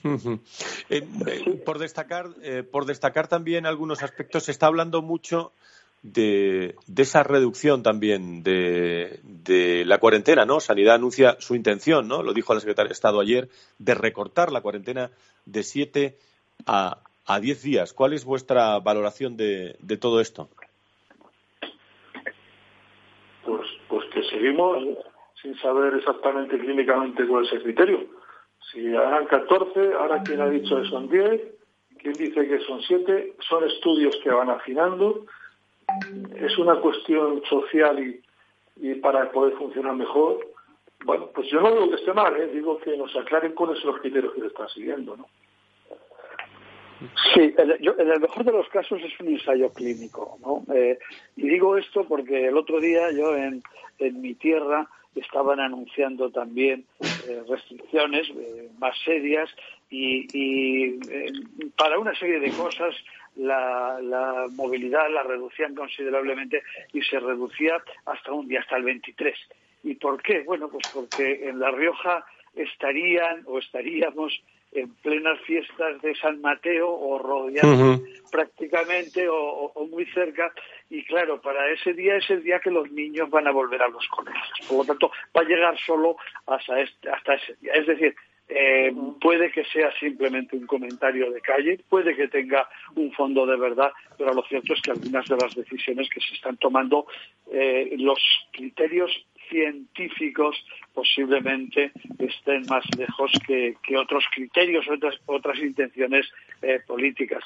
Eh, 0.04 1.04
eh, 1.28 1.62
por 1.66 1.80
destacar, 1.80 2.28
eh, 2.44 2.64
por 2.64 2.86
destacar 2.86 3.28
también 3.28 3.66
algunos 3.66 4.04
aspectos, 4.04 4.44
se 4.44 4.52
está 4.52 4.68
hablando 4.68 5.02
mucho 5.02 5.52
de, 6.04 6.76
esa 6.98 7.24
reducción 7.24 7.84
también 7.84 8.44
de, 8.44 9.84
la 9.86 10.00
cuarentena, 10.00 10.46
¿no? 10.46 10.60
Sanidad 10.60 10.96
anuncia 10.96 11.38
su 11.40 11.56
intención, 11.56 12.08
¿no? 12.08 12.24
Lo 12.24 12.34
dijo 12.34 12.54
la 12.54 12.60
secretaria 12.60 12.90
de 12.90 12.94
Estado 12.94 13.20
ayer, 13.20 13.50
de 13.78 13.94
recortar 13.94 14.52
la 14.52 14.62
cuarentena 14.62 15.12
de 15.46 15.64
siete 15.64 16.18
a, 16.66 17.00
a 17.26 17.40
diez 17.40 17.62
días. 17.62 17.94
¿Cuál 17.94 18.14
es 18.14 18.26
vuestra 18.26 18.80
valoración 18.80 19.38
de, 19.38 19.76
todo 20.00 20.22
esto? 20.22 20.50
Pues, 23.46 23.68
pues 23.88 24.06
que 24.14 24.24
seguimos 24.24 24.84
sin 25.42 25.58
saber 25.60 25.96
exactamente 25.96 26.58
clínicamente 26.58 27.26
cuál 27.28 27.46
es 27.46 27.54
el 27.54 27.64
criterio. 27.64 28.21
Si 28.72 28.86
eran 28.86 29.26
14, 29.26 29.94
ahora 29.94 30.22
quien 30.24 30.42
ha 30.42 30.50
dicho 30.50 30.82
que 30.82 30.88
son 30.88 31.10
10, 31.10 31.42
quien 32.00 32.14
dice 32.14 32.48
que 32.48 32.60
son 32.60 32.82
7, 32.82 33.36
son 33.40 33.68
estudios 33.68 34.18
que 34.24 34.30
van 34.30 34.50
afinando 34.50 35.26
es 36.36 36.58
una 36.58 36.76
cuestión 36.80 37.42
social 37.50 38.00
y, 38.00 38.22
y 38.78 38.96
para 38.96 39.32
poder 39.32 39.56
funcionar 39.58 39.96
mejor, 39.96 40.40
bueno, 41.06 41.30
pues 41.34 41.50
yo 41.50 41.62
no 41.62 41.72
digo 41.72 41.90
que 41.90 41.96
esté 41.96 42.14
mal, 42.14 42.36
¿eh? 42.40 42.48
digo 42.48 42.80
que 42.80 42.96
nos 42.96 43.16
aclaren 43.16 43.54
cuáles 43.54 43.80
son 43.80 43.92
los 43.92 44.02
criterios 44.02 44.34
que 44.34 44.42
se 44.42 44.48
están 44.48 44.70
siguiendo, 44.70 45.18
¿no? 45.18 45.28
Sí, 47.34 47.54
en 47.58 48.10
el 48.12 48.20
mejor 48.20 48.44
de 48.44 48.52
los 48.52 48.68
casos 48.70 49.02
es 49.04 49.20
un 49.20 49.30
ensayo 49.30 49.72
clínico, 49.74 50.38
¿no? 50.42 50.64
Eh, 50.74 51.00
y 51.36 51.50
digo 51.50 51.78
esto 51.78 52.06
porque 52.08 52.48
el 52.48 52.58
otro 52.58 52.80
día 52.80 53.12
yo 53.12 53.36
en, 53.36 53.64
en 54.00 54.22
mi 54.22 54.36
tierra 54.36 54.88
estaban 55.16 55.60
anunciando 55.60 56.30
también 56.30 56.86
eh, 57.28 57.42
restricciones 57.50 58.30
eh, 58.30 58.70
más 58.80 58.96
serias 59.04 59.50
y, 59.90 60.28
y 60.32 61.00
para 61.76 62.00
una 62.00 62.16
serie 62.16 62.40
de 62.40 62.52
cosas 62.52 62.96
la, 63.36 64.48
movilidad 64.52 65.10
la 65.12 65.24
reducían 65.24 65.76
considerablemente 65.76 66.64
y 66.94 67.02
se 67.02 67.20
reducía 67.20 67.82
hasta 68.06 68.32
un 68.32 68.48
día, 68.48 68.62
hasta 68.62 68.78
el 68.78 68.84
23. 68.84 69.36
¿Y 69.84 69.96
por 69.96 70.22
qué? 70.22 70.42
Bueno, 70.42 70.70
pues 70.70 70.84
porque 70.94 71.48
en 71.50 71.60
La 71.60 71.72
Rioja 71.72 72.26
estarían 72.56 73.44
o 73.46 73.60
estaríamos 73.60 74.42
en 74.74 74.94
plenas 74.96 75.40
fiestas 75.42 76.02
de 76.02 76.16
San 76.16 76.40
Mateo 76.42 76.90
o 76.90 77.20
rodeados 77.20 78.02
prácticamente 78.32 79.28
o, 79.30 79.74
muy 79.90 80.06
cerca 80.08 80.52
y 80.90 81.04
claro, 81.04 81.42
para 81.42 81.70
ese 81.72 81.94
día 81.94 82.16
es 82.18 82.30
el 82.30 82.44
día 82.44 82.60
que 82.60 82.72
los 82.72 82.90
niños 82.92 83.30
van 83.30 83.48
a 83.48 83.52
volver 83.52 83.82
a 83.82 83.88
los 83.88 84.08
colegios. 84.08 84.68
Por 84.68 84.80
lo 84.80 84.86
tanto, 84.86 85.12
va 85.36 85.42
a 85.42 85.46
llegar 85.46 85.78
solo 85.80 86.18
hasta, 86.46 86.80
este, 86.80 87.10
hasta 87.10 87.36
ese 87.36 87.56
día. 87.62 87.74
Es 87.74 87.88
decir, 87.88 88.16
eh, 88.54 88.94
puede 89.22 89.50
que 89.50 89.64
sea 89.64 89.92
simplemente 89.98 90.58
un 90.58 90.68
comentario 90.68 91.32
de 91.32 91.40
calle, 91.40 91.80
puede 91.88 92.14
que 92.14 92.28
tenga 92.28 92.68
un 92.96 93.12
fondo 93.14 93.46
de 93.46 93.56
verdad, 93.56 93.94
pero 94.18 94.34
lo 94.34 94.44
cierto 94.44 94.74
es 94.74 94.82
que 94.82 94.92
algunas 94.92 95.26
de 95.28 95.38
las 95.38 95.56
decisiones 95.56 96.10
que 96.10 96.20
se 96.20 96.34
están 96.34 96.58
tomando, 96.58 97.06
eh, 97.50 97.96
los 97.98 98.20
criterios 98.52 99.10
científicos 99.52 100.56
posiblemente 100.94 101.92
estén 102.18 102.66
más 102.68 102.84
lejos 102.98 103.32
que, 103.46 103.76
otros 103.98 104.24
criterios, 104.34 104.88
otras, 104.90 105.16
otras 105.26 105.60
intenciones 105.60 106.26
eh, 106.62 106.80
políticas. 106.88 107.44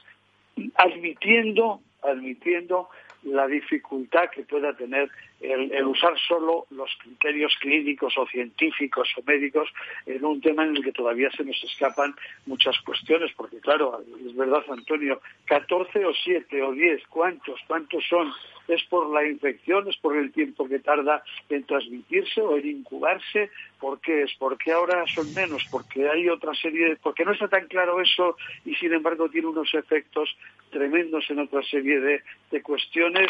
Admitiendo, 0.75 1.81
admitiendo 2.01 2.87
la 3.23 3.47
dificultad 3.47 4.29
que 4.29 4.43
pueda 4.43 4.73
tener 4.73 5.09
el, 5.41 5.85
usar 5.85 6.17
solo 6.27 6.65
los 6.71 6.89
criterios 7.01 7.55
clínicos 7.59 8.17
o 8.17 8.25
científicos 8.27 9.09
o 9.17 9.23
médicos 9.23 9.69
en 10.05 10.23
un 10.23 10.41
tema 10.41 10.63
en 10.63 10.77
el 10.77 10.83
que 10.83 10.91
todavía 10.91 11.29
se 11.31 11.43
nos 11.43 11.61
escapan 11.63 12.15
muchas 12.45 12.79
cuestiones, 12.81 13.31
porque 13.35 13.57
claro, 13.59 14.01
es 14.25 14.35
verdad, 14.35 14.63
Antonio, 14.69 15.21
14 15.45 16.05
o 16.05 16.13
7 16.13 16.61
o 16.63 16.71
10, 16.71 17.07
¿cuántos? 17.07 17.59
¿Cuántos 17.67 18.03
son? 18.07 18.31
¿Es 18.67 18.83
por 18.85 19.11
la 19.11 19.27
infección? 19.27 19.87
¿Es 19.87 19.97
por 19.97 20.17
el 20.17 20.31
tiempo 20.31 20.67
que 20.67 20.79
tarda 20.79 21.23
en 21.49 21.63
transmitirse 21.65 22.41
o 22.41 22.57
en 22.57 22.67
incubarse? 22.67 23.51
¿Por 23.79 23.99
qué 23.99 24.23
es? 24.23 24.33
¿Por 24.35 24.57
qué 24.57 24.71
ahora 24.71 25.05
son 25.13 25.31
menos? 25.35 25.63
Porque 25.69 26.09
hay 26.09 26.29
otra 26.29 26.53
serie 26.55 26.89
de... 26.89 26.95
Porque 26.95 27.25
no 27.25 27.33
está 27.33 27.47
tan 27.47 27.67
claro 27.67 28.01
eso 28.01 28.37
y 28.65 28.73
sin 28.75 28.93
embargo 28.93 29.29
tiene 29.29 29.47
unos 29.47 29.71
efectos 29.75 30.35
tremendos 30.71 31.29
en 31.29 31.39
otra 31.39 31.61
serie 31.63 31.99
de, 31.99 32.23
de 32.49 32.61
cuestiones 32.63 33.29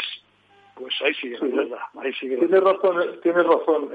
pues 0.76 0.94
ahí 1.02 1.14
sigue, 1.14 1.38
verdad, 1.40 1.78
ahí 1.98 2.12
sigue. 2.14 2.36
Tiene 2.36 2.60
razón, 2.60 3.18
tiene 3.22 3.42
razón. 3.42 3.90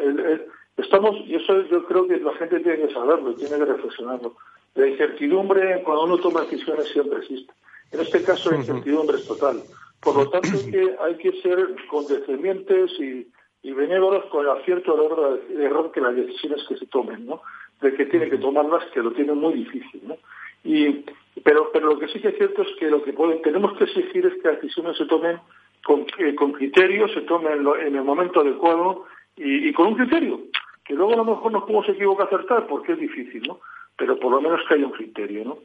estamos, 0.78 1.16
y 1.28 1.36
eso 1.36 1.62
yo 1.70 1.86
creo 1.86 2.08
que 2.08 2.18
la 2.18 2.34
gente 2.34 2.60
tiene 2.60 2.88
que 2.88 2.94
saberlo, 2.94 3.36
tiene 3.36 3.58
que 3.58 3.66
reflexionarlo. 3.66 4.36
La 4.74 4.88
incertidumbre 4.88 5.84
cuando 5.84 6.06
uno 6.06 6.18
toma 6.18 6.42
decisiones 6.42 6.88
siempre 6.90 7.20
existe. 7.20 7.54
En 7.92 8.00
este 8.00 8.24
caso 8.24 8.52
la 8.52 8.58
incertidumbre 8.58 9.18
es 9.18 9.28
total. 9.28 9.62
Por 10.02 10.16
lo 10.16 10.30
tanto 10.30 10.48
hay 10.52 10.72
que, 10.72 10.96
hay 11.00 11.16
que 11.18 11.42
ser 11.42 11.76
condescendientes 11.88 12.92
y, 13.00 13.28
y 13.62 13.72
benévolos 13.74 14.26
con 14.26 14.46
el 14.46 14.52
acierto 14.52 14.96
error, 14.96 15.42
error 15.56 15.92
que 15.92 16.02
las 16.02 16.16
decisiones 16.16 16.64
que 16.68 16.78
se 16.78 16.88
tomen, 16.88 17.28
¿no? 17.28 17.42
De 17.80 17.94
que 17.94 18.06
tiene 18.06 18.30
que 18.30 18.38
tomarlas, 18.38 18.86
que 18.92 19.02
lo 19.02 19.12
tiene 19.12 19.34
muy 19.34 19.54
difícil, 19.54 20.02
¿no? 20.08 20.18
Y, 20.64 21.06
pero, 21.44 21.70
pero 21.72 21.88
lo 21.88 22.00
que 22.00 22.08
sí 22.08 22.20
que 22.20 22.30
es 22.30 22.38
cierto 22.38 22.64
es 22.64 22.70
que 22.80 22.90
lo 22.90 23.04
que 23.04 23.14
tenemos 23.44 23.78
que 23.78 23.84
exigir 23.84 24.26
es 24.26 24.42
que 24.42 24.48
las 24.48 24.62
decisiones 24.62 24.98
se 24.98 25.06
tomen 25.06 25.40
con, 25.84 26.06
eh, 26.18 26.36
con 26.36 26.52
criterio, 26.52 27.08
se 27.10 27.22
tome 27.22 27.52
en, 27.52 27.96
el 27.96 28.04
momento 28.04 28.42
adecuado 28.42 29.06
y, 29.36 29.72
con 29.74 29.88
un 29.88 29.96
criterio, 29.96 30.42
que 30.84 30.94
luego 30.94 31.14
a 31.14 31.18
lo 31.18 31.26
mejor 31.26 31.52
nos 31.52 31.64
podemos 31.64 31.90
equivocar 31.90 32.28
acertar 32.28 32.68
porque 32.68 32.94
es 32.94 33.00
difícil, 33.00 33.44
¿no? 33.48 33.60
Pero 33.98 34.20
por 34.20 34.32
lo 34.32 34.42
menos 34.42 34.62
que 34.68 34.76
haya 34.76 34.86
un 34.86 34.92
criterio, 34.92 35.46
¿no? 35.46 35.58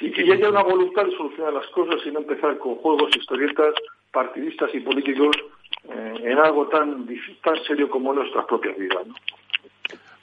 Y 0.00 0.10
que 0.10 0.22
haya 0.32 0.48
una 0.48 0.62
voluntad 0.62 1.04
de 1.04 1.16
solucionar 1.16 1.52
las 1.52 1.66
cosas 1.68 2.04
y 2.04 2.10
no 2.10 2.20
empezar 2.20 2.58
con 2.58 2.74
juegos, 2.76 3.16
historietas, 3.16 3.74
partidistas 4.10 4.74
y 4.74 4.80
políticos 4.80 5.36
eh, 5.88 6.14
en 6.22 6.38
algo 6.38 6.68
tan, 6.68 7.06
tan 7.42 7.62
serio 7.64 7.88
como 7.88 8.12
nuestras 8.12 8.44
propias 8.46 8.76
vidas, 8.76 9.06
¿no? 9.06 9.14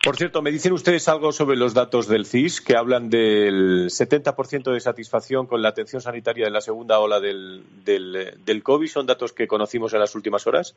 Por 0.03 0.15
cierto, 0.15 0.41
¿me 0.41 0.49
dicen 0.49 0.73
ustedes 0.73 1.07
algo 1.07 1.31
sobre 1.31 1.55
los 1.55 1.75
datos 1.75 2.07
del 2.07 2.25
CIS 2.25 2.59
que 2.61 2.75
hablan 2.75 3.11
del 3.11 3.89
70% 3.89 4.71
de 4.73 4.79
satisfacción 4.79 5.45
con 5.45 5.61
la 5.61 5.69
atención 5.69 6.01
sanitaria 6.01 6.45
de 6.45 6.51
la 6.51 6.61
segunda 6.61 6.99
ola 6.99 7.19
del, 7.19 7.63
del, 7.85 8.63
COVID? 8.63 8.87
¿Son 8.87 9.05
datos 9.05 9.31
que 9.31 9.47
conocimos 9.47 9.93
en 9.93 9.99
las 9.99 10.15
últimas 10.15 10.47
horas? 10.47 10.75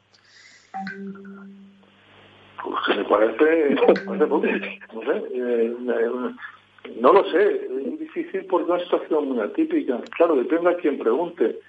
Pues 2.62 2.98
me 2.98 3.04
parece, 3.04 3.72
eh, 5.32 5.74
no 7.00 7.12
lo 7.12 7.24
sé, 7.30 7.66
es 7.66 7.98
difícil 7.98 8.44
porque 8.44 8.72
una 8.72 8.82
situación 8.82 9.30
muy 9.30 9.40
atípica. 9.40 10.02
Claro, 10.18 10.36
depende 10.36 10.68
a 10.70 10.76
quien 10.76 10.98
pregunte. 10.98 11.60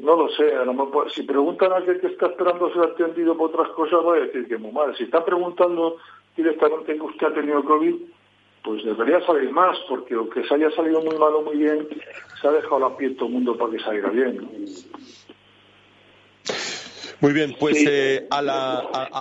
No 0.00 0.16
lo 0.16 0.28
sé, 0.30 0.52
a 0.56 0.64
lo 0.64 0.74
mejor, 0.74 1.12
si 1.12 1.22
preguntan 1.22 1.72
a 1.72 1.76
aquel 1.76 2.00
que 2.00 2.08
está 2.08 2.26
esperando 2.26 2.72
ser 2.72 2.82
atendido 2.82 3.36
por 3.36 3.50
otras 3.50 3.68
cosas, 3.76 4.00
va 4.04 4.16
a 4.16 4.20
decir 4.20 4.48
que 4.48 4.56
muy 4.56 4.72
mal. 4.72 4.96
Si 4.96 5.04
está 5.04 5.24
preguntando 5.24 5.98
directamente 6.36 6.94
que 6.94 7.02
usted 7.02 7.26
ha 7.26 7.34
tenido 7.34 7.64
COVID, 7.64 7.94
pues 8.62 8.84
debería 8.84 9.20
salir 9.26 9.50
más, 9.50 9.76
porque 9.88 10.14
aunque 10.14 10.42
se 10.44 10.54
haya 10.54 10.70
salido 10.70 11.02
muy 11.02 11.16
mal 11.18 11.34
o 11.34 11.42
muy 11.42 11.56
bien, 11.56 11.86
se 12.40 12.48
ha 12.48 12.52
dejado 12.52 12.78
la 12.80 12.96
piel 12.96 13.16
todo 13.16 13.26
el 13.26 13.34
mundo 13.34 13.56
para 13.56 13.72
que 13.72 13.78
salga 13.80 14.08
bien. 14.10 14.48
Muy 17.20 17.32
bien, 17.32 17.54
pues 17.58 17.84
eh, 17.86 18.26
a, 18.30 18.42
la, 18.42 18.78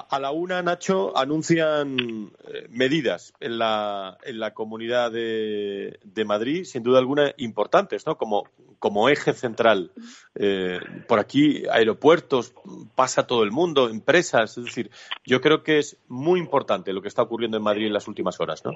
a, 0.10 0.20
la 0.20 0.32
una, 0.32 0.62
Nacho, 0.62 1.16
anuncian 1.16 2.32
eh, 2.48 2.68
medidas 2.70 3.34
en 3.39 3.58
la, 3.58 4.18
en 4.24 4.39
la 4.39 4.54
comunidad 4.54 5.12
de, 5.12 6.00
de, 6.04 6.26
Madrid, 6.26 6.64
sin 6.64 6.84
duda 6.84 7.00
alguna 7.00 7.34
importantes, 7.38 8.06
¿no? 8.06 8.18
Como, 8.18 8.48
como 8.80 9.10
eje 9.10 9.34
central. 9.34 9.91
Eh, 10.36 10.80
por 11.08 11.20
aquí, 11.20 11.64
aeropuertos, 11.72 12.54
pasa 12.96 13.28
todo 13.28 13.44
el 13.44 13.52
mundo, 13.52 13.89
empresas, 13.89 14.58
es 14.58 14.66
decir, 14.66 14.89
yo 15.26 15.39
creo 15.39 15.64
que 15.64 15.80
es 15.80 15.98
muy 16.08 16.39
importante 16.39 16.94
lo 16.94 17.02
que 17.02 17.08
está 17.08 17.22
ocurriendo 17.22 17.58
en 17.58 17.64
Madrid 17.64 17.88
en 17.88 17.94
las 17.94 18.08
últimas 18.08 18.39
horas, 18.39 18.66
¿no? 18.66 18.72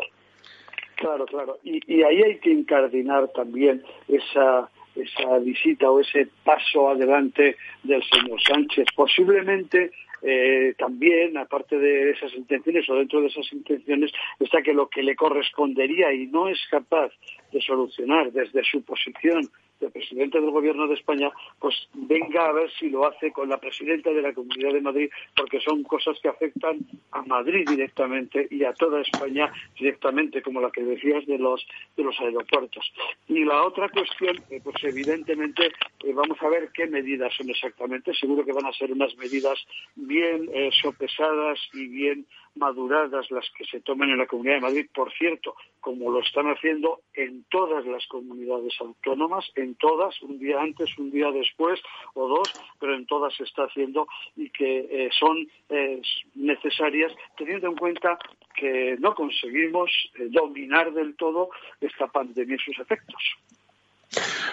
Claro, 0.96 1.26
claro. 1.26 1.60
Y, 1.64 1.80
y 1.94 2.04
ahí 2.04 2.24
hay 2.24 2.40
que 2.40 2.52
encardinar 2.52 3.28
también 3.30 3.84
esa 4.08 4.70
esa 5.02 5.38
visita 5.40 5.90
o 5.90 6.00
ese 6.00 6.28
paso 6.44 6.90
adelante 6.90 7.58
del 7.84 8.04
señor 8.04 8.42
Sánchez. 8.42 8.88
Posiblemente 8.96 9.92
eh, 10.22 10.74
también, 10.78 11.38
aparte 11.38 11.78
de 11.78 12.12
esas 12.12 12.34
intenciones 12.34 12.90
o 12.90 12.96
dentro 12.96 13.22
de 13.22 13.28
esas 13.28 13.52
intenciones, 13.54 14.12
está 14.40 14.62
que 14.62 14.74
lo 14.74 14.90
que 14.90 15.04
le 15.04 15.16
correspondería 15.16 16.12
y 16.14 16.28
no 16.28 16.48
es 16.48 16.60
capaz 16.70 17.12
de 17.52 17.62
solucionar 17.62 18.32
desde 18.32 18.64
su 18.64 18.84
posición 18.84 19.42
del 19.80 19.92
presidente 19.92 20.40
del 20.40 20.52
Gobierno 20.52 20.88
de 20.88 20.96
España, 20.96 21.32
pues 21.60 21.76
venga 21.94 22.48
a 22.48 22.52
ver 22.52 22.72
si 22.80 22.90
lo 22.90 23.08
hace 23.08 23.32
con 23.32 23.50
la 23.50 23.58
presidenta 23.58 24.12
de 24.12 24.22
la 24.22 24.34
Comunidad 24.34 24.74
de 24.74 24.82
Madrid, 24.82 25.10
porque 25.36 25.60
son 25.60 25.84
cosas 25.84 26.18
que 26.22 26.30
afectan 26.30 26.80
a 27.12 27.22
Madrid 27.24 27.68
directamente 27.68 28.48
y 28.50 28.64
a 28.64 28.74
toda 28.74 29.02
España 29.02 29.52
directamente, 29.78 30.42
como 30.42 30.62
la 30.62 30.72
que 30.72 30.84
decías 30.84 31.26
de 31.26 31.38
los 31.38 31.66
de 31.96 32.04
los 32.04 32.20
aeropuertos. 32.20 32.92
Y 33.28 33.44
la 33.44 33.64
otra 33.66 33.90
cuestión, 33.90 34.38
eh, 34.50 34.62
pues 34.64 34.76
evidentemente 34.84 35.72
eh, 36.04 36.14
vamos 36.14 36.38
a 36.42 36.50
ver 36.50 36.70
qué 36.74 36.88
medidas 36.88 37.34
son 37.36 37.50
exactamente. 37.50 38.14
Seguro 38.14 38.46
que 38.46 38.54
van 38.54 38.66
a 38.66 38.74
ser 38.74 38.92
unas 38.92 39.16
medidas 39.18 39.60
bien 39.96 40.50
eh, 40.54 40.70
sopesadas 40.82 41.60
y 41.74 41.88
bien 41.88 42.26
maduradas 42.58 43.30
las 43.32 43.50
que 43.58 43.66
se 43.66 43.82
tomen 43.82 44.10
en 44.10 44.18
la 44.18 44.28
Comunidad 44.28 44.56
de 44.56 44.62
Madrid, 44.62 44.90
por 44.94 45.12
cierto, 45.14 45.56
como 45.80 46.12
lo 46.12 46.20
están 46.20 46.48
haciendo 46.48 47.02
en 47.14 47.44
todas 47.50 47.86
las 47.86 48.06
comunidades 48.08 48.74
autónomas, 48.80 49.46
en 49.56 49.76
todas, 49.76 50.22
un 50.22 50.40
día 50.40 50.62
antes, 50.62 50.98
un 50.98 51.12
día 51.12 51.32
después 51.32 51.80
o 52.14 52.28
dos, 52.28 52.54
pero 52.80 52.96
en 52.96 53.06
todas 53.06 53.36
se 53.36 53.44
está 53.44 53.64
haciendo 53.64 54.08
y 54.36 54.50
que 54.50 54.80
eh, 54.90 55.10
son 55.18 55.48
eh, 55.70 56.02
necesarias 56.36 57.14
teniendo 57.38 57.68
en 57.68 57.76
cuenta 57.76 58.18
que 58.56 58.98
no 59.00 59.14
conseguimos 59.14 59.92
eh, 60.16 60.28
dominar 60.30 60.92
del 60.94 61.16
todo 61.16 61.50
esta 61.80 62.08
pandemia 62.08 62.56
y 62.56 62.60
sus 62.60 62.80
efectos. 62.80 63.22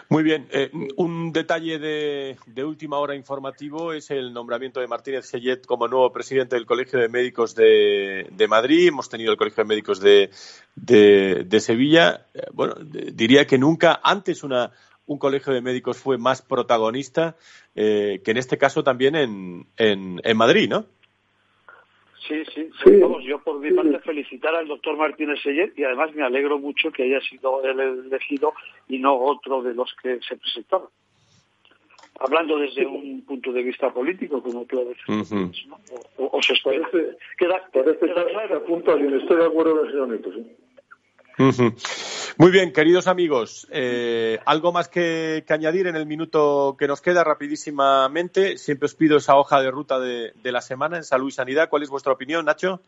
Muy 0.09 0.23
bien. 0.23 0.47
Eh, 0.51 0.71
un 0.97 1.33
detalle 1.33 1.79
de, 1.79 2.65
última 2.65 2.99
hora 2.99 3.15
informativo 3.15 3.93
es 3.93 4.11
el 4.11 4.33
nombramiento 4.33 4.81
de 4.81 4.87
Martínez 4.87 5.27
Sellet 5.27 5.65
como 5.67 5.89
nuevo 5.89 6.13
presidente 6.13 6.57
del 6.57 6.67
Colegio 6.67 6.99
de 6.99 7.09
Médicos 7.09 7.55
de, 7.55 8.47
Madrid. 8.49 8.89
Hemos 8.89 9.09
tenido 9.09 9.33
el 9.33 9.39
Colegio 9.39 9.65
de 9.65 9.69
Médicos 9.69 10.01
de, 10.01 11.61
Sevilla. 11.61 12.27
Eh, 12.35 12.43
bueno, 12.53 12.75
diría 12.81 13.47
que 13.47 13.59
nunca 13.59 14.01
antes 14.03 14.43
un 14.45 15.19
colegio 15.19 15.53
de 15.53 15.61
médicos 15.61 15.97
fue 15.97 16.19
más 16.19 16.43
protagonista 16.43 17.37
eh, 17.75 18.21
que 18.25 18.31
en 18.31 18.37
este 18.37 18.59
caso 18.59 18.83
también 18.83 19.15
en, 19.17 19.67
en 19.77 20.37
Madrid, 20.37 20.69
¿no? 20.69 20.87
Sí, 22.27 22.43
sí, 22.55 22.71
sí. 22.83 22.97
Vamos, 23.01 23.23
yo 23.25 23.39
por 23.41 23.59
mi 23.61 23.71
parte 23.73 23.99
felicitar 24.01 24.55
al 24.55 24.67
doctor 24.67 24.97
Martínez 24.97 25.43
Sellet 25.43 25.73
y 25.77 25.85
además 25.85 26.15
me 26.15 26.23
alegro 26.23 26.59
mucho 26.59 26.91
que 26.91 27.03
haya 27.03 27.21
sido 27.21 27.63
él 27.65 27.79
elegido 27.81 28.55
y 28.89 28.99
no 28.99 29.15
otro 29.15 29.63
de 29.63 29.75
los 29.75 29.95
que 30.03 30.19
se 30.27 30.37
presentaron. 30.37 30.89
Hablando 32.21 32.59
desde 32.59 32.87
un 32.87 33.23
punto 33.27 33.53
de 33.53 33.63
vista 33.63 33.93
político, 33.93 34.43
como 34.43 34.65
tú 34.65 34.81
a 34.81 34.85
veces 34.85 35.67
¿no? 35.67 35.81
o, 36.17 36.43
se 36.43 36.53
espera. 36.55 36.89
Parece, 36.89 37.17
queda, 37.37 37.69
parece 37.73 37.99
queda 38.07 38.25
claro. 38.27 38.65
Estoy 39.19 39.37
de 39.37 39.45
acuerdo 39.45 39.77
con 39.77 39.87
el 39.87 39.93
señor 39.93 40.09
Nieto, 40.09 40.33
sí. 40.33 40.64
Muy 41.37 42.51
bien, 42.51 42.73
queridos 42.73 43.07
amigos, 43.07 43.67
eh, 43.71 44.39
algo 44.45 44.73
más 44.73 44.89
que, 44.89 45.45
añadir 45.49 45.87
en 45.87 45.97
el 45.97 46.07
minuto 46.07 46.77
que 46.79 46.89
nos 46.89 47.01
queda 47.01 47.25
rapidísimamente. 47.25 48.59
Siempre 48.59 48.87
os 48.87 48.95
pido 48.95 49.17
esa 49.17 49.37
hoja 49.37 49.61
de 49.61 49.71
ruta 49.71 49.99
de, 49.99 50.33
de 50.43 50.53
la 50.53 50.61
semana 50.61 50.97
en 50.97 51.05
salud 51.05 51.29
y 51.29 51.33
sanidad. 51.33 51.69
¿Cuál 51.69 51.83
es 51.83 51.91
vuestra 51.91 52.13
opinión, 52.13 52.45
Nacho? 52.45 52.81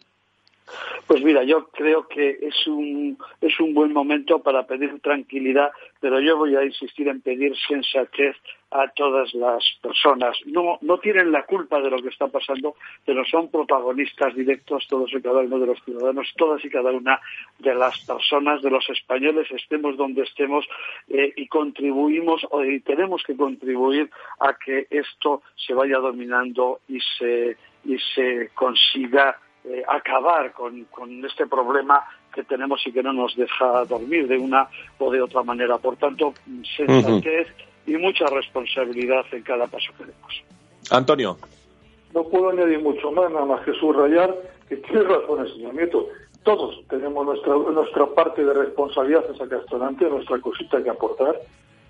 Pues 1.07 1.23
mira, 1.23 1.45
yo 1.45 1.69
creo 1.69 2.09
que 2.09 2.39
es 2.43 2.67
un, 2.67 3.17
es 3.41 3.59
un 3.61 3.73
buen 3.75 3.93
momento 3.93 4.41
para 4.41 4.67
pedir 4.67 4.99
tranquilidad, 5.01 5.71
pero 6.01 6.21
yo 6.21 6.37
voy 6.37 6.57
a 6.57 6.65
insistir 6.65 7.09
en 7.09 7.21
pedir 7.21 7.55
sensatez 7.69 8.37
a 8.73 8.89
todas 8.89 9.33
las 9.35 9.65
personas. 9.81 10.37
No, 10.47 10.79
no 10.81 10.99
tienen 10.99 11.31
la 11.31 11.45
culpa 11.45 11.81
de 11.81 11.91
lo 11.91 12.03
que 12.03 12.09
está 12.09 12.27
pasando, 12.27 12.75
pero 13.05 13.25
son 13.25 13.49
protagonistas 13.49 14.35
directos 14.35 14.87
todos 14.89 15.13
y 15.13 15.23
cada 15.23 15.41
uno 15.41 15.61
de 15.61 15.67
los 15.67 15.83
ciudadanos, 15.85 16.33
todas 16.37 16.65
y 16.65 16.69
cada 16.69 16.91
una 16.91 17.21
de 17.61 17.75
las 17.75 18.05
personas, 18.05 18.61
de 18.63 18.71
los 18.71 18.89
españoles, 18.91 19.47
estemos 19.53 19.97
donde 19.97 20.23
estemos, 20.23 20.67
eh, 21.09 21.33
y 21.37 21.47
contribuimos 21.47 22.45
y 22.67 22.81
tenemos 22.81 23.23
que 23.23 23.37
contribuir 23.37 24.11
a 24.41 24.55
que 24.55 24.89
esto 24.91 25.43
se 25.55 25.73
vaya 25.73 25.99
dominando 25.99 26.81
y 26.89 26.99
se, 27.19 27.57
y 27.85 27.99
se 28.15 28.51
consiga 28.55 29.39
eh, 29.69 29.83
acabar 29.89 30.53
con, 30.53 30.87
este 31.25 31.47
problema 31.47 32.05
que 32.33 32.45
tenemos 32.45 32.81
y 32.87 32.93
que 32.93 33.03
no 33.03 33.13
nos 33.13 33.35
deja 33.35 33.85
dormir 33.85 34.29
de 34.29 34.39
una 34.39 34.69
o 34.99 35.11
de 35.11 35.21
otra 35.21 35.43
manera. 35.43 35.79
Por 35.79 35.97
tanto, 35.97 36.35
sensatez 36.77 37.49
y 37.87 37.97
mucha 37.97 38.27
responsabilidad 38.27 39.25
en 39.33 39.43
cada 39.43 39.67
paso 39.67 39.93
que 39.99 40.05
demos. 40.05 40.43
Antonio. 40.91 41.37
No 42.15 42.25
puedo 42.25 42.51
añadir 42.51 42.81
mucho 42.81 43.11
más, 43.11 43.31
nada 43.33 43.45
más 43.45 43.65
que 43.65 43.73
subrayar 43.73 44.35
que 44.69 44.77
tiene 44.77 45.03
razón 45.03 45.41
el 45.41 45.53
señor 45.53 45.75
Nieto. 45.75 46.09
Todos 46.45 46.87
tenemos 46.89 47.27
nuestra, 47.27 47.55
nuestra 47.57 48.07
parte 48.07 48.45
de 48.45 48.53
responsabilidad 48.53 49.25
en 49.29 49.37
sacar 49.37 49.61
adelante, 49.69 50.09
nuestra 50.09 50.39
cosita 50.39 50.83
que 50.83 50.91
aportar, 50.91 51.41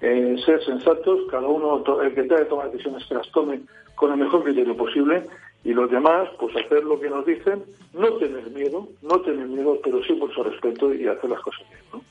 eh, 0.00 0.36
ser 0.44 0.64
sensatos, 0.64 1.20
cada 1.30 1.46
uno, 1.46 1.84
el 2.02 2.14
que 2.14 2.22
tenga 2.22 2.38
que 2.38 2.46
tomar 2.46 2.70
decisiones 2.70 3.04
que 3.06 3.14
las 3.16 3.30
tome 3.32 3.60
con 3.94 4.12
el 4.12 4.18
mejor 4.18 4.44
criterio 4.44 4.76
posible 4.76 5.24
y 5.66 5.74
los 5.74 5.90
demás, 5.90 6.28
pues 6.38 6.54
hacer 6.54 6.84
lo 6.84 7.00
que 7.00 7.10
nos 7.10 7.26
dicen, 7.26 7.64
no 7.92 8.16
tener 8.18 8.48
miedo, 8.50 8.86
no 9.02 9.20
tener 9.22 9.48
miedo, 9.48 9.80
pero 9.82 10.00
sí 10.04 10.12
mucho 10.12 10.44
respeto 10.44 10.94
y 10.94 11.08
hacer 11.08 11.28
las 11.28 11.40
cosas 11.40 11.68
bien, 11.68 11.82
¿no? 11.92 12.02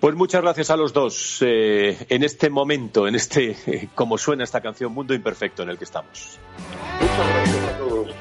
Pues 0.00 0.16
muchas 0.16 0.42
gracias 0.42 0.68
a 0.70 0.76
los 0.76 0.92
dos 0.92 1.44
eh, 1.46 1.96
en 2.08 2.24
este 2.24 2.50
momento, 2.50 3.06
en 3.06 3.14
este, 3.14 3.88
como 3.94 4.18
suena 4.18 4.42
esta 4.42 4.60
canción, 4.60 4.92
Mundo 4.92 5.14
Imperfecto 5.14 5.62
en 5.62 5.68
el 5.68 5.78
que 5.78 5.84
estamos. 5.84 6.40
Muchas 7.00 7.28
gracias 7.28 7.68
a 7.68 7.78
todos. 7.78 8.14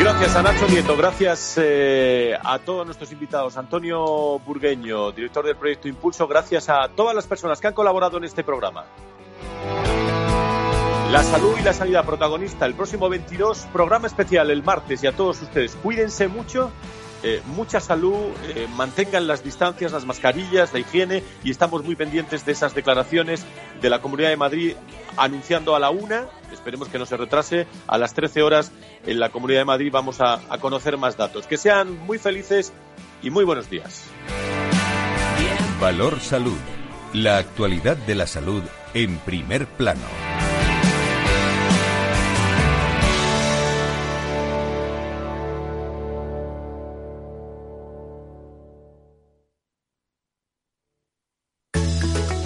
Gracias 0.00 0.36
a 0.36 0.42
Nacho 0.42 0.66
Nieto, 0.66 0.96
gracias 0.96 1.60
eh, 1.62 2.36
a 2.42 2.58
todos 2.58 2.84
nuestros 2.84 3.12
invitados. 3.12 3.56
Antonio 3.56 4.40
Burgueño, 4.40 5.12
director 5.12 5.46
del 5.46 5.54
proyecto 5.54 5.86
Impulso, 5.86 6.26
gracias 6.26 6.68
a 6.68 6.88
todas 6.88 7.14
las 7.14 7.28
personas 7.28 7.60
que 7.60 7.68
han 7.68 7.74
colaborado 7.74 8.18
en 8.18 8.24
este 8.24 8.42
programa. 8.42 8.86
La 11.14 11.22
salud 11.22 11.54
y 11.60 11.62
la 11.62 11.72
sanidad 11.72 12.04
protagonista 12.04 12.66
el 12.66 12.74
próximo 12.74 13.08
22, 13.08 13.68
programa 13.72 14.08
especial 14.08 14.50
el 14.50 14.64
martes 14.64 15.04
y 15.04 15.06
a 15.06 15.12
todos 15.12 15.40
ustedes. 15.42 15.76
Cuídense 15.76 16.26
mucho, 16.26 16.72
eh, 17.22 17.40
mucha 17.54 17.78
salud, 17.78 18.32
eh, 18.48 18.66
mantengan 18.74 19.28
las 19.28 19.44
distancias, 19.44 19.92
las 19.92 20.06
mascarillas, 20.06 20.72
la 20.72 20.80
higiene 20.80 21.22
y 21.44 21.52
estamos 21.52 21.84
muy 21.84 21.94
pendientes 21.94 22.44
de 22.44 22.50
esas 22.50 22.74
declaraciones 22.74 23.46
de 23.80 23.90
la 23.90 24.00
Comunidad 24.00 24.30
de 24.30 24.36
Madrid 24.36 24.74
anunciando 25.16 25.76
a 25.76 25.78
la 25.78 25.90
una, 25.90 26.24
esperemos 26.52 26.88
que 26.88 26.98
no 26.98 27.06
se 27.06 27.16
retrase, 27.16 27.68
a 27.86 27.96
las 27.96 28.12
13 28.14 28.42
horas 28.42 28.72
en 29.06 29.20
la 29.20 29.28
Comunidad 29.28 29.60
de 29.60 29.66
Madrid 29.66 29.90
vamos 29.92 30.20
a, 30.20 30.40
a 30.52 30.58
conocer 30.58 30.96
más 30.96 31.16
datos. 31.16 31.46
Que 31.46 31.58
sean 31.58 31.96
muy 32.06 32.18
felices 32.18 32.72
y 33.22 33.30
muy 33.30 33.44
buenos 33.44 33.70
días. 33.70 34.02
Valor 35.80 36.18
Salud. 36.18 36.58
La 37.12 37.38
actualidad 37.38 37.96
de 37.98 38.16
la 38.16 38.26
salud 38.26 38.64
en 38.94 39.18
primer 39.18 39.68
plano. 39.68 40.33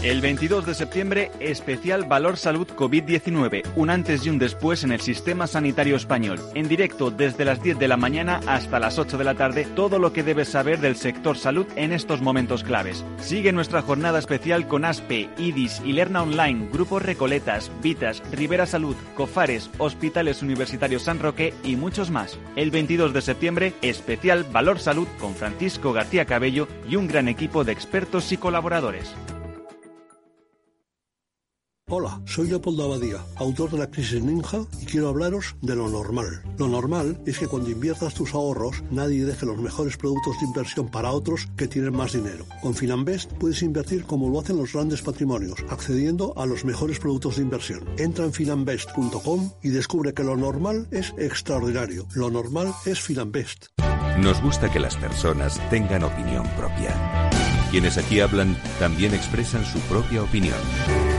El 0.08 0.22
22 0.22 0.64
de 0.64 0.72
septiembre, 0.72 1.30
especial 1.38 2.04
Valor 2.04 2.38
Salud 2.38 2.66
COVID-19, 2.66 3.62
un 3.76 3.90
antes 3.90 4.24
y 4.24 4.30
un 4.30 4.38
después 4.38 4.82
en 4.82 4.90
el 4.90 5.02
sistema 5.02 5.46
sanitario 5.46 5.96
español. 5.96 6.40
En 6.54 6.66
directo 6.66 7.10
desde 7.10 7.44
las 7.44 7.62
10 7.62 7.78
de 7.78 7.88
la 7.88 7.98
mañana 7.98 8.40
hasta 8.46 8.78
las 8.78 8.98
8 8.98 9.18
de 9.18 9.24
la 9.24 9.34
tarde, 9.34 9.66
todo 9.76 9.98
lo 9.98 10.14
que 10.14 10.22
debes 10.22 10.48
saber 10.48 10.80
del 10.80 10.96
sector 10.96 11.36
salud 11.36 11.66
en 11.76 11.92
estos 11.92 12.22
momentos 12.22 12.64
claves. 12.64 13.04
Sigue 13.20 13.52
nuestra 13.52 13.82
jornada 13.82 14.18
especial 14.18 14.66
con 14.66 14.86
ASPE, 14.86 15.28
IDIS, 15.36 15.82
Lerna 15.84 16.22
Online, 16.22 16.70
Grupos 16.72 17.02
Recoletas, 17.02 17.70
Vitas, 17.82 18.22
Rivera 18.32 18.64
Salud, 18.64 18.96
Cofares, 19.14 19.68
Hospitales 19.76 20.40
Universitarios 20.40 21.02
San 21.02 21.18
Roque 21.18 21.52
y 21.62 21.76
muchos 21.76 22.10
más. 22.10 22.38
El 22.56 22.70
22 22.70 23.12
de 23.12 23.20
septiembre, 23.20 23.74
especial 23.82 24.44
Valor 24.44 24.78
Salud 24.78 25.06
con 25.20 25.34
Francisco 25.34 25.92
García 25.92 26.24
Cabello 26.24 26.66
y 26.88 26.96
un 26.96 27.08
gran 27.08 27.28
equipo 27.28 27.62
de 27.62 27.72
expertos 27.72 28.32
y 28.32 28.38
colaboradores. 28.38 29.14
Hola, 31.90 32.20
soy 32.26 32.48
Leopoldo 32.48 32.84
Abadía, 32.84 33.24
autor 33.36 33.70
de 33.70 33.78
La 33.78 33.90
Crisis 33.90 34.22
Ninja, 34.22 34.58
y 34.82 34.84
quiero 34.84 35.08
hablaros 35.08 35.56
de 35.62 35.74
lo 35.74 35.88
normal. 35.88 36.42
Lo 36.58 36.68
normal 36.68 37.18
es 37.24 37.38
que 37.38 37.46
cuando 37.46 37.70
inviertas 37.70 38.12
tus 38.12 38.34
ahorros, 38.34 38.84
nadie 38.90 39.24
deje 39.24 39.46
los 39.46 39.56
mejores 39.56 39.96
productos 39.96 40.38
de 40.38 40.46
inversión 40.48 40.90
para 40.90 41.12
otros 41.12 41.48
que 41.56 41.66
tienen 41.66 41.96
más 41.96 42.12
dinero. 42.12 42.44
Con 42.60 42.74
Finanbest 42.74 43.32
puedes 43.32 43.62
invertir 43.62 44.04
como 44.04 44.28
lo 44.28 44.38
hacen 44.38 44.58
los 44.58 44.74
grandes 44.74 45.00
patrimonios, 45.00 45.64
accediendo 45.70 46.34
a 46.36 46.44
los 46.44 46.62
mejores 46.66 46.98
productos 46.98 47.36
de 47.36 47.42
inversión. 47.44 47.80
Entra 47.96 48.26
en 48.26 48.34
finanbest.com 48.34 49.50
y 49.62 49.70
descubre 49.70 50.12
que 50.12 50.24
lo 50.24 50.36
normal 50.36 50.88
es 50.90 51.14
extraordinario. 51.16 52.06
Lo 52.14 52.30
normal 52.30 52.74
es 52.84 53.00
Finanbest. 53.00 53.68
Nos 54.18 54.42
gusta 54.42 54.70
que 54.70 54.78
las 54.78 54.96
personas 54.96 55.58
tengan 55.70 56.04
opinión 56.04 56.46
propia. 56.54 57.30
Quienes 57.70 57.96
aquí 57.96 58.20
hablan 58.20 58.58
también 58.78 59.14
expresan 59.14 59.64
su 59.64 59.78
propia 59.80 60.22
opinión 60.22 61.07